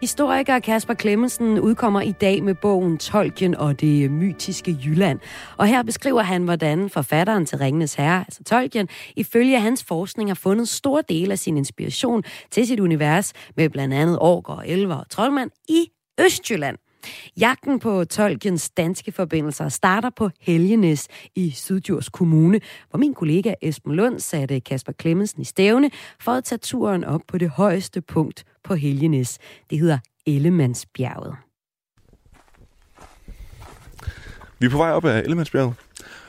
Historiker 0.00 0.58
Kasper 0.58 0.94
Klemmensen 0.94 1.58
udkommer 1.58 2.00
i 2.00 2.12
dag 2.12 2.42
med 2.42 2.54
bogen 2.54 2.98
Tolkien 2.98 3.54
og 3.54 3.80
det 3.80 4.10
mytiske 4.10 4.78
Jylland. 4.84 5.18
Og 5.56 5.66
her 5.66 5.82
beskriver 5.82 6.22
han, 6.22 6.42
hvordan 6.42 6.90
forfatteren 6.90 7.46
til 7.46 7.58
Ringenes 7.58 7.94
Herre, 7.94 8.18
altså 8.18 8.44
Tolkien, 8.44 8.88
ifølge 9.16 9.60
hans 9.60 9.84
forskning 9.84 10.30
har 10.30 10.34
fundet 10.34 10.68
stor 10.68 11.00
del 11.00 11.30
af 11.30 11.38
sin 11.38 11.56
inspiration 11.56 12.24
til 12.50 12.66
sit 12.66 12.80
univers 12.80 13.32
med 13.56 13.68
blandt 13.68 13.94
andet 13.94 14.18
orker, 14.20 14.62
elver 14.66 14.94
og 14.94 15.10
troldmand 15.10 15.50
i 15.68 15.88
Østjylland. 16.20 16.76
Jagten 17.40 17.78
på 17.78 18.04
Tolkiens 18.04 18.70
danske 18.70 19.12
forbindelser 19.12 19.68
starter 19.68 20.10
på 20.10 20.30
Helgenes 20.40 21.08
i 21.34 21.50
Syddjurs 21.50 22.08
Kommune, 22.08 22.60
hvor 22.90 22.98
min 22.98 23.14
kollega 23.14 23.54
Esben 23.62 23.94
Lund 23.94 24.20
satte 24.20 24.60
Kasper 24.60 24.92
Klemmensen 24.92 25.40
i 25.40 25.44
stævne 25.44 25.90
for 26.20 26.32
at 26.32 26.44
tage 26.44 26.58
turen 26.58 27.04
op 27.04 27.20
på 27.28 27.38
det 27.38 27.50
højeste 27.50 28.00
punkt 28.00 28.44
på 28.64 28.74
Helgenes. 28.74 29.38
Det 29.70 29.78
hedder 29.78 29.98
Ellemandsbjerget. 30.26 31.36
Vi 34.58 34.66
er 34.66 34.70
på 34.70 34.76
vej 34.76 34.90
op 34.90 35.04
ad 35.04 35.22
Ellemandsbjerget, 35.22 35.74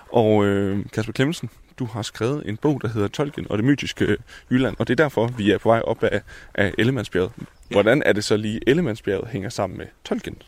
og 0.10 0.46
øh, 0.46 0.86
Kasper 0.94 1.14
Klemmensen, 1.14 1.50
du 1.80 1.86
har 1.86 2.02
skrevet 2.02 2.50
en 2.50 2.58
bog, 2.58 2.82
der 2.82 2.88
hedder 2.88 3.08
Tolkien 3.08 3.48
og 3.50 3.58
det 3.58 3.66
mytiske 3.66 4.18
Jylland, 4.52 4.76
og 4.80 4.88
det 4.88 5.00
er 5.00 5.04
derfor, 5.04 5.28
vi 5.28 5.52
er 5.52 5.58
på 5.58 5.70
vej 5.70 5.82
op 5.82 6.04
af, 6.04 6.22
af 6.54 6.74
Ellemandsbjerget. 6.78 7.32
Hvordan 7.70 8.04
er 8.06 8.14
det 8.14 8.24
så 8.24 8.38
lige, 8.38 8.60
Ellemandsbjerget 8.68 9.28
hænger 9.28 9.50
sammen 9.50 9.78
med 9.78 9.86
Tolkien? 10.04 10.42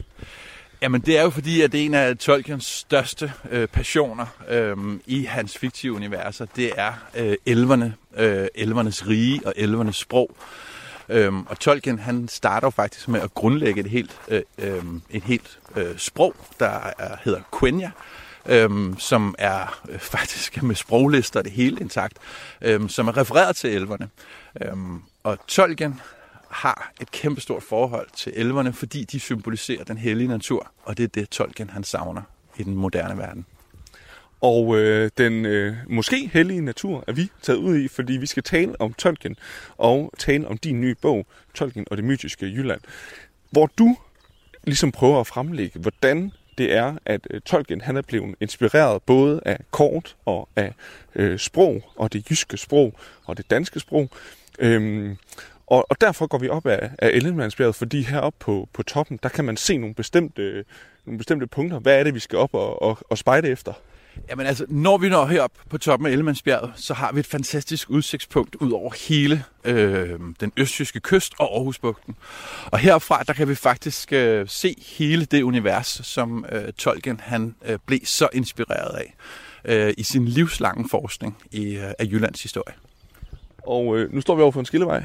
Jamen 0.81 1.01
det 1.01 1.17
er 1.17 1.23
jo 1.23 1.29
fordi, 1.29 1.61
at 1.61 1.71
det 1.71 1.81
er 1.81 1.85
en 1.85 1.93
af 1.93 2.17
Tolkiens 2.17 2.65
største 2.65 3.31
øh, 3.51 3.67
passioner 3.67 4.25
øh, 4.49 4.77
i 5.05 5.23
hans 5.23 5.57
fiktive 5.57 5.93
universer. 5.93 6.45
Det 6.55 6.71
er 6.77 6.93
øh, 7.17 7.35
elverne, 7.45 7.95
øh, 8.17 8.47
elvernes 8.55 9.07
rige 9.07 9.41
og 9.45 9.53
elvernes 9.55 9.95
sprog. 9.95 10.35
Øhm, 11.09 11.45
og 11.47 11.59
Tolkien 11.59 11.99
han 11.99 12.27
starter 12.27 12.67
jo 12.67 12.71
faktisk 12.71 13.07
med 13.07 13.21
at 13.21 13.33
grundlægge 13.33 13.81
et 13.81 13.89
helt, 13.89 14.19
øh, 14.27 14.41
øh, 14.57 14.83
et 15.09 15.23
helt 15.23 15.59
øh, 15.75 15.97
sprog, 15.97 16.35
der 16.59 16.93
er, 16.99 17.15
hedder 17.23 17.41
Quenya, 17.59 17.91
øhm, 18.45 18.95
som 18.99 19.35
er 19.37 19.81
øh, 19.89 19.99
faktisk 20.15 20.63
med 20.63 20.75
sproglister 20.75 21.41
det 21.41 21.51
hele 21.51 21.77
intakt, 21.79 22.17
øhm, 22.61 22.89
som 22.89 23.07
er 23.07 23.17
refereret 23.17 23.55
til 23.55 23.69
elverne. 23.69 24.09
Øhm, 24.61 25.01
og 25.23 25.37
Tolkien 25.47 26.01
har 26.49 26.91
et 27.01 27.11
kæmpestort 27.11 27.63
forhold 27.63 28.07
til 28.15 28.33
elverne, 28.35 28.73
fordi 28.73 29.03
de 29.03 29.19
symboliserer 29.19 29.83
den 29.83 29.97
hellige 29.97 30.27
natur, 30.27 30.71
og 30.83 30.97
det 30.97 31.03
er 31.03 31.07
det 31.07 31.29
Tolkien 31.29 31.69
han 31.69 31.83
savner 31.83 32.21
i 32.57 32.63
den 32.63 32.75
moderne 32.75 33.17
verden. 33.17 33.45
Og 34.41 34.77
øh, 34.77 35.11
den 35.17 35.45
øh, 35.45 35.75
måske 35.87 36.29
hellige 36.33 36.61
natur 36.61 37.03
er 37.07 37.11
vi 37.11 37.31
taget 37.41 37.57
ud 37.57 37.77
i, 37.77 37.87
fordi 37.87 38.13
vi 38.13 38.25
skal 38.25 38.43
tale 38.43 38.81
om 38.81 38.93
Tolkien 38.93 39.35
og 39.77 40.13
tale 40.17 40.47
om 40.47 40.57
din 40.57 40.81
nye 40.81 40.95
bog, 40.95 41.25
Tolkien 41.53 41.85
og 41.91 41.97
det 41.97 42.05
mytiske 42.05 42.45
Jylland, 42.45 42.81
hvor 43.51 43.69
du 43.77 43.97
ligesom 44.63 44.91
prøver 44.91 45.19
at 45.19 45.27
fremlægge, 45.27 45.79
hvordan 45.79 46.31
det 46.59 46.73
er, 46.73 46.95
at 47.05 47.27
øh, 47.29 47.41
Tolkien 47.41 47.81
han 47.81 47.97
er 47.97 48.01
blevet 48.01 48.35
inspireret 48.39 49.03
både 49.03 49.41
af 49.45 49.59
kort 49.71 50.15
og 50.25 50.49
af 50.55 50.73
øh, 51.15 51.39
sprog, 51.39 51.83
og 51.95 52.13
det 52.13 52.29
jyske 52.29 52.57
sprog 52.57 52.93
og 53.25 53.37
det 53.37 53.49
danske 53.49 53.79
sprog. 53.79 54.09
Øhm, 54.59 55.17
og, 55.67 55.85
og 55.89 56.01
derfor 56.01 56.27
går 56.27 56.37
vi 56.37 56.49
op 56.49 56.65
af, 56.65 56.89
af 56.99 57.09
Ellenmandsbjerget, 57.09 57.75
fordi 57.75 58.01
heroppe 58.01 58.37
på, 58.39 58.69
på 58.73 58.83
toppen, 58.83 59.19
der 59.23 59.29
kan 59.29 59.45
man 59.45 59.57
se 59.57 59.77
nogle 59.77 59.95
bestemte, 59.95 60.41
øh, 60.41 60.63
nogle 61.05 61.17
bestemte 61.17 61.47
punkter. 61.47 61.79
Hvad 61.79 61.99
er 61.99 62.03
det, 62.03 62.13
vi 62.13 62.19
skal 62.19 62.37
op 62.37 62.53
og, 62.53 62.81
og, 62.81 62.97
og 63.09 63.17
spejde 63.17 63.49
efter? 63.49 63.73
Jamen 64.29 64.45
altså, 64.45 64.65
når 64.69 64.97
vi 64.97 65.09
når 65.09 65.25
herop 65.25 65.51
på 65.69 65.77
toppen 65.77 66.07
af 66.07 66.11
Ellemandsbjerget, 66.11 66.71
så 66.75 66.93
har 66.93 67.11
vi 67.11 67.19
et 67.19 67.25
fantastisk 67.25 67.89
udsigtspunkt 67.89 68.55
ud 68.55 68.71
over 68.71 68.93
hele 69.07 69.43
øh, 69.63 70.19
den 70.39 70.51
østjyske 70.57 70.99
kyst 70.99 71.33
og 71.39 71.55
Aarhusbugten. 71.55 72.15
Og 72.65 72.79
herfra, 72.79 73.23
der 73.23 73.33
kan 73.33 73.47
vi 73.49 73.55
faktisk 73.55 74.13
øh, 74.13 74.47
se 74.47 74.75
hele 74.97 75.25
det 75.25 75.41
univers, 75.41 76.01
som 76.03 76.45
øh, 76.51 76.73
Tolkien 76.73 77.19
han 77.19 77.55
øh, 77.65 77.79
blev 77.85 77.99
så 78.03 78.27
inspireret 78.33 78.97
af 78.97 79.15
øh, 79.65 79.93
i 79.97 80.03
sin 80.03 80.25
livslange 80.25 80.89
forskning 80.89 81.37
i, 81.51 81.75
øh, 81.75 81.91
af 81.99 82.05
Jyllands 82.05 82.43
historie. 82.43 82.75
Og 83.63 83.97
øh, 83.97 84.13
nu 84.13 84.21
står 84.21 84.35
vi 84.35 84.41
over 84.41 84.51
for 84.51 84.59
en 84.59 84.65
skillevej. 84.65 85.03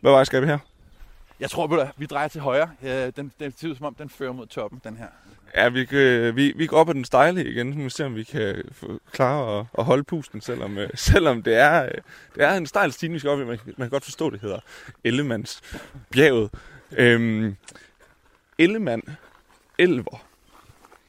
Hvad 0.00 0.12
vej 0.12 0.24
skal 0.24 0.42
vi 0.42 0.46
her? 0.46 0.58
Jeg 1.40 1.50
tror, 1.50 1.80
at 1.80 1.92
vi 1.96 2.06
drejer 2.06 2.28
til 2.28 2.40
højre. 2.40 2.70
Den, 3.16 3.32
den 3.40 3.54
ser 3.56 3.68
ud 3.68 3.74
som 3.74 3.86
om, 3.86 3.94
den 3.94 4.10
fører 4.10 4.32
mod 4.32 4.46
toppen, 4.46 4.80
den 4.84 4.96
her. 4.96 5.06
Ja, 5.54 5.68
vi, 5.68 5.84
kan, 5.84 6.36
vi, 6.36 6.52
vi 6.56 6.66
går 6.66 6.76
op 6.76 6.88
ad 6.88 6.94
den 6.94 7.04
stejle 7.04 7.44
igen, 7.44 7.72
så 7.72 7.78
vi 7.78 7.90
se, 7.90 8.06
om 8.06 8.14
vi 8.14 8.24
kan 8.24 8.62
klare 9.12 9.58
at, 9.58 9.66
at 9.78 9.84
holde 9.84 10.04
pusten, 10.04 10.40
selvom, 10.40 10.78
øh, 10.78 10.90
selvom 11.10 11.42
det, 11.42 11.54
er, 11.54 11.84
øh, 11.84 11.90
det 12.34 12.44
er 12.44 12.54
en 12.54 12.66
stejl 12.66 12.92
stigning, 12.92 13.14
vi 13.14 13.18
skal 13.18 13.30
op 13.30 13.40
i. 13.40 13.44
Man, 13.44 13.58
man 13.66 13.76
kan 13.76 13.90
godt 13.90 14.04
forstå, 14.04 14.30
det 14.30 14.40
hedder 14.40 14.58
Ellemands 15.04 15.60
bjerget. 16.10 16.50
Øhm, 16.92 17.56
Ellemann, 18.58 19.02
elver. 19.78 20.24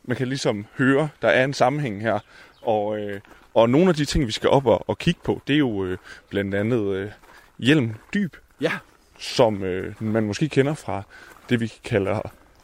Man 0.04 0.18
kan 0.18 0.28
ligesom 0.28 0.66
høre, 0.78 1.10
der 1.22 1.28
er 1.28 1.44
en 1.44 1.54
sammenhæng 1.54 2.02
her. 2.02 2.20
Og, 2.62 3.00
øh, 3.00 3.22
og 3.54 3.70
nogle 3.70 3.90
af 3.90 3.96
de 3.96 4.06
ting, 4.06 4.28
vi 4.28 4.32
skal 4.32 4.50
op 4.50 4.66
og, 4.66 4.90
og 4.90 4.98
kigge 4.98 5.20
på, 5.24 5.42
det 5.48 5.54
er 5.54 5.58
jo 5.58 5.86
øh, 5.86 5.98
blandt 6.30 6.56
andet 6.56 6.96
øh, 6.96 7.12
Hjelm 7.60 7.96
Dyb. 8.14 8.36
Ja. 8.62 8.72
Som 9.22 9.64
øh, 9.64 10.04
man 10.04 10.24
måske 10.24 10.50
kender 10.50 10.74
fra 10.74 11.04
det, 11.50 11.60
vi 11.60 11.74
kalder 11.84 12.20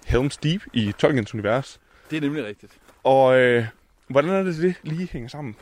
Helm's 0.07 0.37
Deep 0.43 0.61
i 0.73 0.93
Tolkiens 0.97 1.33
univers. 1.33 1.79
Det 2.09 2.17
er 2.17 2.21
nemlig 2.21 2.45
rigtigt. 2.45 2.71
Og 3.03 3.37
øh, 3.37 3.65
hvordan 4.07 4.31
er 4.31 4.43
det, 4.43 4.57
det 4.57 4.75
lige 4.83 5.09
hænger 5.11 5.29
sammen? 5.29 5.55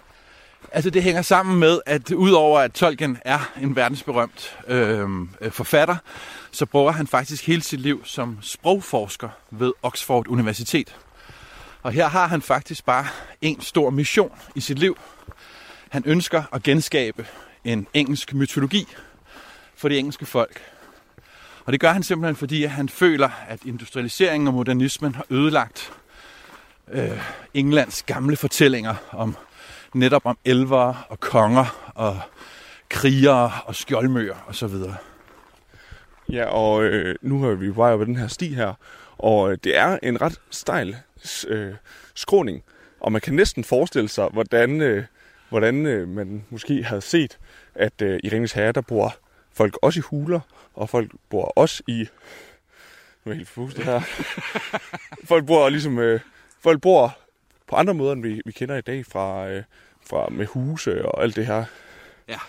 Altså 0.71 0.89
det 0.89 1.03
hænger 1.03 1.21
sammen 1.21 1.59
med, 1.59 1.79
at 1.85 2.11
udover 2.11 2.59
at 2.59 2.73
Tolkien 2.73 3.17
er 3.25 3.53
en 3.61 3.75
verdensberømt 3.75 4.57
øh, 4.67 5.07
forfatter, 5.51 5.95
så 6.51 6.65
bruger 6.65 6.91
han 6.91 7.07
faktisk 7.07 7.47
hele 7.47 7.61
sit 7.61 7.79
liv 7.79 8.05
som 8.05 8.37
sprogforsker 8.41 9.29
ved 9.51 9.73
Oxford 9.83 10.27
Universitet. 10.27 10.95
Og 11.83 11.91
her 11.91 12.07
har 12.07 12.27
han 12.27 12.41
faktisk 12.41 12.85
bare 12.85 13.07
en 13.41 13.61
stor 13.61 13.89
mission 13.89 14.31
i 14.55 14.59
sit 14.59 14.79
liv. 14.79 14.97
Han 15.89 16.03
ønsker 16.05 16.43
at 16.53 16.63
genskabe 16.63 17.27
en 17.63 17.87
engelsk 17.93 18.33
mytologi 18.33 18.87
for 19.75 19.89
det 19.89 19.99
engelske 19.99 20.25
folk. 20.25 20.61
Og 21.65 21.73
det 21.73 21.79
gør 21.79 21.91
han 21.91 22.03
simpelthen, 22.03 22.35
fordi 22.35 22.63
han 22.63 22.89
føler, 22.89 23.29
at 23.47 23.59
industrialiseringen 23.65 24.47
og 24.47 24.53
modernismen 24.53 25.15
har 25.15 25.25
ødelagt 25.29 25.93
øh, 26.91 27.21
Englands 27.53 28.03
gamle 28.03 28.35
fortællinger 28.35 28.95
om 29.11 29.35
netop 29.93 30.25
om 30.25 30.37
elver 30.45 31.05
og 31.09 31.19
konger 31.19 31.91
og 31.95 32.19
krigere 32.89 33.51
og 33.65 33.75
skjoldmøer 33.75 34.35
osv. 34.47 34.75
Ja, 36.29 36.45
og 36.45 36.83
øh, 36.83 37.15
nu 37.21 37.41
har 37.41 37.49
vi 37.49 37.75
vej 37.75 37.93
over 37.93 38.05
den 38.05 38.15
her 38.15 38.27
sti 38.27 38.53
her, 38.53 38.73
og 39.17 39.51
øh, 39.51 39.57
det 39.63 39.77
er 39.77 39.99
en 40.03 40.21
ret 40.21 40.41
stejl 40.49 40.95
øh, 41.47 41.73
skråning, 42.15 42.63
og 42.99 43.11
man 43.11 43.21
kan 43.21 43.33
næsten 43.33 43.63
forestille 43.63 44.09
sig, 44.09 44.27
hvordan, 44.33 44.81
øh, 44.81 45.03
hvordan 45.49 45.85
øh, 45.85 46.07
man 46.07 46.45
måske 46.49 46.83
havde 46.83 47.01
set, 47.01 47.37
at 47.75 48.01
øh, 48.01 48.19
i 48.23 48.29
Ringens 48.29 48.51
Herre, 48.51 48.71
der 48.71 48.81
bor 48.81 49.15
folk 49.55 49.77
også 49.81 49.99
i 49.99 50.01
huler, 50.01 50.39
og 50.73 50.89
folk 50.89 51.11
bor 51.29 51.45
også 51.45 51.83
i... 51.87 52.07
Nu 53.25 53.31
er 53.31 53.35
helt 53.35 53.47
forfustet 53.47 53.85
her. 53.85 54.01
folk 55.31 55.45
bor 55.45 55.69
ligesom... 55.69 55.99
Øh, 55.99 56.19
folk 56.59 56.81
bor 56.81 57.17
på 57.67 57.75
andre 57.75 57.93
måder, 57.93 58.13
end 58.13 58.21
vi, 58.21 58.41
vi 58.45 58.51
kender 58.51 58.77
i 58.77 58.81
dag 58.81 59.05
fra, 59.05 59.49
øh, 59.49 59.63
fra 60.07 60.29
med 60.29 60.45
huse 60.45 61.05
og 61.05 61.23
alt 61.23 61.35
det 61.35 61.45
her. 61.45 61.65
Ja. 62.27 62.39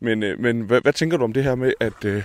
Men, 0.00 0.22
øh, 0.22 0.40
men 0.40 0.60
hvad, 0.60 0.80
hvad 0.80 0.92
tænker 0.92 1.16
du 1.16 1.24
om 1.24 1.32
det 1.32 1.44
her 1.44 1.54
med, 1.54 1.72
at 1.80 2.04
øh, 2.04 2.24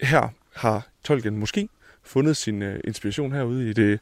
her 0.00 0.28
har 0.54 0.86
Tolkien 1.04 1.36
måske 1.36 1.68
fundet 2.02 2.36
sin 2.36 2.62
øh, 2.62 2.80
inspiration 2.84 3.32
herude 3.32 3.70
i 3.70 3.72
det, 3.72 4.00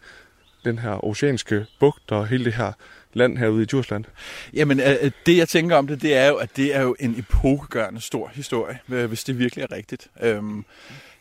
den 0.65 0.79
her 0.79 1.05
oceanske 1.05 1.67
bugt 1.81 2.13
og 2.13 2.27
hele 2.27 2.45
det 2.45 2.55
her 2.55 2.73
land 3.13 3.39
herude 3.39 3.63
i 3.63 3.67
Djursland? 3.67 4.05
Jamen, 4.53 4.81
øh, 4.81 4.97
øh, 5.03 5.11
det 5.27 5.37
jeg 5.37 5.49
tænker 5.49 5.77
om 5.77 5.87
det, 5.87 6.03
det 6.03 6.15
er 6.15 6.29
jo, 6.29 6.35
at 6.35 6.57
det 6.57 6.77
er 6.77 6.83
jo 6.83 6.97
en 7.01 7.19
epokegørende 7.19 8.01
stor 8.01 8.31
historie, 8.35 8.79
øh, 8.89 9.05
hvis 9.05 9.25
det 9.25 9.39
virkelig 9.39 9.63
er 9.63 9.73
rigtigt. 9.73 10.09
Øhm, 10.23 10.65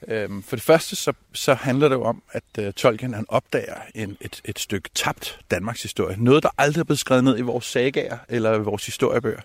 øhm, 0.08 0.44
for 0.44 0.56
det 0.56 0.64
første, 0.64 0.96
så, 0.96 1.14
så 1.34 1.54
handler 1.54 1.88
det 1.88 1.96
jo 1.96 2.04
om, 2.04 2.24
at 2.32 2.44
øh, 2.60 2.74
Tolkien 2.74 3.14
han 3.14 3.26
opdager 3.28 3.76
en, 3.96 4.18
et, 4.22 4.42
et 4.46 4.60
stykke 4.60 4.90
tabt 4.96 5.40
Danmarks 5.52 5.82
historie. 5.82 6.16
Noget, 6.20 6.44
der 6.44 6.50
aldrig 6.58 6.80
er 6.80 6.86
blevet 6.86 7.00
skrevet 7.00 7.24
ned 7.24 7.38
i 7.38 7.42
vores 7.42 7.66
sagaer 7.66 8.18
eller 8.30 8.56
i 8.56 8.62
vores 8.62 8.86
historiebøger. 8.86 9.42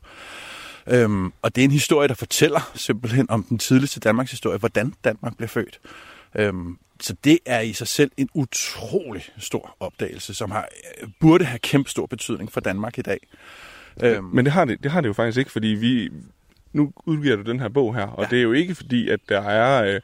Øhm, 0.86 1.32
og 1.42 1.54
det 1.54 1.62
er 1.62 1.64
en 1.64 1.70
historie, 1.70 2.08
der 2.08 2.14
fortæller 2.14 2.72
simpelthen 2.74 3.30
om 3.30 3.44
den 3.44 3.58
tidligste 3.58 4.00
Danmarks 4.00 4.30
historie, 4.30 4.58
hvordan 4.58 4.94
Danmark 5.04 5.36
blev 5.36 5.48
født. 5.48 5.80
Øhm, 6.34 6.78
så 7.00 7.14
det 7.24 7.38
er 7.46 7.60
i 7.60 7.72
sig 7.72 7.88
selv 7.88 8.10
en 8.16 8.28
utrolig 8.34 9.24
stor 9.38 9.76
opdagelse, 9.80 10.34
som 10.34 10.50
har, 10.50 10.68
burde 11.20 11.44
have 11.44 11.58
kæmpe 11.58 11.90
stor 11.90 12.06
betydning 12.06 12.52
for 12.52 12.60
Danmark 12.60 12.98
i 12.98 13.02
dag. 13.02 13.18
Øhm. 14.02 14.24
Men 14.24 14.44
det 14.44 14.52
har 14.52 14.64
det, 14.64 14.82
det 14.82 14.90
har 14.90 15.00
det 15.00 15.08
jo 15.08 15.12
faktisk 15.12 15.38
ikke, 15.38 15.50
fordi 15.50 15.68
vi 15.68 16.10
nu 16.72 16.92
udgiver 17.06 17.36
du 17.36 17.42
den 17.42 17.60
her 17.60 17.68
bog 17.68 17.94
her, 17.94 18.06
og 18.06 18.22
ja. 18.22 18.28
det 18.30 18.38
er 18.38 18.42
jo 18.42 18.52
ikke 18.52 18.74
fordi, 18.74 19.08
at 19.08 19.20
der 19.28 19.40
er 19.40 19.94
øh, 19.94 20.00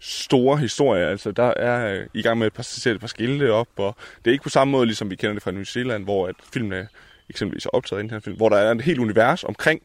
store 0.00 0.58
historier. 0.58 1.08
Altså, 1.08 1.30
der 1.30 1.52
er 1.56 1.94
øh, 1.94 2.06
i 2.14 2.22
gang 2.22 2.38
med 2.38 2.50
at 2.58 2.64
sætte 2.64 2.94
et 2.94 3.00
par 3.00 3.06
skilte 3.06 3.52
op, 3.52 3.68
og 3.76 3.96
det 4.18 4.30
er 4.30 4.32
ikke 4.32 4.42
på 4.42 4.48
samme 4.48 4.72
måde, 4.72 4.86
ligesom 4.86 5.10
vi 5.10 5.16
kender 5.16 5.32
det 5.32 5.42
fra 5.42 5.50
New 5.50 5.64
Zealand, 5.64 6.04
hvor 6.04 6.26
at 6.26 6.34
filmene 6.52 6.88
eksempelvis 7.30 7.66
er 7.66 7.70
optaget 7.70 8.00
i 8.00 8.02
den 8.02 8.10
her 8.10 8.20
film, 8.20 8.36
hvor 8.36 8.48
der 8.48 8.56
er 8.56 8.70
et 8.70 8.82
helt 8.82 8.98
univers 8.98 9.44
omkring 9.44 9.82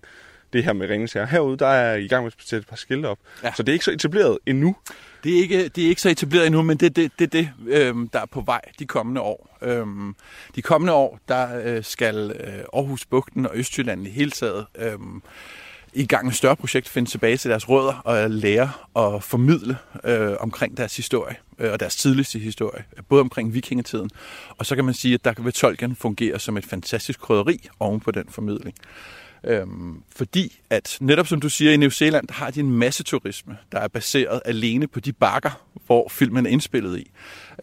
det 0.55 0.63
her 0.63 0.73
med 0.73 0.89
Ringens. 0.89 1.13
Herude, 1.13 1.57
der 1.57 1.67
er 1.67 1.95
i 1.95 2.07
gang 2.07 2.23
med 2.23 2.31
at 2.37 2.43
sætte 2.47 2.61
et 2.61 2.67
par 2.67 2.75
skilte 2.75 3.05
op. 3.05 3.17
Ja. 3.43 3.53
Så 3.53 3.63
det 3.63 3.69
er 3.69 3.73
ikke 3.73 3.85
så 3.85 3.91
etableret 3.91 4.37
endnu. 4.45 4.75
Det 5.23 5.37
er 5.37 5.41
ikke, 5.41 5.67
det 5.67 5.83
er 5.83 5.89
ikke 5.89 6.01
så 6.01 6.09
etableret 6.09 6.45
endnu, 6.45 6.61
men 6.61 6.77
det 6.77 6.85
er 6.85 6.89
det, 6.89 7.11
det, 7.19 7.33
det 7.33 7.49
øhm, 7.67 8.07
der 8.07 8.19
er 8.19 8.25
på 8.25 8.41
vej 8.41 8.61
de 8.79 8.85
kommende 8.85 9.21
år. 9.21 9.57
Øhm, 9.61 10.15
de 10.55 10.61
kommende 10.61 10.93
år, 10.93 11.19
der 11.27 11.61
øh, 11.65 11.83
skal 11.83 12.31
øh, 12.39 12.53
Aarhus 12.73 13.05
Bugten 13.05 13.45
og 13.45 13.51
Østjylland 13.53 14.07
i 14.07 14.09
hele 14.09 14.31
taget 14.31 14.65
øhm, 14.77 15.21
i 15.95 16.05
gang 16.05 16.25
med 16.25 16.33
større 16.33 16.55
projekt 16.55 16.89
finde 16.89 17.09
tilbage 17.09 17.37
til 17.37 17.49
deres 17.49 17.69
rødder 17.69 17.93
og 17.93 18.29
lære 18.29 18.71
og 18.93 19.23
formidle 19.23 19.77
øh, 20.03 20.33
omkring 20.39 20.77
deres 20.77 20.95
historie 20.95 21.35
øh, 21.59 21.71
og 21.71 21.79
deres 21.79 21.95
tidligste 21.95 22.39
historie, 22.39 22.83
både 23.09 23.21
omkring 23.21 23.53
vikingetiden. 23.53 24.09
Og 24.49 24.65
så 24.65 24.75
kan 24.75 24.85
man 24.85 24.93
sige, 24.93 25.13
at 25.13 25.25
der 25.25 25.33
kan 25.33 25.51
Tolkien 25.51 25.95
fungere 25.95 26.39
som 26.39 26.57
et 26.57 26.65
fantastisk 26.65 27.19
krydderi 27.19 27.67
oven 27.79 27.99
på 27.99 28.11
den 28.11 28.25
formidling. 28.29 28.75
Øhm, 29.47 30.03
fordi 30.15 30.59
at 30.69 30.97
netop 31.01 31.27
som 31.27 31.39
du 31.39 31.49
siger, 31.49 31.71
i 31.71 31.77
New 31.77 31.89
Zealand 31.89 32.29
har 32.29 32.51
de 32.51 32.59
en 32.59 32.71
masse 32.71 33.03
turisme, 33.03 33.57
der 33.71 33.79
er 33.79 33.87
baseret 33.87 34.41
alene 34.45 34.87
på 34.87 34.99
de 34.99 35.13
bakker, 35.13 35.61
hvor 35.85 36.09
filmen 36.09 36.45
er 36.45 36.49
indspillet 36.49 36.99
i. 36.99 37.11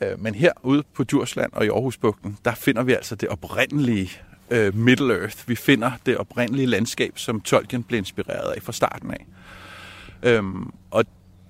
Øh, 0.02 0.20
men 0.20 0.34
herude 0.34 0.82
på 0.94 1.04
Djursland 1.04 1.52
og 1.52 1.64
i 1.64 1.68
Aarhusbugten, 1.68 2.38
der 2.44 2.54
finder 2.54 2.82
vi 2.82 2.92
altså 2.92 3.14
det 3.14 3.28
oprindelige 3.28 4.10
øh, 4.50 4.76
Middle 4.76 5.14
Earth. 5.14 5.48
Vi 5.48 5.54
finder 5.54 5.90
det 6.06 6.16
oprindelige 6.16 6.66
landskab, 6.66 7.18
som 7.18 7.40
Tolkien 7.40 7.82
blev 7.82 7.98
inspireret 7.98 8.52
af 8.52 8.62
fra 8.62 8.72
starten 8.72 9.10
af. 9.10 9.26
Øhm, 10.22 10.72
og 10.90 11.04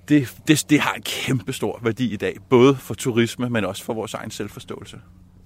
det, 0.09 0.35
det, 0.47 0.65
det 0.69 0.79
har 0.79 0.93
en 0.93 1.01
kæmpe 1.01 1.53
stor 1.53 1.79
værdi 1.83 2.13
i 2.13 2.17
dag, 2.17 2.37
både 2.49 2.75
for 2.75 2.93
turisme, 2.93 3.49
men 3.49 3.65
også 3.65 3.83
for 3.83 3.93
vores 3.93 4.13
egen 4.13 4.31
selvforståelse. 4.31 4.97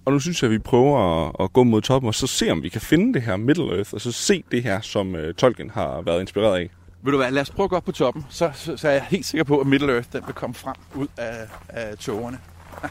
Og 0.08 0.14
nu 0.14 0.20
synes 0.20 0.42
jeg, 0.42 0.48
at 0.48 0.52
vi 0.52 0.60
prøver 0.60 1.28
at, 1.28 1.36
at 1.40 1.54
gå 1.54 1.64
mod 1.64 1.82
toppen, 1.82 2.08
og 2.08 2.16
så 2.16 2.28
se, 2.28 2.52
om 2.52 2.64
vi 2.64 2.70
kan 2.70 2.82
finde 2.82 3.14
det 3.14 3.22
her 3.22 3.38
Middle 3.38 3.76
Earth, 3.76 3.94
og 3.94 4.02
så 4.02 4.12
se 4.12 4.44
det 4.52 4.64
her, 4.64 4.82
som 4.82 5.14
uh, 5.14 5.34
Tolkien 5.38 5.70
har 5.70 6.02
været 6.02 6.22
inspireret 6.22 6.58
af. 6.58 6.70
Vil 7.04 7.14
du 7.14 7.18
hvad, 7.18 7.32
lad 7.32 7.42
os 7.42 7.50
prøve 7.50 7.64
at 7.64 7.70
gå 7.70 7.76
op 7.76 7.84
på 7.84 7.92
toppen, 7.92 8.26
så, 8.30 8.52
så, 8.54 8.78
så 8.78 8.88
er 8.88 8.92
jeg 8.92 9.06
helt 9.10 9.26
sikker 9.26 9.44
på, 9.44 9.60
at 9.60 9.68
Middle 9.68 9.94
Earth 9.94 10.08
den 10.14 10.24
vil 10.26 10.34
komme 10.34 10.54
frem 10.54 10.76
ud 10.96 11.08
af, 11.18 11.48
af 11.70 11.98
togerne. 11.98 12.38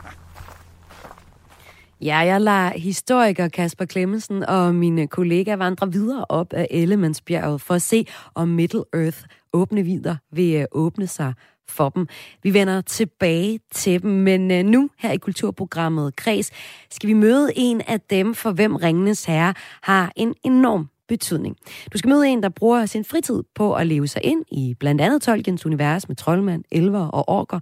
Ja, 2.00 2.16
jeg 2.16 2.40
lader 2.40 2.78
historiker 2.78 3.48
Kasper 3.48 3.84
Klemmensen 3.84 4.42
og 4.42 4.74
mine 4.74 5.06
kollegaer 5.06 5.56
vandre 5.56 5.92
videre 5.92 6.24
op 6.28 6.52
af 6.52 6.66
Ellemandsbjerget 6.70 7.60
for 7.60 7.74
at 7.74 7.82
se, 7.82 8.06
om 8.34 8.48
Middle 8.48 8.84
Earth 8.94 9.18
åbne 9.52 9.82
vider 9.82 10.16
vil 10.32 10.54
øh, 10.54 10.64
åbne 10.72 11.06
sig 11.06 11.34
for 11.68 11.88
dem. 11.88 12.08
Vi 12.42 12.54
vender 12.54 12.80
tilbage 12.80 13.60
til 13.72 14.02
dem, 14.02 14.10
men 14.10 14.50
øh, 14.50 14.64
nu 14.64 14.90
her 14.98 15.12
i 15.12 15.16
kulturprogrammet 15.16 16.16
Kreds 16.16 16.50
skal 16.90 17.08
vi 17.08 17.14
møde 17.14 17.52
en 17.56 17.80
af 17.80 18.00
dem, 18.00 18.34
for 18.34 18.52
hvem 18.52 18.76
Ringenes 18.76 19.24
Herre 19.24 19.54
har 19.82 20.12
en 20.16 20.34
enorm 20.44 20.88
betydning. 21.08 21.56
Du 21.92 21.98
skal 21.98 22.08
møde 22.08 22.28
en, 22.28 22.42
der 22.42 22.48
bruger 22.48 22.86
sin 22.86 23.04
fritid 23.04 23.42
på 23.54 23.74
at 23.74 23.86
leve 23.86 24.08
sig 24.08 24.24
ind 24.24 24.44
i 24.52 24.74
blandt 24.80 25.00
andet 25.00 25.22
Tolkiens 25.22 25.66
univers 25.66 26.08
med 26.08 26.16
troldmand, 26.16 26.64
elver 26.72 27.06
og 27.06 27.28
orker. 27.28 27.60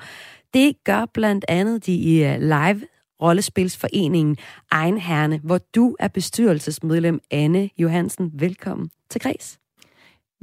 Det 0.54 0.84
gør 0.84 1.04
blandt 1.14 1.44
andet 1.48 1.86
de 1.86 1.94
i 1.94 2.24
øh, 2.24 2.40
live 2.40 2.82
rollespilsforeningen 3.22 4.36
Egenherne, 4.70 5.40
hvor 5.44 5.58
du 5.58 5.96
er 6.00 6.08
bestyrelsesmedlem 6.08 7.20
Anne 7.30 7.70
Johansen. 7.78 8.30
Velkommen 8.34 8.90
til 9.10 9.20
Græs. 9.20 9.63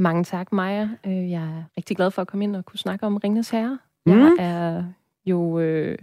Mange 0.01 0.23
tak, 0.23 0.51
Maja. 0.51 0.89
Øh, 1.07 1.31
jeg 1.31 1.41
er 1.41 1.63
rigtig 1.77 1.97
glad 1.97 2.11
for 2.11 2.21
at 2.21 2.27
komme 2.27 2.43
ind 2.43 2.55
og 2.55 2.65
kunne 2.65 2.79
snakke 2.79 3.05
om 3.05 3.17
Ringnes 3.17 3.49
Herre. 3.49 3.79
Jeg 4.05 4.15
mm. 4.15 4.37
er 4.39 4.83
jo 5.25 5.59
øh, 5.59 5.97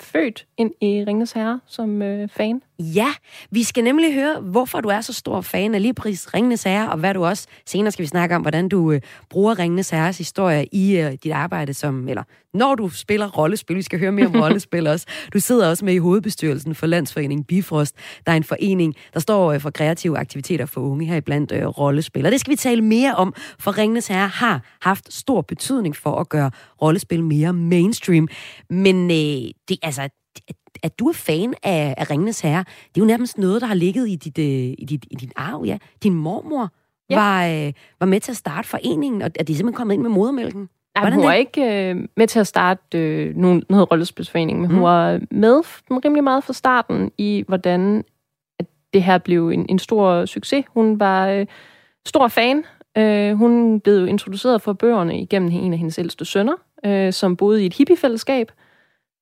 født 0.00 0.46
ind 0.56 0.70
i 0.80 1.04
Ringnes 1.06 1.32
Herre 1.32 1.60
som 1.66 2.02
øh, 2.02 2.28
fan. 2.28 2.62
Ja, 2.78 3.08
vi 3.50 3.62
skal 3.62 3.84
nemlig 3.84 4.14
høre, 4.14 4.40
hvorfor 4.40 4.80
du 4.80 4.88
er 4.88 5.00
så 5.00 5.12
stor 5.12 5.40
fan 5.40 5.74
af 5.74 5.82
lige 5.82 5.94
præcis 5.94 6.34
Ringnes 6.34 6.62
Herre, 6.62 6.90
og 6.90 6.98
hvad 6.98 7.14
du 7.14 7.24
også, 7.24 7.46
senere 7.66 7.90
skal 7.90 8.02
vi 8.02 8.06
snakke 8.06 8.36
om, 8.36 8.42
hvordan 8.42 8.68
du 8.68 8.92
øh, 8.92 9.00
bruger 9.30 9.58
Ringnes 9.58 9.90
Herres 9.90 10.18
historie 10.18 10.66
i 10.72 11.00
øh, 11.00 11.12
dit 11.12 11.32
arbejde 11.32 11.74
som, 11.74 12.08
eller 12.08 12.22
når 12.54 12.74
du 12.74 12.88
spiller 12.88 13.28
rollespil, 13.28 13.76
vi 13.76 13.82
skal 13.82 13.98
høre 13.98 14.12
mere 14.12 14.26
om 14.26 14.34
rollespil 14.42 14.86
også. 14.86 15.06
Du 15.32 15.40
sidder 15.40 15.68
også 15.68 15.84
med 15.84 15.94
i 15.94 15.98
hovedbestyrelsen 15.98 16.74
for 16.74 16.86
Landsforeningen 16.86 17.44
Bifrost, 17.44 17.96
der 18.26 18.32
er 18.32 18.36
en 18.36 18.44
forening, 18.44 18.94
der 19.14 19.20
står 19.20 19.52
øh, 19.52 19.60
for 19.60 19.70
kreative 19.70 20.18
aktiviteter 20.18 20.66
for 20.66 20.80
unge 20.80 21.06
her 21.06 21.20
blandt 21.20 21.52
øh, 21.52 21.66
rollespil. 21.66 22.26
Og 22.26 22.32
det 22.32 22.40
skal 22.40 22.50
vi 22.50 22.56
tale 22.56 22.82
mere 22.82 23.14
om, 23.14 23.34
for 23.58 23.78
Ringnes 23.78 24.06
Herre 24.08 24.28
har 24.28 24.76
haft 24.82 25.14
stor 25.14 25.40
betydning 25.40 25.96
for 25.96 26.16
at 26.16 26.28
gøre 26.28 26.50
rollespil 26.82 27.24
mere 27.24 27.52
mainstream. 27.52 28.28
Men 28.70 29.10
øh, 29.10 29.50
det, 29.68 29.78
altså, 29.82 30.08
at 30.82 30.98
du 30.98 31.08
er 31.08 31.12
fan 31.12 31.54
af, 31.62 31.94
af 31.98 32.10
Ringenes 32.10 32.40
Herre, 32.40 32.64
det 32.68 32.96
er 32.96 33.00
jo 33.00 33.04
nærmest 33.04 33.38
noget, 33.38 33.60
der 33.60 33.66
har 33.66 33.74
ligget 33.74 34.08
i 34.08 34.16
dit, 34.16 34.38
øh, 34.38 34.74
i 34.78 34.86
dit, 34.88 35.06
i 35.10 35.14
dit 35.14 35.32
arv, 35.36 35.62
ja. 35.66 35.78
Din 36.02 36.14
mormor 36.14 36.72
ja. 37.10 37.16
var, 37.16 37.46
øh, 37.46 37.72
var 38.00 38.06
med 38.06 38.20
til 38.20 38.30
at 38.30 38.36
starte 38.36 38.68
foreningen, 38.68 39.22
og 39.22 39.30
er 39.34 39.44
de 39.44 39.56
simpelthen 39.56 39.76
kommet 39.76 39.94
ind 39.94 40.02
med 40.02 40.10
modermælken? 40.10 40.68
Nej, 40.94 41.10
hun 41.10 41.24
var 41.24 41.32
ikke 41.32 41.90
øh, 41.90 41.96
med 42.16 42.26
til 42.26 42.40
at 42.40 42.46
starte 42.46 42.98
øh, 42.98 43.36
nogen, 43.36 43.62
noget 43.68 43.90
rollespilsforening, 43.90 44.60
men 44.60 44.68
mm. 44.68 44.74
hun 44.74 44.84
var 44.84 45.20
med 45.30 45.62
rimelig 46.04 46.24
meget 46.24 46.44
fra 46.44 46.52
starten 46.52 47.10
i, 47.18 47.44
hvordan 47.48 48.04
at 48.58 48.66
det 48.92 49.02
her 49.02 49.18
blev 49.18 49.48
en, 49.48 49.66
en 49.68 49.78
stor 49.78 50.24
succes. 50.24 50.64
Hun 50.68 51.00
var 51.00 51.28
øh, 51.28 51.46
stor 52.06 52.28
fan. 52.28 52.64
Øh, 52.98 53.32
hun 53.32 53.80
blev 53.80 54.06
introduceret 54.06 54.62
for 54.62 54.72
bøgerne 54.72 55.20
igennem 55.20 55.50
en 55.52 55.72
af 55.72 55.78
hendes 55.78 55.98
ældste 55.98 56.24
sønner, 56.24 56.54
øh, 56.84 57.12
som 57.12 57.36
boede 57.36 57.62
i 57.62 57.66
et 57.66 57.74
hippiefællesskab, 57.74 58.52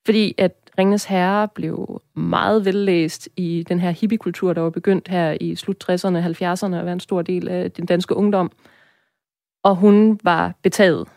fordi 0.07 0.35
at 0.39 0.53
Ringnes 0.79 1.05
Herre 1.05 1.49
blev 1.49 2.03
meget 2.17 2.65
vellæst 2.65 3.29
i 3.37 3.65
den 3.69 3.81
her 3.81 3.91
hippiekultur, 3.91 4.53
der 4.53 4.61
var 4.61 4.71
begyndt 4.71 5.09
her 5.09 5.37
i 5.41 5.55
slut 5.55 5.85
60'erne 5.91 6.17
og 6.17 6.25
70'erne 6.25 6.75
at 6.75 6.85
være 6.85 6.93
en 6.93 7.01
stor 7.01 7.23
del 7.23 7.49
af 7.49 7.73
den 7.73 7.87
danske 7.87 8.17
ungdom. 8.17 8.53
Og 9.65 9.77
hun 9.77 10.21
var 10.25 10.55
betaget. 10.63 11.09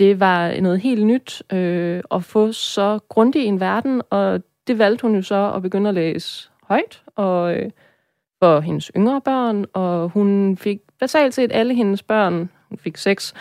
Det 0.00 0.20
var 0.20 0.60
noget 0.60 0.80
helt 0.80 1.06
nyt 1.06 1.42
øh, 1.52 2.02
at 2.10 2.24
få 2.24 2.52
så 2.52 2.98
grundig 3.08 3.44
en 3.44 3.60
verden, 3.60 4.02
og 4.10 4.42
det 4.66 4.78
valgte 4.78 5.02
hun 5.02 5.14
jo 5.14 5.22
så 5.22 5.52
at 5.56 5.62
begynde 5.62 5.88
at 5.88 5.94
læse 5.94 6.50
højt 6.62 7.02
og 7.16 7.56
øh, 7.56 7.70
for 8.42 8.60
hendes 8.60 8.90
yngre 8.96 9.20
børn, 9.20 9.64
og 9.72 10.08
hun 10.08 10.56
fik 10.56 10.78
basalt 11.00 11.34
set 11.34 11.50
alle 11.52 11.74
hendes 11.74 12.02
børn 12.02 12.50
hun 12.68 12.78
fik 12.78 12.96
seks, 12.96 13.34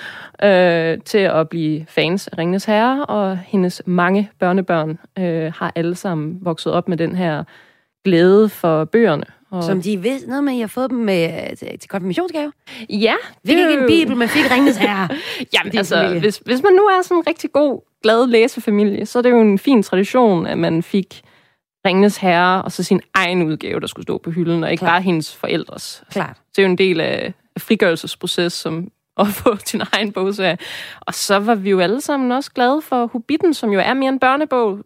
øh, 0.43 0.97
til 1.05 1.17
at 1.17 1.49
blive 1.49 1.85
fans 1.85 2.27
af 2.27 2.37
Ringnes 2.37 2.65
Herre, 2.65 3.05
og 3.05 3.37
hendes 3.37 3.81
mange 3.85 4.31
børnebørn 4.39 4.99
øh, 5.19 5.53
har 5.53 5.71
alle 5.75 5.95
sammen 5.95 6.37
vokset 6.41 6.73
op 6.73 6.87
med 6.87 6.97
den 6.97 7.15
her 7.15 7.43
glæde 8.03 8.49
for 8.49 8.85
bøgerne. 8.85 9.38
Og... 9.51 9.63
Som 9.63 9.81
de 9.81 10.03
ved 10.03 10.27
noget 10.27 10.43
med, 10.43 10.53
at 10.53 10.57
I 10.57 10.59
har 10.59 10.67
fået 10.67 10.89
dem 10.89 10.97
med, 10.97 11.55
til, 11.55 11.79
til 11.79 11.89
konfirmationsgave? 11.89 12.51
Ja. 12.89 13.13
Fik 13.45 13.57
ikke 13.57 13.73
en 13.73 13.87
bibel, 13.87 14.17
men 14.17 14.27
fik 14.27 14.51
Ringnes 14.51 14.77
Herre. 14.77 15.09
Jamen 15.53 15.77
altså, 15.77 16.19
hvis, 16.19 16.41
hvis 16.45 16.63
man 16.63 16.73
nu 16.73 16.81
er 16.81 17.01
sådan 17.01 17.17
en 17.17 17.27
rigtig 17.27 17.51
god, 17.51 17.81
glad 18.03 18.27
læsefamilie, 18.27 19.05
så 19.05 19.19
er 19.19 19.23
det 19.23 19.29
jo 19.29 19.41
en 19.41 19.59
fin 19.59 19.83
tradition, 19.83 20.45
at 20.45 20.57
man 20.57 20.83
fik 20.83 21.21
Ringnes 21.85 22.17
Herre, 22.17 22.61
og 22.61 22.71
så 22.71 22.83
sin 22.83 23.01
egen 23.13 23.43
udgave, 23.43 23.79
der 23.79 23.87
skulle 23.87 24.03
stå 24.03 24.17
på 24.17 24.31
hylden, 24.31 24.63
og 24.63 24.71
ikke 24.71 24.81
Klar. 24.81 24.89
bare 24.89 25.01
hendes 25.01 25.35
forældres. 25.35 26.03
Klart. 26.11 26.37
Det 26.55 26.61
er 26.61 26.63
jo 26.63 26.69
en 26.71 26.77
del 26.77 27.01
af 27.01 27.33
frigørelsesproces, 27.57 28.53
som 28.53 28.91
at 29.19 29.27
få 29.27 29.57
sin 29.65 29.81
egen 29.93 30.11
bogserie. 30.11 30.57
Og 31.01 31.13
så 31.13 31.39
var 31.39 31.55
vi 31.55 31.69
jo 31.69 31.79
alle 31.79 32.01
sammen 32.01 32.31
også 32.31 32.51
glade 32.51 32.81
for 32.81 33.07
Hobbiten, 33.07 33.53
som 33.53 33.69
jo 33.69 33.79
er 33.79 33.93
mere 33.93 34.09
en 34.09 34.19
børnebog. 34.19 34.79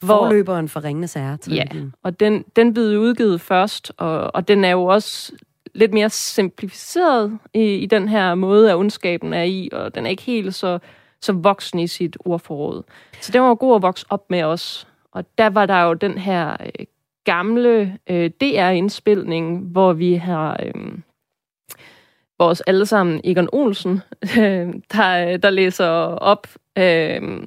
Hvor, 0.00 0.16
Forløberen 0.16 0.68
for 0.68 0.84
Ringenes 0.84 1.14
Herre. 1.14 1.38
Ja, 1.50 1.64
og 2.02 2.20
den, 2.20 2.44
den 2.56 2.74
blev 2.74 3.00
udgivet 3.00 3.40
først, 3.40 3.92
og, 3.96 4.34
og 4.34 4.48
den 4.48 4.64
er 4.64 4.70
jo 4.70 4.84
også 4.84 5.32
lidt 5.74 5.94
mere 5.94 6.10
simplificeret 6.10 7.38
i, 7.54 7.74
i 7.74 7.86
den 7.86 8.08
her 8.08 8.34
måde, 8.34 8.70
at 8.70 8.76
ondskaben 8.76 9.32
er 9.32 9.42
i, 9.42 9.68
og 9.72 9.94
den 9.94 10.06
er 10.06 10.10
ikke 10.10 10.22
helt 10.22 10.54
så, 10.54 10.78
så 11.20 11.32
voksen 11.32 11.78
i 11.78 11.86
sit 11.86 12.16
ordforråd. 12.24 12.82
Så 13.20 13.32
det 13.32 13.40
var 13.40 13.54
god 13.54 13.76
at 13.76 13.82
vokse 13.82 14.06
op 14.10 14.30
med 14.30 14.42
os. 14.42 14.88
Og 15.12 15.24
der 15.38 15.46
var 15.46 15.66
der 15.66 15.82
jo 15.82 15.94
den 15.94 16.18
her 16.18 16.56
øh, 16.60 16.86
gamle 17.24 17.98
øh, 18.10 18.30
DR-indspilning, 18.40 19.58
hvor 19.58 19.92
vi 19.92 20.14
har... 20.14 20.60
Øh, 20.62 20.98
vores 22.38 22.60
allesammen 22.60 23.20
Egon 23.24 23.48
Olsen, 23.52 24.00
der, 24.92 25.36
der 25.36 25.50
læser 25.50 25.88
op 26.16 26.46
øh, 26.78 27.40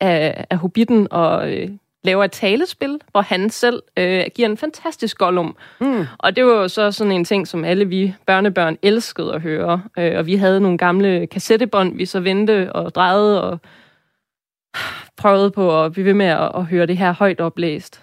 af, 0.00 0.46
af 0.50 0.58
Hobbiten 0.58 1.08
og 1.10 1.52
øh, 1.52 1.70
laver 2.04 2.24
et 2.24 2.32
talespil, 2.32 2.98
hvor 3.10 3.20
han 3.20 3.50
selv 3.50 3.82
øh, 3.96 4.24
giver 4.34 4.48
en 4.48 4.56
fantastisk 4.56 5.18
Gollum. 5.18 5.56
Mm. 5.80 6.04
Og 6.18 6.36
det 6.36 6.44
var 6.44 6.52
jo 6.52 6.68
så 6.68 6.92
sådan 6.92 7.12
en 7.12 7.24
ting, 7.24 7.48
som 7.48 7.64
alle 7.64 7.84
vi 7.84 8.14
børnebørn 8.26 8.76
elskede 8.82 9.34
at 9.34 9.40
høre. 9.40 9.82
Øh, 9.98 10.18
og 10.18 10.26
vi 10.26 10.34
havde 10.34 10.60
nogle 10.60 10.78
gamle 10.78 11.26
kassettebånd, 11.26 11.96
vi 11.96 12.06
så 12.06 12.20
vendte 12.20 12.72
og 12.72 12.94
drejede 12.94 13.42
og 13.42 13.58
prøvede 15.16 15.50
på 15.50 15.84
at 15.84 15.92
blive 15.92 16.04
ved 16.04 16.14
med 16.14 16.26
at, 16.26 16.52
at 16.54 16.64
høre 16.64 16.86
det 16.86 16.96
her 16.96 17.12
højt 17.12 17.40
oplæst. 17.40 18.02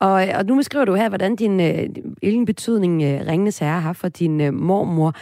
Og, 0.00 0.12
og 0.34 0.44
nu 0.46 0.56
beskriver 0.56 0.84
du 0.84 0.94
her, 0.94 1.08
hvordan 1.08 1.36
din, 1.36 1.60
øh, 1.60 1.88
hvilken 2.18 2.44
betydning 2.44 3.02
øh, 3.02 3.26
Ringnes 3.26 3.58
Herre 3.58 3.80
har 3.80 3.92
for 3.92 4.08
din 4.08 4.40
øh, 4.40 4.54
mormor. 4.54 5.14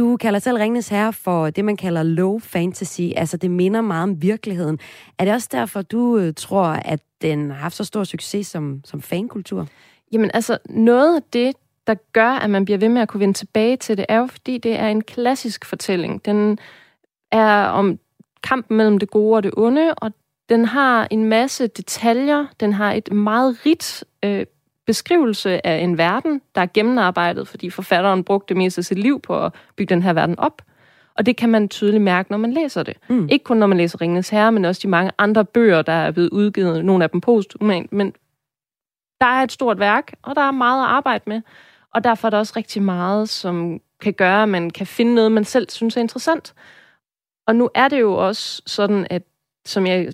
Du 0.00 0.16
kalder 0.16 0.38
selv 0.38 0.56
Ringnes 0.56 0.88
Herre 0.88 1.12
for 1.12 1.50
det, 1.50 1.64
man 1.64 1.76
kalder 1.76 2.02
low 2.02 2.38
fantasy, 2.38 3.00
altså 3.16 3.36
det 3.36 3.50
minder 3.50 3.80
meget 3.80 4.02
om 4.02 4.22
virkeligheden. 4.22 4.78
Er 5.18 5.24
det 5.24 5.34
også 5.34 5.48
derfor, 5.52 5.82
du 5.82 6.18
øh, 6.18 6.34
tror, 6.36 6.64
at 6.64 7.00
den 7.22 7.50
har 7.50 7.56
haft 7.56 7.76
så 7.76 7.84
stor 7.84 8.04
succes 8.04 8.46
som, 8.46 8.80
som 8.84 9.02
fankultur? 9.02 9.66
Jamen 10.12 10.30
altså, 10.34 10.58
noget 10.68 11.16
af 11.16 11.22
det, 11.32 11.56
der 11.86 11.94
gør, 12.12 12.28
at 12.28 12.50
man 12.50 12.64
bliver 12.64 12.78
ved 12.78 12.88
med 12.88 13.02
at 13.02 13.08
kunne 13.08 13.20
vende 13.20 13.34
tilbage 13.34 13.76
til 13.76 13.96
det, 13.96 14.06
er 14.08 14.18
jo 14.18 14.26
fordi, 14.26 14.58
det 14.58 14.78
er 14.78 14.88
en 14.88 15.02
klassisk 15.02 15.64
fortælling. 15.64 16.24
Den 16.24 16.58
er 17.32 17.64
om 17.64 17.98
kampen 18.42 18.76
mellem 18.76 18.98
det 18.98 19.10
gode 19.10 19.36
og 19.36 19.42
det 19.42 19.52
onde, 19.56 19.94
og 19.94 20.12
den 20.48 20.64
har 20.64 21.08
en 21.10 21.24
masse 21.24 21.66
detaljer. 21.66 22.46
Den 22.60 22.72
har 22.72 22.92
et 22.92 23.12
meget 23.12 23.66
rigt 23.66 24.04
øh, 24.24 24.46
beskrivelse 24.90 25.66
af 25.66 25.78
en 25.78 25.98
verden, 25.98 26.42
der 26.54 26.60
er 26.60 26.66
gennemarbejdet, 26.74 27.48
fordi 27.48 27.70
forfatteren 27.70 28.24
brugte 28.24 28.48
det 28.48 28.56
meste 28.56 28.78
af 28.78 28.84
sit 28.84 28.98
liv 28.98 29.20
på 29.20 29.44
at 29.44 29.52
bygge 29.76 29.94
den 29.94 30.02
her 30.02 30.12
verden 30.12 30.38
op. 30.38 30.62
Og 31.14 31.26
det 31.26 31.36
kan 31.36 31.48
man 31.48 31.68
tydeligt 31.68 32.02
mærke, 32.02 32.30
når 32.30 32.38
man 32.38 32.52
læser 32.52 32.82
det. 32.82 32.96
Mm. 33.08 33.28
Ikke 33.28 33.44
kun 33.44 33.56
når 33.56 33.66
man 33.66 33.78
læser 33.78 34.00
Ringens 34.00 34.28
Herre, 34.28 34.52
men 34.52 34.64
også 34.64 34.80
de 34.82 34.88
mange 34.88 35.10
andre 35.18 35.44
bøger, 35.44 35.82
der 35.82 35.92
er 35.92 36.10
blevet 36.10 36.30
udgivet, 36.30 36.84
nogle 36.84 37.04
af 37.04 37.10
dem 37.10 37.20
posthumant. 37.20 37.92
Men 37.92 38.12
der 39.20 39.26
er 39.26 39.42
et 39.42 39.52
stort 39.52 39.78
værk, 39.78 40.12
og 40.22 40.36
der 40.36 40.42
er 40.42 40.50
meget 40.50 40.82
at 40.82 40.88
arbejde 40.88 41.24
med. 41.26 41.42
Og 41.94 42.04
derfor 42.04 42.28
er 42.28 42.30
der 42.30 42.38
også 42.38 42.52
rigtig 42.56 42.82
meget, 42.82 43.28
som 43.28 43.80
kan 44.00 44.12
gøre, 44.12 44.42
at 44.42 44.48
man 44.48 44.70
kan 44.70 44.86
finde 44.86 45.14
noget, 45.14 45.32
man 45.32 45.44
selv 45.44 45.70
synes 45.70 45.96
er 45.96 46.00
interessant. 46.00 46.54
Og 47.46 47.56
nu 47.56 47.70
er 47.74 47.88
det 47.88 48.00
jo 48.00 48.14
også 48.14 48.62
sådan, 48.66 49.06
at 49.10 49.22
som 49.66 49.86
jeg 49.86 50.12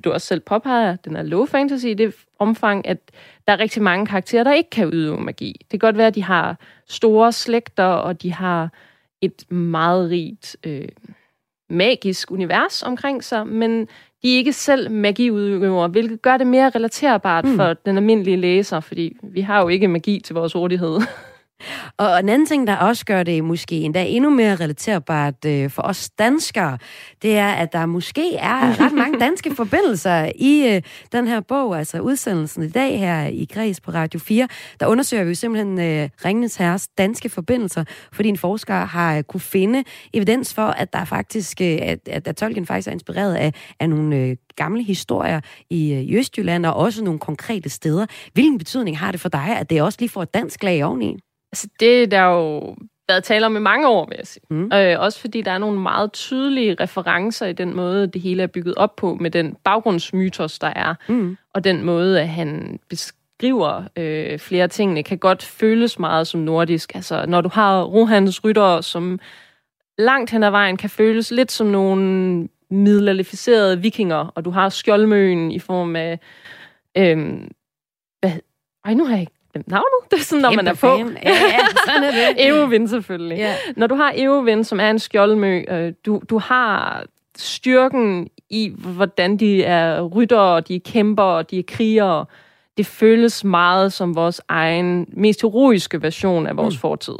du 0.00 0.12
også 0.12 0.26
selv 0.26 0.40
påpeger, 0.40 0.96
den 0.96 1.16
er 1.16 1.22
low 1.22 1.46
fantasy 1.46 1.86
i 1.86 1.94
det 1.94 2.14
omfang, 2.38 2.86
at 2.86 2.98
der 3.46 3.52
er 3.52 3.58
rigtig 3.58 3.82
mange 3.82 4.06
karakterer, 4.06 4.44
der 4.44 4.52
ikke 4.52 4.70
kan 4.70 4.86
udøve 4.86 5.20
magi. 5.20 5.56
Det 5.60 5.80
kan 5.80 5.86
godt 5.86 5.96
være, 5.96 6.06
at 6.06 6.14
de 6.14 6.22
har 6.22 6.58
store 6.88 7.32
slægter, 7.32 7.84
og 7.84 8.22
de 8.22 8.32
har 8.32 8.72
et 9.20 9.52
meget 9.52 10.10
rigt 10.10 10.56
øh, 10.64 10.88
magisk 11.70 12.30
univers 12.30 12.82
omkring 12.82 13.24
sig, 13.24 13.46
men 13.46 13.88
de 14.22 14.32
er 14.32 14.36
ikke 14.36 14.52
selv 14.52 14.90
magiudøvere, 14.90 15.88
hvilket 15.88 16.22
gør 16.22 16.36
det 16.36 16.46
mere 16.46 16.70
relaterbart 16.70 17.44
mm. 17.44 17.56
for 17.56 17.74
den 17.74 17.96
almindelige 17.96 18.36
læser, 18.36 18.80
fordi 18.80 19.16
vi 19.22 19.40
har 19.40 19.62
jo 19.62 19.68
ikke 19.68 19.88
magi 19.88 20.20
til 20.24 20.34
vores 20.34 20.56
rådighed. 20.56 21.00
Og 21.96 22.20
en 22.20 22.28
anden 22.28 22.46
ting, 22.46 22.66
der 22.66 22.76
også 22.76 23.04
gør 23.04 23.22
det 23.22 23.44
måske 23.44 23.74
endda 23.74 24.04
endnu 24.06 24.30
mere 24.30 24.56
relaterbart 24.56 25.44
øh, 25.46 25.70
for 25.70 25.82
os 25.82 26.10
danskere, 26.10 26.78
det 27.22 27.36
er, 27.36 27.48
at 27.48 27.72
der 27.72 27.86
måske 27.86 28.36
er 28.36 28.80
ret 28.80 28.92
mange 28.92 29.18
danske 29.26 29.54
forbindelser 29.54 30.32
i 30.34 30.74
øh, 30.74 30.82
den 31.12 31.28
her 31.28 31.40
bog, 31.40 31.78
altså 31.78 32.00
udsendelsen 32.00 32.62
i 32.62 32.68
dag 32.68 32.98
her 32.98 33.26
i 33.26 33.48
Græs 33.52 33.80
på 33.80 33.90
Radio 33.90 34.20
4. 34.20 34.48
Der 34.80 34.86
undersøger 34.86 35.24
vi 35.24 35.28
jo 35.28 35.34
simpelthen 35.34 35.80
øh, 35.80 36.08
Ringens 36.24 36.56
Herres 36.56 36.88
danske 36.98 37.28
forbindelser, 37.28 37.84
fordi 38.12 38.28
en 38.28 38.36
forsker 38.36 38.74
har 38.74 39.16
øh, 39.16 39.22
kunne 39.22 39.40
finde 39.40 39.84
evidens 40.12 40.54
for, 40.54 40.66
at 40.66 40.92
der 40.92 41.04
faktisk, 41.04 41.60
øh, 41.60 41.78
at, 41.82 42.08
at, 42.08 42.28
at 42.28 42.36
Tolkien 42.36 42.66
faktisk 42.66 42.88
er 42.88 42.92
inspireret 42.92 43.34
af, 43.34 43.52
af 43.80 43.90
nogle 43.90 44.16
øh, 44.16 44.36
gamle 44.56 44.82
historier 44.82 45.40
i, 45.70 45.92
øh, 45.92 46.18
Østjylland, 46.18 46.66
og 46.66 46.74
også 46.74 47.04
nogle 47.04 47.20
konkrete 47.20 47.68
steder. 47.68 48.06
Hvilken 48.32 48.58
betydning 48.58 48.98
har 48.98 49.10
det 49.12 49.20
for 49.20 49.28
dig, 49.28 49.56
at 49.58 49.70
det 49.70 49.82
også 49.82 49.96
lige 50.00 50.08
får 50.08 50.22
et 50.22 50.34
dansk 50.34 50.62
lag 50.62 50.84
oveni? 50.84 51.16
Altså, 51.52 51.68
det 51.80 52.10
der 52.10 52.18
er 52.18 52.34
jo 52.34 52.76
været 53.08 53.24
tale 53.24 53.46
om 53.46 53.56
i 53.56 53.60
mange 53.60 53.88
år, 53.88 54.06
vil 54.08 54.16
jeg 54.18 54.26
sige. 54.26 54.42
Mm. 54.50 54.72
Øh, 54.72 55.00
også 55.00 55.20
fordi 55.20 55.42
der 55.42 55.50
er 55.50 55.58
nogle 55.58 55.80
meget 55.80 56.12
tydelige 56.12 56.76
referencer 56.80 57.46
i 57.46 57.52
den 57.52 57.76
måde, 57.76 58.06
det 58.06 58.20
hele 58.20 58.42
er 58.42 58.46
bygget 58.46 58.74
op 58.74 58.96
på, 58.96 59.14
med 59.14 59.30
den 59.30 59.56
baggrundsmytos, 59.64 60.58
der 60.58 60.72
er. 60.76 60.94
Mm. 61.08 61.36
Og 61.54 61.64
den 61.64 61.84
måde, 61.84 62.20
at 62.20 62.28
han 62.28 62.80
beskriver 62.88 63.82
øh, 63.96 64.38
flere 64.38 64.68
tingene, 64.68 65.02
kan 65.02 65.18
godt 65.18 65.42
føles 65.42 65.98
meget 65.98 66.26
som 66.26 66.40
nordisk. 66.40 66.94
Altså, 66.94 67.26
når 67.26 67.40
du 67.40 67.48
har 67.48 67.82
Rohans 67.82 68.44
rytter, 68.44 68.80
som 68.80 69.20
langt 69.98 70.30
hen 70.30 70.42
ad 70.42 70.50
vejen 70.50 70.76
kan 70.76 70.90
føles 70.90 71.30
lidt 71.30 71.52
som 71.52 71.66
nogle 71.66 72.48
middelalificerede 72.70 73.80
vikinger, 73.80 74.32
og 74.34 74.44
du 74.44 74.50
har 74.50 74.68
skjoldmøen 74.68 75.52
i 75.52 75.58
form 75.58 75.96
af... 75.96 76.18
Øh, 76.96 77.18
hvad, 78.20 78.32
ej, 78.84 78.94
nu 78.94 79.04
har 79.04 79.12
jeg 79.12 79.20
ikke 79.20 79.32
navnet. 79.54 80.10
Det 80.10 80.18
er 80.18 80.22
sådan, 80.22 80.42
når 80.42 80.50
Kæmpe 80.50 80.64
man 80.64 80.72
er 80.72 80.74
på. 80.74 80.86
Ja, 80.86 81.30
ja, 81.30 81.58
sådan 81.86 82.04
er 82.04 82.10
det. 82.10 82.46
Eowyn 82.46 82.86
selvfølgelig. 82.86 83.38
Ja. 83.38 83.54
Når 83.76 83.86
du 83.86 83.94
har 83.94 84.12
Eowyn, 84.16 84.64
som 84.64 84.80
er 84.80 84.90
en 84.90 84.98
skjoldmø, 84.98 85.64
øh, 85.68 85.92
du, 86.06 86.22
du 86.30 86.38
har 86.38 87.04
styrken 87.36 88.28
i, 88.50 88.72
hvordan 88.76 89.36
de 89.36 89.64
er 89.64 90.02
ryttere, 90.02 90.60
de 90.60 90.74
er 90.74 90.80
kæmper, 90.84 91.42
de 91.42 91.58
er 91.58 91.62
krigere. 91.68 92.26
Det 92.76 92.86
føles 92.86 93.44
meget 93.44 93.92
som 93.92 94.14
vores 94.14 94.40
egen, 94.48 95.06
mest 95.12 95.42
heroiske 95.42 96.02
version 96.02 96.46
af 96.46 96.56
vores 96.56 96.74
mm. 96.74 96.80
fortid. 96.80 97.16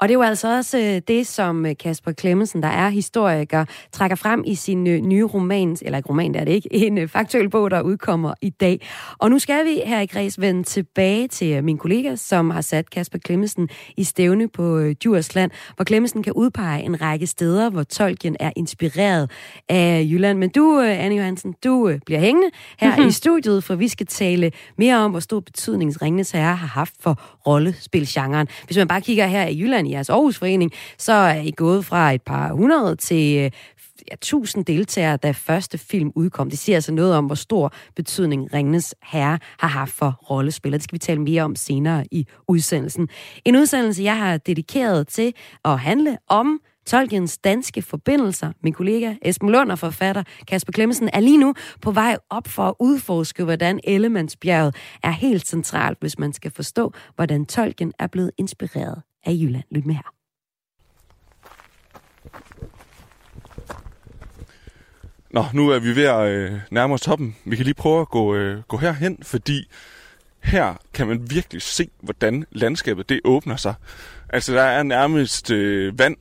Og 0.00 0.08
det 0.08 0.14
er 0.14 0.18
jo 0.18 0.22
altså 0.22 0.56
også 0.56 0.78
øh, 0.78 1.00
det, 1.08 1.26
som 1.26 1.66
øh, 1.66 1.74
Kasper 1.80 2.12
Klemmensen, 2.12 2.62
der 2.62 2.68
er 2.68 2.88
historiker, 2.88 3.64
trækker 3.92 4.16
frem 4.16 4.42
i 4.46 4.54
sin 4.54 4.86
øh, 4.86 5.00
nye 5.00 5.24
roman, 5.24 5.76
eller 5.82 5.96
ikke 5.96 6.08
roman, 6.08 6.34
det 6.34 6.40
er 6.40 6.44
det 6.44 6.52
ikke, 6.52 6.74
en 6.74 7.08
faktuel 7.08 7.50
bog, 7.50 7.70
der 7.70 7.80
udkommer 7.80 8.34
i 8.42 8.50
dag. 8.50 8.86
Og 9.18 9.30
nu 9.30 9.38
skal 9.38 9.64
vi 9.64 9.80
her 9.86 10.00
i 10.00 10.06
Græs 10.06 10.40
vende 10.40 10.62
tilbage 10.62 11.28
til 11.28 11.64
min 11.64 11.78
kollega, 11.78 12.16
som 12.16 12.50
har 12.50 12.60
sat 12.60 12.90
Kasper 12.90 13.18
Klemmensen 13.18 13.68
i 13.96 14.04
stævne 14.04 14.48
på 14.48 14.80
Djursland, 15.02 15.50
hvor 15.76 15.84
Klemmensen 15.84 16.22
kan 16.22 16.32
udpege 16.32 16.82
en 16.82 17.00
række 17.00 17.26
steder, 17.26 17.70
hvor 17.70 17.82
Tolkien 17.82 18.36
er 18.40 18.50
inspireret 18.56 19.30
af 19.68 20.06
Jylland. 20.10 20.38
Men 20.38 20.50
du, 20.50 20.80
Anne 20.80 21.16
Johansen, 21.16 21.54
du 21.64 21.98
bliver 22.06 22.20
hængende 22.20 22.50
her 22.78 23.06
i 23.06 23.10
studiet, 23.10 23.64
for 23.64 23.74
vi 23.74 23.88
skal 23.88 24.06
tale 24.06 24.52
mere 24.78 24.96
om, 24.96 25.10
hvor 25.10 25.20
stor 25.20 25.40
betydning 25.40 26.02
Ringnes 26.02 26.30
Herre 26.30 26.56
har 26.56 26.66
haft 26.66 26.94
for 27.00 27.20
rollespilgenren. 27.46 28.48
Hvis 28.66 28.76
man 28.76 28.88
bare 28.88 29.00
kigger 29.00 29.26
her 29.26 29.46
i 29.46 29.60
Jylland, 29.60 29.83
i 29.86 29.92
jeres 29.92 30.10
Aarhusforening, 30.10 30.72
så 30.98 31.12
er 31.12 31.40
I 31.40 31.52
gået 31.56 31.84
fra 31.84 32.12
et 32.12 32.22
par 32.22 32.52
hundrede 32.52 32.96
til 32.96 33.44
øh, 33.44 33.50
ja, 34.10 34.16
tusind 34.20 34.64
deltagere, 34.64 35.16
da 35.16 35.30
første 35.30 35.78
film 35.78 36.12
udkom. 36.14 36.50
Det 36.50 36.58
siger 36.58 36.76
altså 36.76 36.92
noget 36.92 37.14
om, 37.14 37.26
hvor 37.26 37.34
stor 37.34 37.72
betydning 37.96 38.54
Ringnes 38.54 38.94
Herre 39.02 39.38
har 39.58 39.68
haft 39.68 39.92
for 39.92 40.10
rollespillere. 40.30 40.78
Det 40.78 40.84
skal 40.84 40.96
vi 40.96 40.98
tale 40.98 41.20
mere 41.20 41.42
om 41.42 41.56
senere 41.56 42.04
i 42.10 42.26
udsendelsen. 42.48 43.08
En 43.44 43.56
udsendelse, 43.56 44.02
jeg 44.02 44.18
har 44.18 44.36
dedikeret 44.36 45.08
til 45.08 45.34
at 45.64 45.78
handle 45.78 46.18
om 46.28 46.60
Tolkiens 46.86 47.38
danske 47.38 47.82
forbindelser. 47.82 48.52
Min 48.62 48.72
kollega 48.72 49.14
Esben 49.22 49.50
Lund 49.50 49.70
og 49.70 49.78
forfatter 49.78 50.22
Kasper 50.48 50.72
Klemmensen 50.72 51.10
er 51.12 51.20
lige 51.20 51.38
nu 51.38 51.54
på 51.82 51.90
vej 51.90 52.16
op 52.30 52.48
for 52.48 52.62
at 52.62 52.74
udforske, 52.80 53.44
hvordan 53.44 53.80
Ellemandsbjerget 53.84 54.76
er 55.02 55.10
helt 55.10 55.46
centralt, 55.46 55.98
hvis 56.00 56.18
man 56.18 56.32
skal 56.32 56.50
forstå, 56.50 56.92
hvordan 57.14 57.46
Tolkien 57.46 57.92
er 57.98 58.06
blevet 58.06 58.30
inspireret 58.38 59.02
af 59.26 59.32
Jylland. 59.32 59.64
Lyt 59.70 59.86
med 59.86 59.94
her. 59.94 60.14
Nå, 65.30 65.44
nu 65.52 65.68
er 65.68 65.78
vi 65.78 65.96
ved 65.96 66.04
at 66.04 66.28
øh, 66.28 66.60
nærme 66.70 66.94
os 66.94 67.00
toppen. 67.00 67.36
Vi 67.44 67.56
kan 67.56 67.64
lige 67.64 67.74
prøve 67.74 68.00
at 68.00 68.08
gå, 68.08 68.34
øh, 68.34 68.62
gå 68.68 68.76
herhen, 68.76 69.18
fordi 69.22 69.70
her 70.42 70.74
kan 70.94 71.06
man 71.06 71.30
virkelig 71.30 71.62
se, 71.62 71.88
hvordan 72.00 72.44
landskabet 72.50 73.08
det 73.08 73.20
åbner 73.24 73.56
sig. 73.56 73.74
Altså, 74.28 74.54
der 74.54 74.62
er 74.62 74.82
nærmest 74.82 75.50
øh, 75.50 75.98
vand 75.98 76.16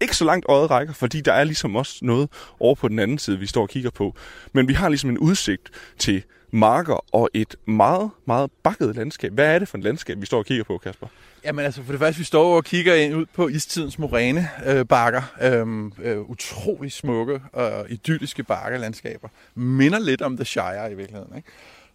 ikke 0.00 0.16
så 0.16 0.24
langt 0.24 0.46
øjet 0.48 0.70
rækker, 0.70 0.94
fordi 0.94 1.20
der 1.20 1.32
er 1.32 1.44
ligesom 1.44 1.76
også 1.76 1.98
noget 2.02 2.28
over 2.60 2.74
på 2.74 2.88
den 2.88 2.98
anden 2.98 3.18
side, 3.18 3.38
vi 3.38 3.46
står 3.46 3.62
og 3.62 3.68
kigger 3.68 3.90
på. 3.90 4.14
Men 4.52 4.68
vi 4.68 4.72
har 4.72 4.88
ligesom 4.88 5.10
en 5.10 5.18
udsigt 5.18 5.70
til 5.98 6.22
marker 6.50 7.04
og 7.14 7.30
et 7.34 7.56
meget, 7.66 8.10
meget 8.26 8.50
bakket 8.62 8.96
landskab. 8.96 9.32
Hvad 9.32 9.54
er 9.54 9.58
det 9.58 9.68
for 9.68 9.78
et 9.78 9.84
landskab, 9.84 10.20
vi 10.20 10.26
står 10.26 10.38
og 10.38 10.46
kigger 10.46 10.64
på, 10.64 10.78
Kasper? 10.78 11.06
Jamen 11.44 11.64
altså, 11.64 11.82
for 11.82 11.92
det 11.92 11.98
første, 11.98 12.18
vi 12.18 12.24
står 12.24 12.56
og 12.56 12.64
kigger 12.64 12.94
ind 12.94 13.14
ud 13.14 13.26
på 13.34 13.48
istidens 13.48 13.98
moræne 13.98 14.48
øh, 14.66 14.86
bakker. 14.86 15.22
Øhm, 15.42 15.92
øh, 16.02 16.20
utrolig 16.20 16.92
smukke 16.92 17.40
og 17.52 17.90
idylliske 17.90 18.42
bakkelandskaber. 18.42 19.28
Minder 19.54 19.98
lidt 19.98 20.22
om 20.22 20.36
The 20.36 20.44
Shire 20.44 20.92
i 20.92 20.94
virkeligheden. 20.94 21.36
Ikke? 21.36 21.48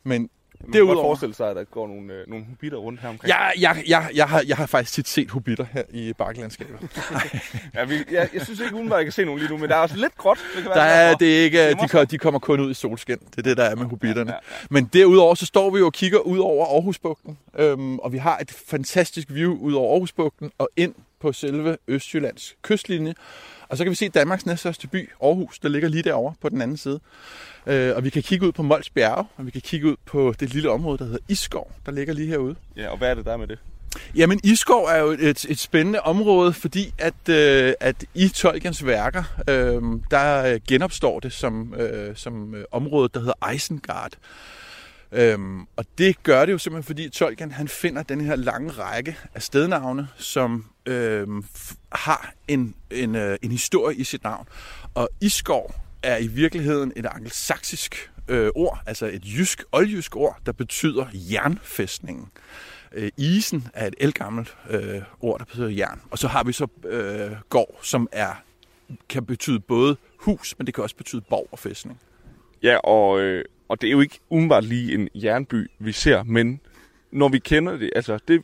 Men 0.04 0.30
man 0.64 0.74
Derudover... 0.74 0.96
kan 0.96 1.08
forestille 1.08 1.36
sig, 1.36 1.50
at 1.50 1.56
der 1.56 1.64
går 1.64 1.88
nogle, 1.88 2.14
øh, 2.14 2.28
nogle 2.28 2.46
hobitter 2.46 2.78
rundt 2.78 3.00
her 3.02 3.10
omkring. 3.10 3.30
Ja, 3.30 3.46
jeg, 3.60 3.84
jeg, 3.88 4.10
jeg, 4.16 4.30
har, 4.30 4.44
jeg 4.48 4.58
har 4.58 4.66
faktisk 4.66 4.94
tit 4.94 5.08
set 5.08 5.32
hobitter 5.32 5.66
her 5.72 5.84
i 5.90 6.14
bakkelandskabet. 6.14 6.80
ja, 7.76 7.84
vi, 7.84 7.96
jeg, 8.12 8.30
jeg 8.34 8.42
synes 8.42 8.60
ikke 8.60 8.74
umiddelbart, 8.74 8.98
jeg 8.98 9.06
kan 9.06 9.12
se 9.12 9.26
nogen 9.26 9.40
lige 9.40 9.50
nu, 9.52 9.58
men 9.58 9.70
der 9.70 9.76
er 9.76 9.80
også 9.80 9.96
lidt 9.96 10.18
gråt. 10.18 10.38
Det 10.56 10.64
kan 10.64 10.72
være, 10.76 10.80
der 10.80 10.84
er, 10.84 11.16
det 11.16 11.40
er 11.40 11.44
ikke, 11.44 12.00
de, 12.00 12.06
de 12.06 12.18
kommer 12.18 12.40
kun 12.40 12.60
ud 12.60 12.72
i 12.72 12.74
solskin. 12.74 13.18
Det 13.18 13.38
er 13.38 13.42
det, 13.42 13.58
der 13.58 13.64
er 13.64 13.76
med 13.76 13.86
hobitterne. 13.86 14.32
Ja, 14.32 14.38
ja, 14.38 14.56
ja. 14.62 14.68
Men 14.70 14.90
derudover, 14.94 15.36
så 15.36 15.46
står 15.46 15.70
vi 15.70 15.80
jo 15.80 15.86
og 15.86 15.94
kigger 15.94 16.20
ud 16.20 16.38
over 16.38 16.66
Aarhusbugten. 16.66 17.38
Øhm, 17.58 18.00
og 18.00 18.14
vi 18.14 18.18
har 18.18 18.38
et 18.38 18.52
fantastisk 18.52 19.28
view 19.32 19.58
ud 19.58 19.74
over 19.74 19.94
Aarhusbugten 19.94 20.52
og 20.58 20.70
ind 20.76 20.96
på 21.20 21.34
selve 21.34 21.78
Østjyllands 21.88 22.56
kystlinje. 22.62 23.14
Og 23.74 23.78
så 23.78 23.84
kan 23.84 23.92
vi 23.92 23.96
se 23.96 24.10
Danmarks 24.10 24.46
næststørste 24.46 24.88
by, 24.88 25.10
Aarhus, 25.24 25.60
der 25.60 25.70
ligger 25.70 25.90
lige 25.90 26.04
derovre 26.04 26.34
på 26.42 26.50
den 26.50 26.62
anden 26.62 26.78
side. 26.78 27.00
Øh, 27.68 27.96
og 27.96 28.04
vi 28.04 28.10
kan 28.10 28.24
kigge 28.24 28.48
ud 28.48 28.52
på 28.52 28.64
Mols 28.64 28.90
Bjerge, 28.90 29.26
og 29.38 29.46
vi 29.46 29.52
kan 29.52 29.62
kigge 29.62 29.88
ud 29.88 29.96
på 30.06 30.34
det 30.40 30.54
lille 30.54 30.70
område, 30.70 30.98
der 30.98 31.04
hedder 31.04 31.20
Iskov, 31.28 31.72
der 31.86 31.92
ligger 31.92 32.14
lige 32.14 32.28
herude. 32.28 32.56
Ja, 32.78 32.90
og 32.90 32.98
hvad 32.98 33.10
er 33.10 33.16
det 33.16 33.26
der 33.26 33.38
med 33.38 33.48
det? 33.48 33.60
Jamen, 34.16 34.40
Iskov 34.44 34.86
er 34.86 34.98
jo 34.98 35.08
et, 35.08 35.46
et 35.50 35.60
spændende 35.60 36.02
område, 36.02 36.54
fordi 36.54 36.94
at, 36.98 37.30
øh, 37.30 37.74
at 37.80 38.06
i 38.14 38.28
Tolkiens 38.28 38.86
værker, 38.86 39.24
øh, 39.50 39.82
der 40.12 40.60
genopstår 40.68 41.20
det 41.20 41.34
som, 41.34 41.74
øh, 41.74 42.16
som 42.16 42.56
øh, 42.56 42.66
området, 42.72 43.14
der 43.14 43.20
hedder 43.20 43.52
Isengard. 43.54 44.12
Øhm, 45.12 45.62
og 45.76 45.86
det 45.98 46.24
gør 46.24 46.46
det 46.46 46.54
jo 46.54 46.58
simpelthen, 46.58 46.88
fordi 46.88 47.10
Tolkien 47.10 47.52
han 47.52 47.68
finder 47.68 48.04
den 48.04 48.22
her 48.22 48.36
lange 48.36 48.72
række 48.72 49.18
af 49.36 49.42
stednavne, 49.42 50.08
som 50.18 50.66
øhm, 50.86 51.46
har 51.92 52.34
en, 52.48 52.76
en, 52.92 53.16
øh, 53.16 53.38
en 53.42 53.52
historie 53.52 53.98
i 53.98 54.04
sit 54.04 54.24
navn. 54.24 54.48
Og 54.94 55.10
Iskov 55.22 55.76
er 56.04 56.18
i 56.18 56.28
virkeligheden 56.28 56.94
et 56.96 57.06
angelsaksisk 57.06 58.12
øh, 58.28 58.50
ord, 58.56 58.80
altså 58.86 59.06
et 59.06 59.26
jysk, 59.26 59.64
oldjysk 59.72 60.16
ord, 60.16 60.38
der 60.46 60.52
betyder 60.52 61.06
jernfæstningen. 61.14 62.28
Øh, 62.94 63.12
isen 63.18 63.68
er 63.74 63.88
et 63.88 63.96
elgammelt 63.98 64.58
øh, 64.70 65.02
ord, 65.20 65.40
der 65.40 65.46
betyder 65.46 65.70
jern. 65.70 66.02
Og 66.12 66.18
så 66.18 66.28
har 66.28 66.44
vi 66.44 66.54
så 66.54 66.68
øh, 66.86 67.32
gård, 67.50 67.80
som 67.82 68.08
er 68.12 68.34
kan 69.10 69.26
betyde 69.26 69.60
både 69.60 69.98
hus, 70.18 70.56
men 70.58 70.68
det 70.68 70.74
kan 70.74 70.84
også 70.84 70.96
betyde 70.96 71.22
borg 71.22 71.48
og 71.52 71.60
fæstning. 71.60 72.00
Ja, 72.64 72.78
og, 72.78 73.22
øh, 73.22 73.46
og 73.70 73.82
det 73.82 73.88
er 73.88 73.92
jo 73.92 74.02
ikke 74.02 74.20
umiddelbart 74.30 74.64
lige 74.64 74.94
en 74.94 75.10
jernby, 75.16 75.72
vi 75.80 75.92
ser, 75.92 76.24
men 76.24 76.60
når 77.12 77.30
vi 77.30 77.40
kender 77.40 77.78
det, 77.78 77.90
altså 77.96 78.20
det 78.28 78.44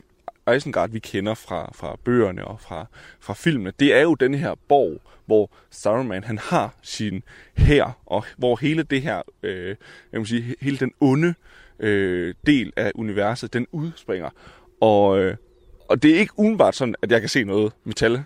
Isengard, 0.56 0.90
vi 0.90 0.98
kender 0.98 1.34
fra, 1.34 1.70
fra 1.74 1.96
bøgerne 2.04 2.44
og 2.44 2.60
fra, 2.60 2.86
fra 3.20 3.34
filmene, 3.34 3.72
det 3.80 3.94
er 3.94 4.00
jo 4.00 4.14
den 4.14 4.34
her 4.34 4.54
borg, 4.68 5.00
hvor 5.26 5.50
Saruman 5.70 6.24
han 6.24 6.38
har 6.38 6.74
sin 6.82 7.22
her 7.56 8.00
og 8.06 8.24
hvor 8.36 8.56
hele 8.56 8.82
det 8.82 9.02
her, 9.02 9.22
øh, 9.42 9.76
jeg 10.12 10.20
må 10.20 10.24
sige, 10.24 10.54
hele 10.60 10.78
den 10.78 10.92
onde 11.00 11.34
øh, 11.78 12.34
del 12.46 12.72
af 12.76 12.92
universet, 12.94 13.52
den 13.52 13.66
udspringer. 13.72 14.30
Og, 14.80 15.18
øh, 15.18 15.36
og 15.88 16.02
det 16.02 16.14
er 16.14 16.18
ikke 16.18 16.38
udenbart 16.38 16.74
sådan, 16.74 16.94
at 17.02 17.12
jeg 17.12 17.20
kan 17.20 17.28
se 17.28 17.44
noget 17.44 17.72
metal 17.84 18.24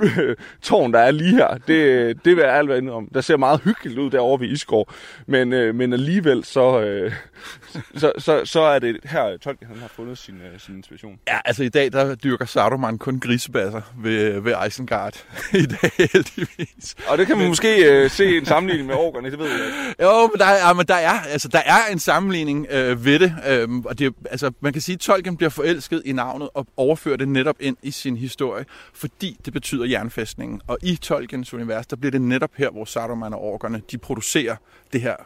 tårn, 0.62 0.92
der 0.92 0.98
er 0.98 1.10
lige 1.10 1.34
her, 1.34 1.58
det, 1.66 2.24
det 2.24 2.36
vil 2.36 2.42
jeg 2.42 2.54
alt 2.54 2.68
være 2.68 2.92
om. 2.92 3.08
Der 3.14 3.20
ser 3.20 3.36
meget 3.36 3.60
hyggeligt 3.60 3.98
ud 3.98 4.10
derovre 4.10 4.40
ved 4.40 4.48
Isgård, 4.48 4.94
men, 5.26 5.52
øh, 5.52 5.74
men 5.74 5.92
alligevel 5.92 6.44
så, 6.44 6.80
øh, 6.80 7.12
så, 8.00 8.12
så, 8.18 8.42
så 8.44 8.60
er 8.60 8.78
det 8.78 8.96
her, 9.04 9.36
Tolkien 9.36 9.70
han 9.70 9.80
har 9.80 9.88
fundet 9.88 10.18
sin, 10.18 10.34
øh, 10.34 10.60
sin 10.60 10.76
inspiration. 10.76 11.18
Ja, 11.28 11.38
altså 11.44 11.62
i 11.62 11.68
dag, 11.68 11.92
der 11.92 12.14
dyrker 12.14 12.44
Saruman 12.44 12.98
kun 12.98 13.20
grisebasser 13.20 13.80
ved, 13.98 14.40
ved 14.40 14.54
Isengard. 14.66 15.24
I 15.52 15.66
dag, 15.66 16.08
heldigvis. 16.12 16.94
Og 17.08 17.18
det 17.18 17.26
kan 17.26 17.36
man 17.36 17.42
men... 17.42 17.50
måske 17.50 17.90
øh, 17.90 18.10
se 18.10 18.36
en 18.36 18.44
sammenligning 18.44 18.86
med 18.86 18.94
orkerne, 18.94 19.30
det 19.30 19.38
ved 19.38 19.46
jeg 19.46 19.66
ikke. 19.66 20.02
Jo, 20.02 20.30
men 20.32 20.38
der, 20.38 20.46
er, 20.46 20.74
men 20.74 20.86
der, 20.86 20.94
er, 20.94 21.20
altså, 21.20 21.48
der 21.48 21.58
er 21.58 21.92
en 21.92 21.98
sammenligning 21.98 22.66
øh, 22.70 23.04
ved 23.04 23.18
det. 23.18 23.34
Øh, 23.48 23.68
og 23.84 23.98
det, 23.98 24.14
altså, 24.30 24.50
man 24.60 24.72
kan 24.72 24.82
sige, 24.82 24.94
at 24.94 25.00
Tolkien 25.00 25.36
bliver 25.36 25.50
forelsket 25.50 26.02
i 26.04 26.12
navnet 26.12 26.48
og 26.54 26.66
overfører 26.76 27.16
det 27.16 27.28
netop 27.28 27.56
ind 27.60 27.76
i 27.82 27.90
sin 27.90 28.16
historie, 28.16 28.64
fordi 28.94 29.36
det 29.44 29.52
betyder 29.52 29.84
jernfæstningen. 29.90 30.60
Og 30.66 30.78
i 30.82 30.96
Tolkiens 30.96 31.54
univers, 31.54 31.86
der 31.86 31.96
bliver 31.96 32.10
det 32.10 32.20
netop 32.20 32.50
her, 32.56 32.70
hvor 32.70 32.84
Saruman 32.84 33.32
og 33.32 33.40
orkerne, 33.40 33.82
de 33.90 33.98
producerer 33.98 34.56
det 34.92 35.00
her, 35.00 35.16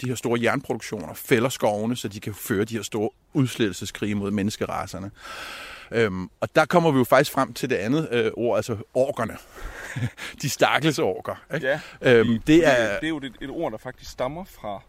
de 0.00 0.08
her 0.08 0.14
store 0.14 0.42
jernproduktioner, 0.42 1.14
fælder 1.14 1.48
skovene, 1.48 1.96
så 1.96 2.08
de 2.08 2.20
kan 2.20 2.34
føre 2.34 2.64
de 2.64 2.74
her 2.74 2.82
store 2.82 3.10
udslettelseskrige 3.32 4.14
mod 4.14 4.30
menneskeraserne. 4.30 5.10
Øhm, 5.90 6.30
og 6.40 6.48
der 6.56 6.64
kommer 6.64 6.90
vi 6.90 6.98
jo 6.98 7.04
faktisk 7.04 7.32
frem 7.32 7.52
til 7.52 7.70
det 7.70 7.76
andet 7.76 8.08
øh, 8.10 8.30
ord, 8.36 8.56
altså 8.56 8.76
orkerne. 8.94 9.36
de 10.42 10.48
stakkels 10.48 10.98
orker. 10.98 11.44
Ikke? 11.54 11.66
Ja, 11.66 11.80
øhm, 12.00 12.40
det, 12.46 12.66
er, 12.66 12.94
det 12.94 13.04
er 13.04 13.08
jo 13.08 13.16
et, 13.16 13.32
et 13.40 13.50
ord, 13.50 13.72
der 13.72 13.78
faktisk 13.78 14.10
stammer 14.10 14.44
fra 14.44 14.82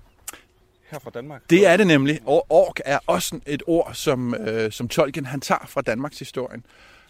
her 0.91 0.99
fra 0.99 1.09
Danmark. 1.09 1.41
Det 1.49 1.67
er 1.67 1.77
det 1.77 1.87
nemlig. 1.87 2.19
Og 2.25 2.45
ork 2.49 2.79
er 2.85 2.99
også 3.07 3.39
et 3.45 3.63
ord, 3.67 3.91
som, 3.93 4.33
øh, 4.35 4.71
som 4.71 4.87
Tolkien 4.87 5.25
han 5.25 5.41
tager 5.41 5.65
fra 5.67 5.81
Danmarks 5.81 6.19
historien 6.19 6.65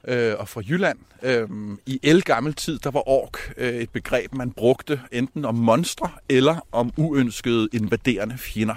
øh, 0.07 0.33
og 0.39 0.49
fra 0.49 0.61
Jylland. 0.69 0.97
Øh, 1.23 1.47
I 1.85 1.99
elgammel 2.03 2.53
tid, 2.53 2.79
der 2.79 2.91
var 2.91 3.09
ork 3.09 3.53
øh, 3.57 3.73
et 3.73 3.89
begreb, 3.89 4.33
man 4.33 4.51
brugte 4.51 5.01
enten 5.11 5.45
om 5.45 5.55
monstre 5.55 6.09
eller 6.29 6.67
om 6.71 6.93
uønskede 6.97 7.69
invaderende 7.73 8.37
fjender. 8.37 8.75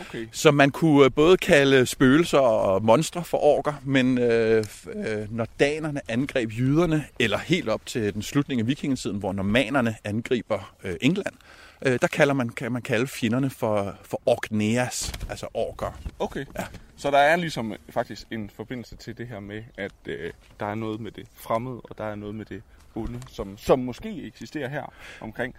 Okay. 0.00 0.26
Så 0.32 0.50
man 0.50 0.70
kunne 0.70 1.04
øh, 1.04 1.10
både 1.12 1.36
kalde 1.36 1.86
spøgelser 1.86 2.38
og 2.38 2.84
monstre 2.84 3.24
for 3.24 3.38
orker, 3.38 3.72
men 3.84 4.18
øh, 4.18 4.64
øh, 4.94 5.36
når 5.36 5.46
danerne 5.60 6.00
angreb 6.08 6.50
jyderne, 6.58 7.04
eller 7.18 7.38
helt 7.38 7.68
op 7.68 7.86
til 7.86 8.14
den 8.14 8.22
slutning 8.22 8.60
af 8.60 8.66
vikingetiden, 8.66 9.18
hvor 9.18 9.32
normanerne 9.32 9.96
angriber 10.04 10.74
øh, 10.84 10.94
England, 11.00 11.34
øh, 11.34 11.63
der 11.82 12.06
kalder 12.06 12.34
man, 12.34 12.48
kan 12.48 12.72
man 12.72 12.82
kalde 12.82 13.06
fjenderne 13.06 13.50
for, 13.50 13.96
for 14.02 14.20
orkneas, 14.26 15.12
altså 15.30 15.46
orker. 15.54 16.00
Okay, 16.18 16.44
ja. 16.58 16.64
så 16.96 17.10
der 17.10 17.18
er 17.18 17.36
ligesom 17.36 17.74
faktisk 17.88 18.26
en 18.30 18.50
forbindelse 18.50 18.96
til 18.96 19.18
det 19.18 19.28
her 19.28 19.40
med, 19.40 19.62
at 19.76 19.92
øh, 20.06 20.32
der 20.60 20.66
er 20.66 20.74
noget 20.74 21.00
med 21.00 21.10
det 21.10 21.26
fremmede, 21.34 21.80
og 21.80 21.98
der 21.98 22.04
er 22.04 22.14
noget 22.14 22.34
med 22.34 22.44
det 22.44 22.62
onde, 22.94 23.20
som, 23.28 23.58
som 23.58 23.78
måske 23.78 24.26
eksisterer 24.26 24.68
her 24.68 24.92
omkring. 25.20 25.54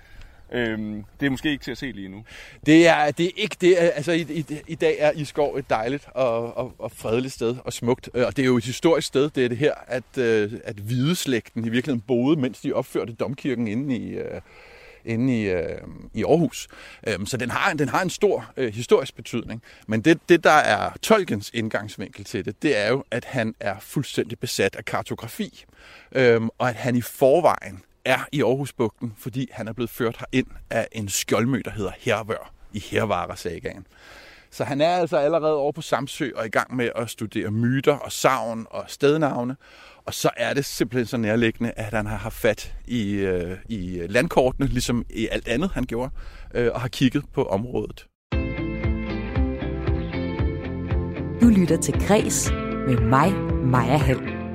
Øhm, 0.51 1.03
det 1.20 1.26
er 1.26 1.30
måske 1.30 1.51
ikke 1.51 1.63
til 1.63 1.72
at 1.72 1.78
se 1.78 1.91
lige 1.91 2.07
nu. 2.07 2.24
Det 2.66 2.88
er, 2.88 3.11
det 3.11 3.26
er 3.26 3.32
ikke 3.36 3.57
det. 3.61 3.76
Altså, 3.78 4.11
i, 4.11 4.22
i, 4.22 4.45
i 4.68 4.76
dag 4.76 4.95
er 4.99 5.11
Iskov 5.11 5.55
et 5.55 5.70
dejligt 5.70 6.07
og, 6.13 6.57
og, 6.57 6.76
og 6.80 6.91
fredeligt 6.91 7.34
sted 7.34 7.55
og 7.63 7.74
smukt. 7.74 8.09
Øh, 8.13 8.26
og 8.26 8.38
det 8.38 8.41
er 8.41 8.45
jo 8.45 8.57
et 8.57 8.66
historisk 8.66 9.07
sted. 9.07 9.30
Det 9.30 9.45
er 9.45 9.49
det 9.49 9.57
her, 9.57 9.74
at, 9.88 10.18
øh, 10.18 10.51
at 10.63 10.76
hvideslægten 10.76 11.66
i 11.66 11.70
virkeligheden 11.70 12.01
boede, 12.07 12.39
mens 12.39 12.61
de 12.61 12.74
opførte 12.74 13.13
domkirken 13.13 13.68
inde 13.68 13.97
i, 13.97 14.09
øh, 14.09 14.41
inde 15.06 15.41
i, 15.41 15.43
øh, 15.43 15.82
i 16.14 16.24
Aarhus. 16.24 16.68
Øhm, 17.08 17.26
så 17.26 17.38
den 17.38 17.51
har, 17.51 17.74
den 17.74 17.89
har 17.89 18.01
en 18.01 18.10
stor 18.10 18.51
øh, 18.58 18.74
historisk 18.74 19.16
betydning. 19.16 19.62
Men 19.88 20.01
det, 20.01 20.20
det, 20.30 20.43
der 20.43 20.49
er 20.49 20.91
Tolkiens 21.01 21.51
indgangsvinkel 21.53 22.26
til 22.26 22.45
det, 22.45 22.62
det 22.64 22.78
er 22.78 22.89
jo, 22.89 23.03
at 23.12 23.26
han 23.26 23.56
er 23.60 23.76
fuldstændig 23.80 24.39
besat 24.39 24.76
af 24.76 24.86
kartografi. 24.86 25.66
Øhm, 26.12 26.49
og 26.58 26.70
at 26.70 26.76
han 26.76 26.95
i 26.95 27.01
forvejen 27.01 27.84
er 28.06 28.20
i 28.32 28.43
Aarhusbugten, 28.43 29.14
fordi 29.18 29.49
han 29.51 29.68
er 29.68 29.74
blevet 29.74 29.89
ført 29.89 30.26
ind 30.32 30.47
af 30.70 30.88
en 30.91 31.10
skjoldmø, 31.10 31.62
der 31.66 31.72
hedder 31.72 31.91
Hervør 31.99 32.51
i 32.74 32.80
Hervaresagaen. 32.80 33.88
Så 34.51 34.64
han 34.64 34.82
er 34.82 34.95
altså 34.95 35.18
allerede 35.18 35.56
over 35.56 35.72
på 35.72 35.82
Samsø 35.82 36.32
og 36.36 36.45
i 36.45 36.49
gang 36.49 36.76
med 36.76 36.89
at 36.95 37.10
studere 37.10 37.51
myter 37.51 37.93
og 37.93 38.12
savn 38.12 38.68
og 38.70 38.86
stednavne. 38.88 39.56
Og 40.08 40.14
så 40.14 40.30
er 40.38 40.53
det 40.53 40.66
simpelthen 40.66 41.06
så 41.06 41.18
nærliggende, 41.18 41.72
at 41.76 41.93
han 41.93 42.06
har 42.06 42.18
haft 42.18 42.36
fat 42.36 42.74
i, 42.88 43.14
øh, 43.14 43.58
i 43.70 44.08
landkortene, 44.08 44.68
ligesom 44.68 45.06
i 45.10 45.28
alt 45.32 45.47
andet, 45.47 45.72
han 45.74 45.84
gjorde, 45.84 46.12
øh, 46.53 46.72
og 46.74 46.82
har 46.82 46.88
kigget 46.88 47.24
på 47.34 47.43
området. 47.43 48.08
Du 51.41 51.47
lytter 51.47 51.78
til 51.82 51.93
Græs 52.08 52.51
med 52.88 52.99
mig, 52.99 53.34
Maja 53.66 53.97
Hall. 53.97 54.45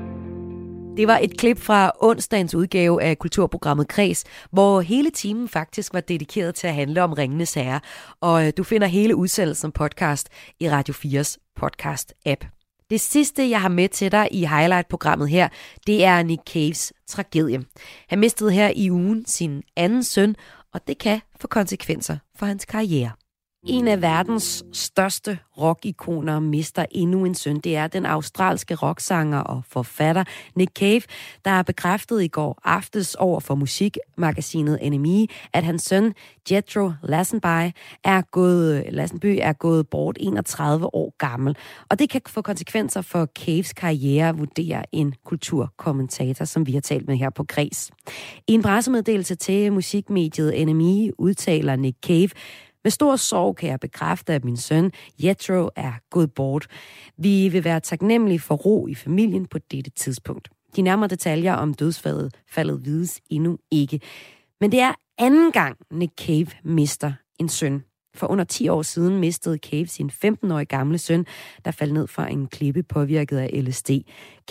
Det 0.97 1.09
var 1.09 1.19
et 1.23 1.39
klip 1.39 1.59
fra 1.59 1.93
onsdagens 2.01 2.55
udgave 2.55 3.03
af 3.03 3.19
kulturprogrammet 3.19 3.89
Kreds, 3.89 4.25
hvor 4.51 4.81
hele 4.81 5.11
timen 5.11 5.49
faktisk 5.49 5.95
var 5.95 6.01
dedikeret 6.01 6.55
til 6.55 6.67
at 6.67 6.75
handle 6.75 7.03
om 7.03 7.13
Ringenes 7.13 7.55
Herre, 7.55 7.81
og 8.21 8.47
øh, 8.47 8.53
du 8.57 8.63
finder 8.63 8.87
hele 8.87 9.17
udsendelsen 9.17 9.73
podcast 9.73 10.29
i 10.61 10.71
Radio 10.71 10.95
4's 10.95 11.37
podcast-app. 11.61 12.60
Det 12.91 13.01
sidste, 13.01 13.51
jeg 13.51 13.61
har 13.61 13.69
med 13.69 13.89
til 13.89 14.13
dig 14.13 14.29
i 14.31 14.45
highlight-programmet 14.45 15.29
her, 15.29 15.49
det 15.87 16.05
er 16.05 16.23
Nick 16.23 16.43
Caves 16.53 16.93
tragedie. 17.07 17.65
Han 18.09 18.19
mistede 18.19 18.53
her 18.53 18.73
i 18.77 18.91
ugen 18.91 19.27
sin 19.27 19.63
anden 19.77 20.05
søn, 20.05 20.37
og 20.75 20.81
det 20.87 20.99
kan 20.99 21.21
få 21.41 21.49
konsekvenser 21.49 22.17
for 22.37 22.47
hans 22.47 22.65
karriere. 22.65 23.11
En 23.67 23.89
af 23.89 24.03
verdens 24.03 24.65
største 24.73 25.39
rockikoner 25.59 26.41
mister 26.41 26.85
endnu 26.91 27.25
en 27.25 27.35
søn. 27.35 27.61
Det 27.61 27.77
er 27.77 27.87
den 27.87 28.07
australske 28.07 28.75
rocksanger 28.75 29.39
og 29.39 29.63
forfatter 29.69 30.25
Nick 30.55 30.73
Cave, 30.73 31.03
der 31.45 31.51
har 31.51 31.63
bekræftet 31.63 32.23
i 32.23 32.29
går 32.29 32.61
aftes 32.65 33.15
over 33.15 33.41
for 33.41 33.55
musikmagasinet 33.55 34.79
NME, 34.93 35.27
at 35.53 35.65
hans 35.65 35.83
søn 35.83 36.15
Jethro 36.51 36.93
Lassenby 37.03 37.73
er 38.05 38.23
gået, 38.31 38.85
Lassenby 38.89 39.39
er 39.43 39.53
gået 39.53 39.89
bort 39.89 40.17
31 40.21 40.95
år 40.95 41.15
gammel. 41.19 41.57
Og 41.91 41.99
det 41.99 42.11
kan 42.11 42.21
få 42.27 42.43
konsekvenser 42.43 43.03
for 43.03 43.27
Caves 43.27 43.73
karriere, 43.73 44.37
vurderer 44.37 44.83
en 44.93 45.15
kulturkommentator, 45.25 46.45
som 46.45 46.67
vi 46.67 46.73
har 46.73 46.81
talt 46.81 47.09
med 47.09 47.17
her 47.17 47.31
på 47.31 47.45
Græs. 47.45 47.91
I 48.49 48.53
en 48.53 48.63
pressemeddelelse 48.63 49.35
til 49.35 49.73
musikmediet 49.73 50.67
NME 50.67 51.21
udtaler 51.21 51.77
Nick 51.77 51.97
Cave, 52.07 52.31
med 52.85 52.91
stor 52.91 53.17
sorg 53.17 53.57
kan 53.57 53.69
jeg 53.69 53.81
bekræfte, 53.81 54.33
at 54.35 54.45
min 54.45 54.57
søn 54.57 54.93
Jethro 55.25 55.71
er 55.77 55.93
gået 56.11 56.35
bort. 56.35 56.67
Vi 57.17 57.49
vil 57.49 57.65
være 57.65 57.81
taknemmelige 57.81 58.41
for 58.41 58.55
ro 58.55 58.87
i 58.87 58.95
familien 58.95 59.47
på 59.47 59.59
dette 59.59 59.91
tidspunkt. 59.91 60.49
De 60.77 60.83
nærmere 60.83 61.09
detaljer 61.09 61.55
om 61.55 61.75
dødsfaldet 61.75 62.35
faldet 62.49 62.85
vides 62.85 63.21
endnu 63.31 63.59
ikke. 63.71 64.01
Men 64.61 64.73
det 64.73 64.81
er 64.81 64.95
anden 65.19 65.53
gang, 65.53 65.77
Nick 65.91 66.13
Cave 66.21 66.47
mister 66.65 67.13
en 67.39 67.49
søn. 67.49 67.83
For 68.15 68.27
under 68.27 68.45
10 68.45 68.69
år 68.69 68.83
siden 68.83 69.19
mistede 69.19 69.59
Cave 69.59 69.87
sin 69.87 70.11
15-årige 70.25 70.67
gamle 70.67 70.99
søn, 70.99 71.27
der 71.65 71.71
faldt 71.71 71.93
ned 71.93 72.07
fra 72.07 72.29
en 72.29 72.47
klippe 72.47 72.83
påvirket 72.83 73.39
af 73.39 73.65
LSD. 73.65 73.91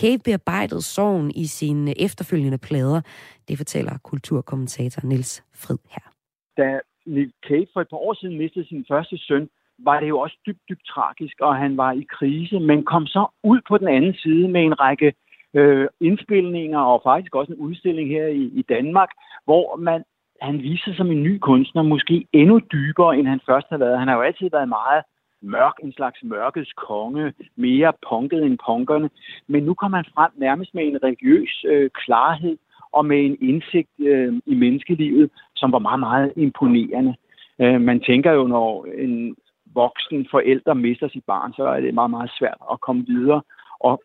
Cave 0.00 0.18
bearbejdede 0.18 0.82
sorgen 0.82 1.30
i 1.30 1.46
sine 1.46 2.00
efterfølgende 2.00 2.58
plader. 2.58 3.00
Det 3.48 3.56
fortæller 3.56 3.98
kulturkommentator 3.98 5.06
Niels 5.06 5.42
Frid 5.54 5.78
her. 5.88 6.12
Da 6.56 6.80
Nick 7.06 7.30
Cave 7.48 7.66
for 7.72 7.80
et 7.80 7.88
par 7.88 7.96
år 7.96 8.14
siden 8.14 8.38
mistede 8.38 8.68
sin 8.68 8.84
første 8.88 9.18
søn, 9.18 9.48
var 9.78 10.00
det 10.00 10.08
jo 10.08 10.18
også 10.18 10.36
dybt, 10.46 10.60
dybt 10.68 10.86
tragisk, 10.86 11.40
og 11.40 11.56
han 11.56 11.76
var 11.76 11.92
i 11.92 12.06
krise, 12.10 12.60
men 12.60 12.84
kom 12.84 13.06
så 13.06 13.26
ud 13.44 13.60
på 13.68 13.78
den 13.78 13.88
anden 13.88 14.14
side 14.14 14.48
med 14.48 14.62
en 14.62 14.80
række 14.80 15.12
øh, 15.54 15.88
indspilninger 16.00 16.78
og 16.78 17.00
faktisk 17.04 17.34
også 17.34 17.52
en 17.52 17.58
udstilling 17.58 18.08
her 18.08 18.26
i, 18.26 18.42
i 18.42 18.62
Danmark, 18.62 19.08
hvor 19.44 19.76
man 19.76 20.04
han 20.40 20.62
viste 20.62 20.84
sig 20.84 20.96
som 20.96 21.10
en 21.10 21.22
ny 21.22 21.38
kunstner, 21.38 21.82
måske 21.82 22.26
endnu 22.32 22.58
dybere, 22.58 23.18
end 23.18 23.26
han 23.26 23.40
først 23.46 23.66
har 23.70 23.78
været. 23.78 23.98
Han 23.98 24.08
har 24.08 24.14
jo 24.14 24.22
altid 24.22 24.50
været 24.52 24.68
meget 24.68 25.02
mørk, 25.42 25.74
en 25.82 25.92
slags 25.92 26.18
mørkets 26.22 26.72
konge, 26.72 27.32
mere 27.56 27.92
punket 28.08 28.42
end 28.42 28.58
punkerne. 28.66 29.10
Men 29.46 29.62
nu 29.62 29.74
kommer 29.74 29.98
han 29.98 30.12
frem 30.14 30.30
nærmest 30.36 30.74
med 30.74 30.84
en 30.84 31.02
religiøs 31.04 31.64
øh, 31.68 31.90
klarhed 32.04 32.56
og 32.92 33.06
med 33.06 33.24
en 33.24 33.36
indsigt 33.40 33.90
øh, 33.98 34.34
i 34.46 34.54
menneskelivet, 34.54 35.30
som 35.56 35.72
var 35.72 35.78
meget, 35.78 36.00
meget 36.00 36.32
imponerende. 36.36 37.14
Øh, 37.60 37.80
man 37.80 38.00
tænker 38.00 38.32
jo, 38.32 38.46
når 38.46 38.86
en 38.98 39.36
voksen 39.74 40.26
forælder 40.30 40.74
mister 40.74 41.08
sit 41.08 41.24
barn, 41.24 41.52
så 41.52 41.64
er 41.64 41.80
det 41.80 41.94
meget, 41.94 42.10
meget 42.10 42.30
svært 42.38 42.58
at 42.72 42.80
komme 42.80 43.06
videre, 43.06 43.42
og, 43.80 44.02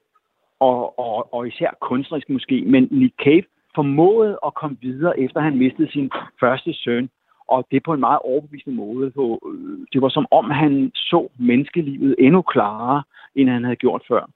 og, 0.60 1.00
og, 1.00 1.34
og 1.34 1.48
især 1.48 1.70
kunstnerisk 1.82 2.30
måske. 2.30 2.64
Men 2.66 2.88
Nick 2.92 3.16
Cave 3.24 3.44
formåede 3.76 4.40
at 4.46 4.54
komme 4.54 4.78
videre, 4.82 5.20
efter 5.20 5.40
han 5.40 5.58
mistede 5.58 5.92
sin 5.92 6.12
første 6.40 6.74
søn, 6.74 7.10
og 7.48 7.68
det 7.72 7.84
på 7.84 7.94
en 7.94 8.00
meget 8.00 8.20
overbevisende 8.20 8.76
måde. 8.76 9.06
Øh, 9.06 9.78
det 9.94 10.02
var 10.02 10.10
som 10.10 10.26
om, 10.32 10.50
han 10.50 10.92
så 10.96 11.28
menneskelivet 11.40 12.16
endnu 12.20 12.42
klarere, 12.42 13.04
end 13.36 13.50
han 13.50 13.64
havde 13.64 13.76
gjort 13.76 14.04
før. 14.08 14.30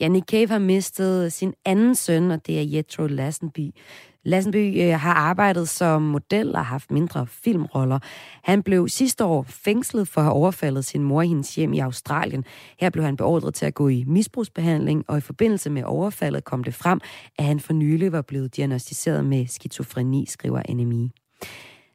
Ja, 0.00 0.08
Nick 0.08 0.26
Cave 0.30 0.48
har 0.48 0.58
mistet 0.58 1.32
sin 1.32 1.54
anden 1.64 1.94
søn, 1.94 2.30
og 2.30 2.46
det 2.46 2.58
er 2.58 2.62
Jethro 2.62 3.06
Lassenby. 3.06 3.70
Lassenby 4.24 4.82
øh, 4.82 5.00
har 5.00 5.14
arbejdet 5.14 5.68
som 5.68 6.02
model 6.02 6.56
og 6.56 6.66
haft 6.66 6.90
mindre 6.90 7.26
filmroller. 7.26 7.98
Han 8.42 8.62
blev 8.62 8.88
sidste 8.88 9.24
år 9.24 9.42
fængslet 9.48 10.08
for 10.08 10.20
at 10.20 10.24
have 10.24 10.34
overfaldet 10.34 10.84
sin 10.84 11.02
mor 11.02 11.22
i 11.22 11.28
hendes 11.28 11.54
hjem 11.54 11.72
i 11.72 11.78
Australien. 11.78 12.44
Her 12.80 12.90
blev 12.90 13.04
han 13.04 13.16
beordret 13.16 13.54
til 13.54 13.66
at 13.66 13.74
gå 13.74 13.88
i 13.88 14.04
misbrugsbehandling, 14.06 15.04
og 15.08 15.18
i 15.18 15.20
forbindelse 15.20 15.70
med 15.70 15.82
overfaldet 15.84 16.44
kom 16.44 16.64
det 16.64 16.74
frem, 16.74 17.00
at 17.38 17.44
han 17.44 17.60
for 17.60 17.72
nylig 17.72 18.12
var 18.12 18.22
blevet 18.22 18.56
diagnostiseret 18.56 19.24
med 19.24 19.46
skizofreni, 19.46 20.26
skriver 20.26 20.62
NMI. 20.74 21.10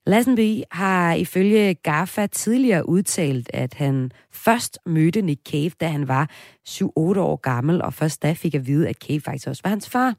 Lassenby 0.09 0.61
har 0.71 1.13
ifølge 1.13 1.73
GAFA 1.73 2.27
tidligere 2.27 2.89
udtalt, 2.89 3.49
at 3.53 3.73
han 3.73 4.11
først 4.31 4.79
mødte 4.85 5.21
Nick 5.21 5.41
Cave, 5.51 5.69
da 5.69 5.87
han 5.87 6.07
var 6.07 6.29
7-8 6.69 6.87
år 6.97 7.35
gammel, 7.35 7.81
og 7.81 7.93
først 7.93 8.23
da 8.23 8.33
fik 8.33 8.55
at 8.55 8.67
vide, 8.67 8.89
at 8.89 8.95
Cave 8.95 9.21
faktisk 9.21 9.47
også 9.47 9.61
var 9.63 9.69
hans 9.69 9.89
far. 9.89 10.15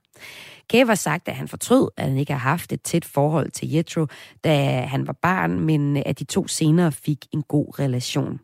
Cave 0.72 0.86
har 0.86 0.94
sagt, 0.94 1.28
at 1.28 1.34
han 1.34 1.48
fortrød, 1.48 1.88
at 1.96 2.08
han 2.08 2.16
ikke 2.16 2.32
har 2.32 2.50
haft 2.50 2.72
et 2.72 2.82
tæt 2.82 3.04
forhold 3.04 3.50
til 3.50 3.70
Jetro, 3.70 4.06
da 4.44 4.80
han 4.80 5.06
var 5.06 5.16
barn, 5.22 5.60
men 5.60 5.96
at 5.96 6.18
de 6.18 6.24
to 6.24 6.46
senere 6.46 6.92
fik 6.92 7.26
en 7.32 7.42
god 7.42 7.78
relation. 7.78 8.40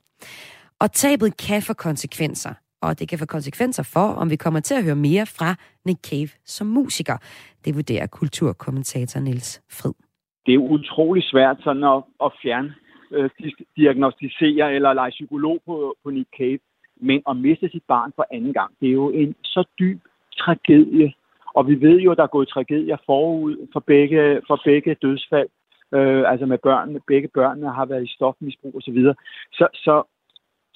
Og 0.80 0.92
tabet 0.92 1.36
kan 1.36 1.62
få 1.62 1.72
konsekvenser, 1.72 2.54
og 2.82 2.98
det 2.98 3.08
kan 3.08 3.18
få 3.18 3.26
konsekvenser 3.26 3.82
for, 3.82 4.06
om 4.08 4.30
vi 4.30 4.36
kommer 4.36 4.60
til 4.60 4.74
at 4.74 4.84
høre 4.84 4.96
mere 4.96 5.26
fra 5.26 5.54
Nick 5.84 6.00
Cave 6.10 6.28
som 6.46 6.66
musiker. 6.66 7.16
Det 7.64 7.74
vurderer 7.74 8.06
kulturkommentator 8.06 9.20
Niels 9.20 9.60
Frid 9.70 10.05
det 10.46 10.54
er 10.54 10.58
utrolig 10.58 11.22
svært 11.22 11.56
sådan 11.64 11.84
at, 11.84 12.02
at 12.24 12.32
fjerne, 12.42 12.74
øh, 13.12 13.30
diagnostisere 13.76 14.74
eller 14.74 14.92
lege 14.92 15.10
psykolog 15.10 15.60
på, 15.66 15.96
på 16.04 16.10
Nick 16.10 16.28
Cave. 16.38 16.58
Men 17.00 17.22
at 17.28 17.36
miste 17.36 17.68
sit 17.68 17.82
barn 17.88 18.12
for 18.16 18.26
anden 18.30 18.52
gang, 18.52 18.74
det 18.80 18.88
er 18.88 18.92
jo 18.92 19.10
en 19.10 19.34
så 19.44 19.64
dyb 19.78 20.00
tragedie. 20.38 21.12
Og 21.54 21.68
vi 21.68 21.80
ved 21.80 22.00
jo, 22.00 22.10
at 22.10 22.16
der 22.16 22.22
er 22.22 22.36
gået 22.36 22.48
tragedier 22.48 22.96
forud 23.06 23.68
for 23.72 23.80
begge, 23.80 24.40
for 24.46 24.60
begge 24.64 24.94
dødsfald. 24.94 25.48
Øh, 25.94 26.30
altså 26.30 26.46
med 26.46 26.58
børnene, 26.58 27.00
begge 27.06 27.28
børnene 27.28 27.72
har 27.72 27.84
været 27.84 28.04
i 28.04 28.14
stofmisbrug 28.14 28.76
osv. 28.76 28.98
Så, 29.02 29.14
så, 29.52 29.68
så, 29.74 30.02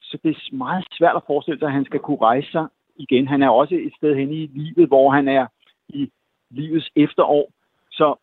så 0.02 0.18
det 0.22 0.30
er 0.30 0.56
meget 0.56 0.84
svært 0.92 1.16
at 1.16 1.22
forestille 1.26 1.58
sig, 1.58 1.66
at 1.66 1.72
han 1.72 1.84
skal 1.84 2.00
kunne 2.00 2.22
rejse 2.22 2.50
sig 2.50 2.66
igen. 2.96 3.28
Han 3.28 3.42
er 3.42 3.48
også 3.48 3.74
et 3.74 3.92
sted 3.96 4.14
hen 4.14 4.32
i 4.32 4.46
livet, 4.46 4.88
hvor 4.88 5.10
han 5.10 5.28
er 5.28 5.46
i 5.88 6.10
livets 6.50 6.90
efterår. 6.96 7.50
Så 7.90 8.14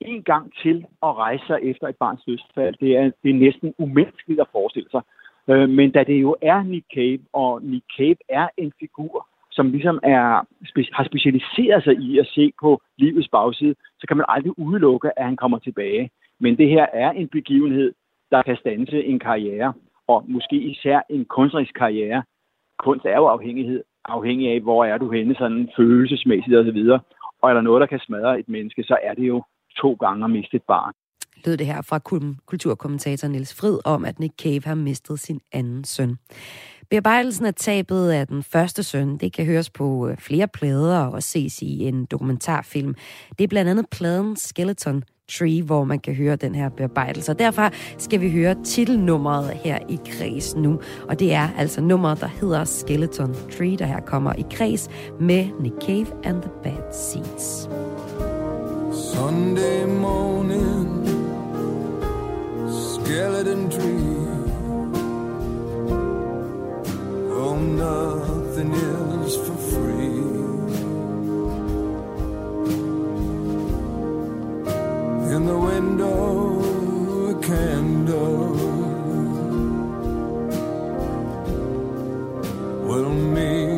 en 0.00 0.22
gang 0.22 0.52
til 0.62 0.86
at 1.02 1.16
rejse 1.16 1.46
sig 1.46 1.58
efter 1.62 1.88
et 1.88 1.96
barns 1.96 2.24
dødsfald, 2.24 2.74
det 2.80 2.96
er, 2.96 3.10
det 3.22 3.30
er 3.30 3.34
næsten 3.34 3.74
umenneskeligt 3.78 4.40
at 4.40 4.52
forestille 4.52 4.90
sig. 4.90 5.02
Øh, 5.48 5.68
men 5.68 5.90
da 5.90 6.04
det 6.04 6.20
jo 6.22 6.36
er 6.42 6.62
Nick 6.62 6.86
Cave, 6.94 7.18
og 7.32 7.62
Nick 7.62 7.84
Cave 7.96 8.16
er 8.28 8.48
en 8.56 8.72
figur, 8.80 9.28
som 9.50 9.70
ligesom 9.70 10.00
er, 10.02 10.22
har 10.92 11.04
specialiseret 11.04 11.84
sig 11.84 11.94
i 11.94 12.18
at 12.18 12.26
se 12.26 12.52
på 12.60 12.80
livets 12.98 13.28
bagside, 13.28 13.74
så 14.00 14.06
kan 14.06 14.16
man 14.16 14.26
aldrig 14.28 14.58
udelukke, 14.58 15.18
at 15.18 15.24
han 15.24 15.36
kommer 15.36 15.58
tilbage. 15.58 16.10
Men 16.40 16.58
det 16.58 16.68
her 16.68 16.86
er 16.92 17.10
en 17.10 17.28
begivenhed, 17.28 17.92
der 18.30 18.42
kan 18.42 18.56
stanse 18.56 19.04
en 19.04 19.18
karriere, 19.18 19.72
og 20.08 20.24
måske 20.28 20.56
især 20.56 21.00
en 21.10 21.24
kunstnerisk 21.24 21.74
karriere. 21.74 22.22
Kunst 22.78 23.04
er 23.04 23.16
jo 23.16 23.26
afhængighed, 23.26 23.82
afhængig 24.04 24.52
af, 24.52 24.60
hvor 24.60 24.84
er 24.84 24.98
du 24.98 25.10
henne, 25.10 25.34
sådan 25.34 25.70
følelsesmæssigt 25.76 26.56
osv. 26.56 26.78
Og 27.42 27.50
er 27.50 27.54
der 27.54 27.60
noget, 27.60 27.80
der 27.80 27.86
kan 27.86 27.98
smadre 27.98 28.38
et 28.38 28.48
menneske, 28.48 28.82
så 28.82 28.96
er 29.02 29.14
det 29.14 29.28
jo 29.28 29.42
to 29.76 29.94
gange 29.94 30.24
at 30.24 30.30
miste 30.30 30.56
et 30.56 30.62
barn. 30.68 30.92
Lød 31.44 31.56
det 31.56 31.66
her 31.66 31.82
fra 31.82 31.98
kulturkommentator 32.46 33.28
Niels 33.28 33.54
Frid 33.54 33.78
om, 33.84 34.04
at 34.04 34.18
Nick 34.18 34.34
Cave 34.42 34.62
har 34.64 34.74
mistet 34.74 35.20
sin 35.20 35.40
anden 35.52 35.84
søn. 35.84 36.18
Bearbejdelsen 36.90 37.46
af 37.46 37.54
tabet 37.54 38.10
af 38.10 38.26
den 38.26 38.42
første 38.42 38.82
søn, 38.82 39.16
det 39.16 39.32
kan 39.32 39.46
høres 39.46 39.70
på 39.70 40.08
øh, 40.08 40.16
flere 40.16 40.48
plader 40.48 41.06
og 41.06 41.22
ses 41.22 41.62
i 41.62 41.88
en 41.88 42.04
dokumentarfilm. 42.04 42.94
Det 43.38 43.44
er 43.44 43.48
blandt 43.48 43.70
andet 43.70 43.86
pladen 43.90 44.36
Skeleton 44.36 45.02
Tree, 45.28 45.62
hvor 45.62 45.84
man 45.84 45.98
kan 45.98 46.14
høre 46.14 46.36
den 46.36 46.54
her 46.54 46.68
bearbejdelse. 46.68 47.32
Og 47.32 47.38
derfor 47.38 47.70
skal 47.98 48.20
vi 48.20 48.30
høre 48.30 48.56
titelnummeret 48.64 49.50
her 49.50 49.78
i 49.88 49.98
kreds 50.06 50.56
nu. 50.56 50.80
Og 51.08 51.20
det 51.20 51.34
er 51.34 51.48
altså 51.58 51.80
nummeret, 51.80 52.20
der 52.20 52.26
hedder 52.26 52.64
Skeleton 52.64 53.34
Tree, 53.34 53.76
der 53.76 53.86
her 53.86 54.00
kommer 54.00 54.32
i 54.32 54.44
kreds 54.50 54.88
med 55.20 55.48
Nick 55.60 55.74
Cave 55.86 56.06
and 56.24 56.42
the 56.42 56.50
Bad 56.62 56.92
Seeds. 56.92 57.68
Sunday 58.96 59.84
morning, 59.84 61.04
skeleton 62.66 63.68
tree. 63.68 64.24
Oh, 67.30 67.56
nothing 67.58 68.72
is 68.72 69.36
for 69.36 69.56
free. 69.70 70.24
In 75.34 75.42
the 75.44 75.58
window, 75.70 76.16
a 77.28 77.34
candle. 77.42 78.56
Well, 82.88 83.10
maybe 83.10 83.75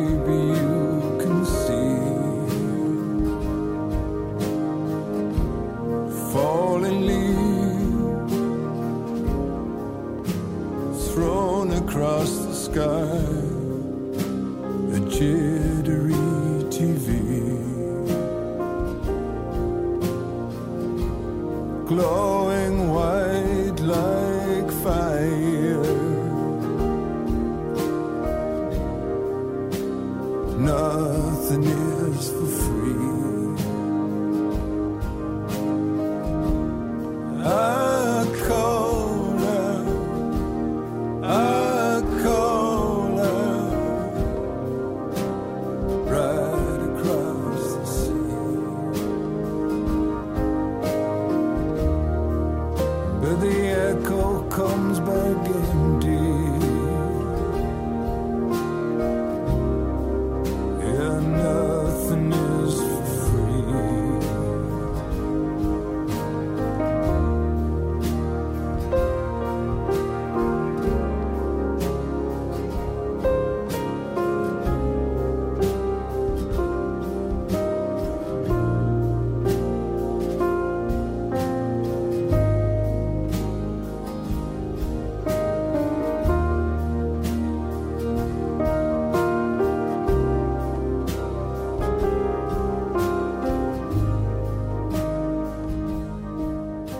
across 11.99 12.45
the 12.45 12.53
sky. 12.53 13.11
A 14.95 14.99
jittery 15.11 16.13
TV. 16.71 17.09
Glowing 21.85 22.89
white 22.93 23.28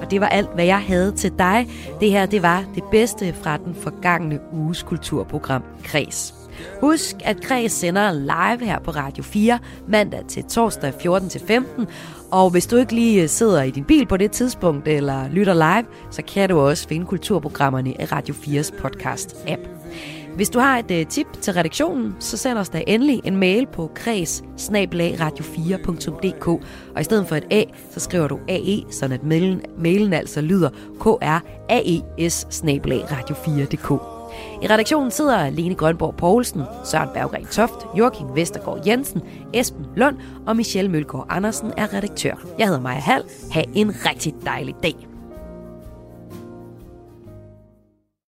Og 0.09 0.13
det 0.13 0.21
var 0.21 0.27
alt, 0.27 0.53
hvad 0.53 0.65
jeg 0.65 0.81
havde 0.81 1.11
til 1.11 1.31
dig. 1.39 1.67
Det 1.99 2.11
her, 2.11 2.25
det 2.25 2.41
var 2.41 2.63
det 2.75 2.83
bedste 2.91 3.33
fra 3.33 3.57
den 3.57 3.75
forgangne 3.75 4.39
uges 4.53 4.83
kulturprogram 4.83 5.63
Kres. 5.83 6.33
Husk, 6.81 7.15
at 7.23 7.41
Kreds 7.41 7.71
sender 7.71 8.11
live 8.11 8.65
her 8.65 8.79
på 8.79 8.91
Radio 8.91 9.23
4 9.23 9.59
mandag 9.87 10.25
til 10.27 10.43
torsdag 10.43 10.93
14 11.01 11.29
til 11.29 11.41
15. 11.47 11.87
Og 12.31 12.49
hvis 12.49 12.67
du 12.67 12.75
ikke 12.75 12.95
lige 12.95 13.27
sidder 13.27 13.61
i 13.61 13.71
din 13.71 13.83
bil 13.83 14.05
på 14.05 14.17
det 14.17 14.31
tidspunkt 14.31 14.87
eller 14.87 15.29
lytter 15.29 15.53
live, 15.53 15.85
så 16.11 16.21
kan 16.21 16.49
du 16.49 16.59
også 16.59 16.87
finde 16.87 17.05
kulturprogrammerne 17.05 17.91
i 17.91 18.05
Radio 18.05 18.33
4's 18.33 18.71
podcast-app. 18.81 19.78
Hvis 20.39 20.49
du 20.49 20.59
har 20.59 20.77
et 20.77 20.91
øh, 20.91 21.05
tip 21.07 21.27
til 21.41 21.53
redaktionen, 21.53 22.15
så 22.19 22.37
send 22.37 22.57
os 22.57 22.69
da 22.69 22.83
endelig 22.87 23.21
en 23.23 23.37
mail 23.37 23.67
på 23.67 23.91
kreds 23.95 24.43
radio4.dk 25.15 26.47
og 26.95 27.01
i 27.01 27.03
stedet 27.03 27.27
for 27.27 27.35
et 27.35 27.45
A, 27.51 27.63
så 27.91 27.99
skriver 27.99 28.27
du 28.27 28.39
AE, 28.47 28.83
sådan 28.91 29.11
at 29.11 29.23
mailen, 29.23 29.61
mailen 29.77 30.13
altså 30.13 30.41
lyder 30.41 30.69
kraes 30.99 32.05
radio4.dk. 33.05 33.91
I 34.63 34.67
redaktionen 34.67 35.11
sidder 35.11 35.49
Lene 35.49 35.75
Grønborg 35.75 36.15
Poulsen, 36.15 36.61
Søren 36.85 37.09
Berggren 37.13 37.45
Toft, 37.45 37.97
Joachim 37.97 38.27
Vestergaard 38.35 38.87
Jensen, 38.87 39.21
Esben 39.53 39.85
Lund 39.95 40.17
og 40.47 40.55
Michelle 40.55 40.91
Mølgaard 40.91 41.25
Andersen 41.29 41.71
er 41.77 41.93
redaktør. 41.93 42.33
Jeg 42.59 42.67
hedder 42.67 42.81
Maja 42.81 42.99
Hall. 42.99 43.23
Ha' 43.51 43.63
en 43.75 43.93
rigtig 44.05 44.33
dejlig 44.45 44.75
dag. 44.83 45.08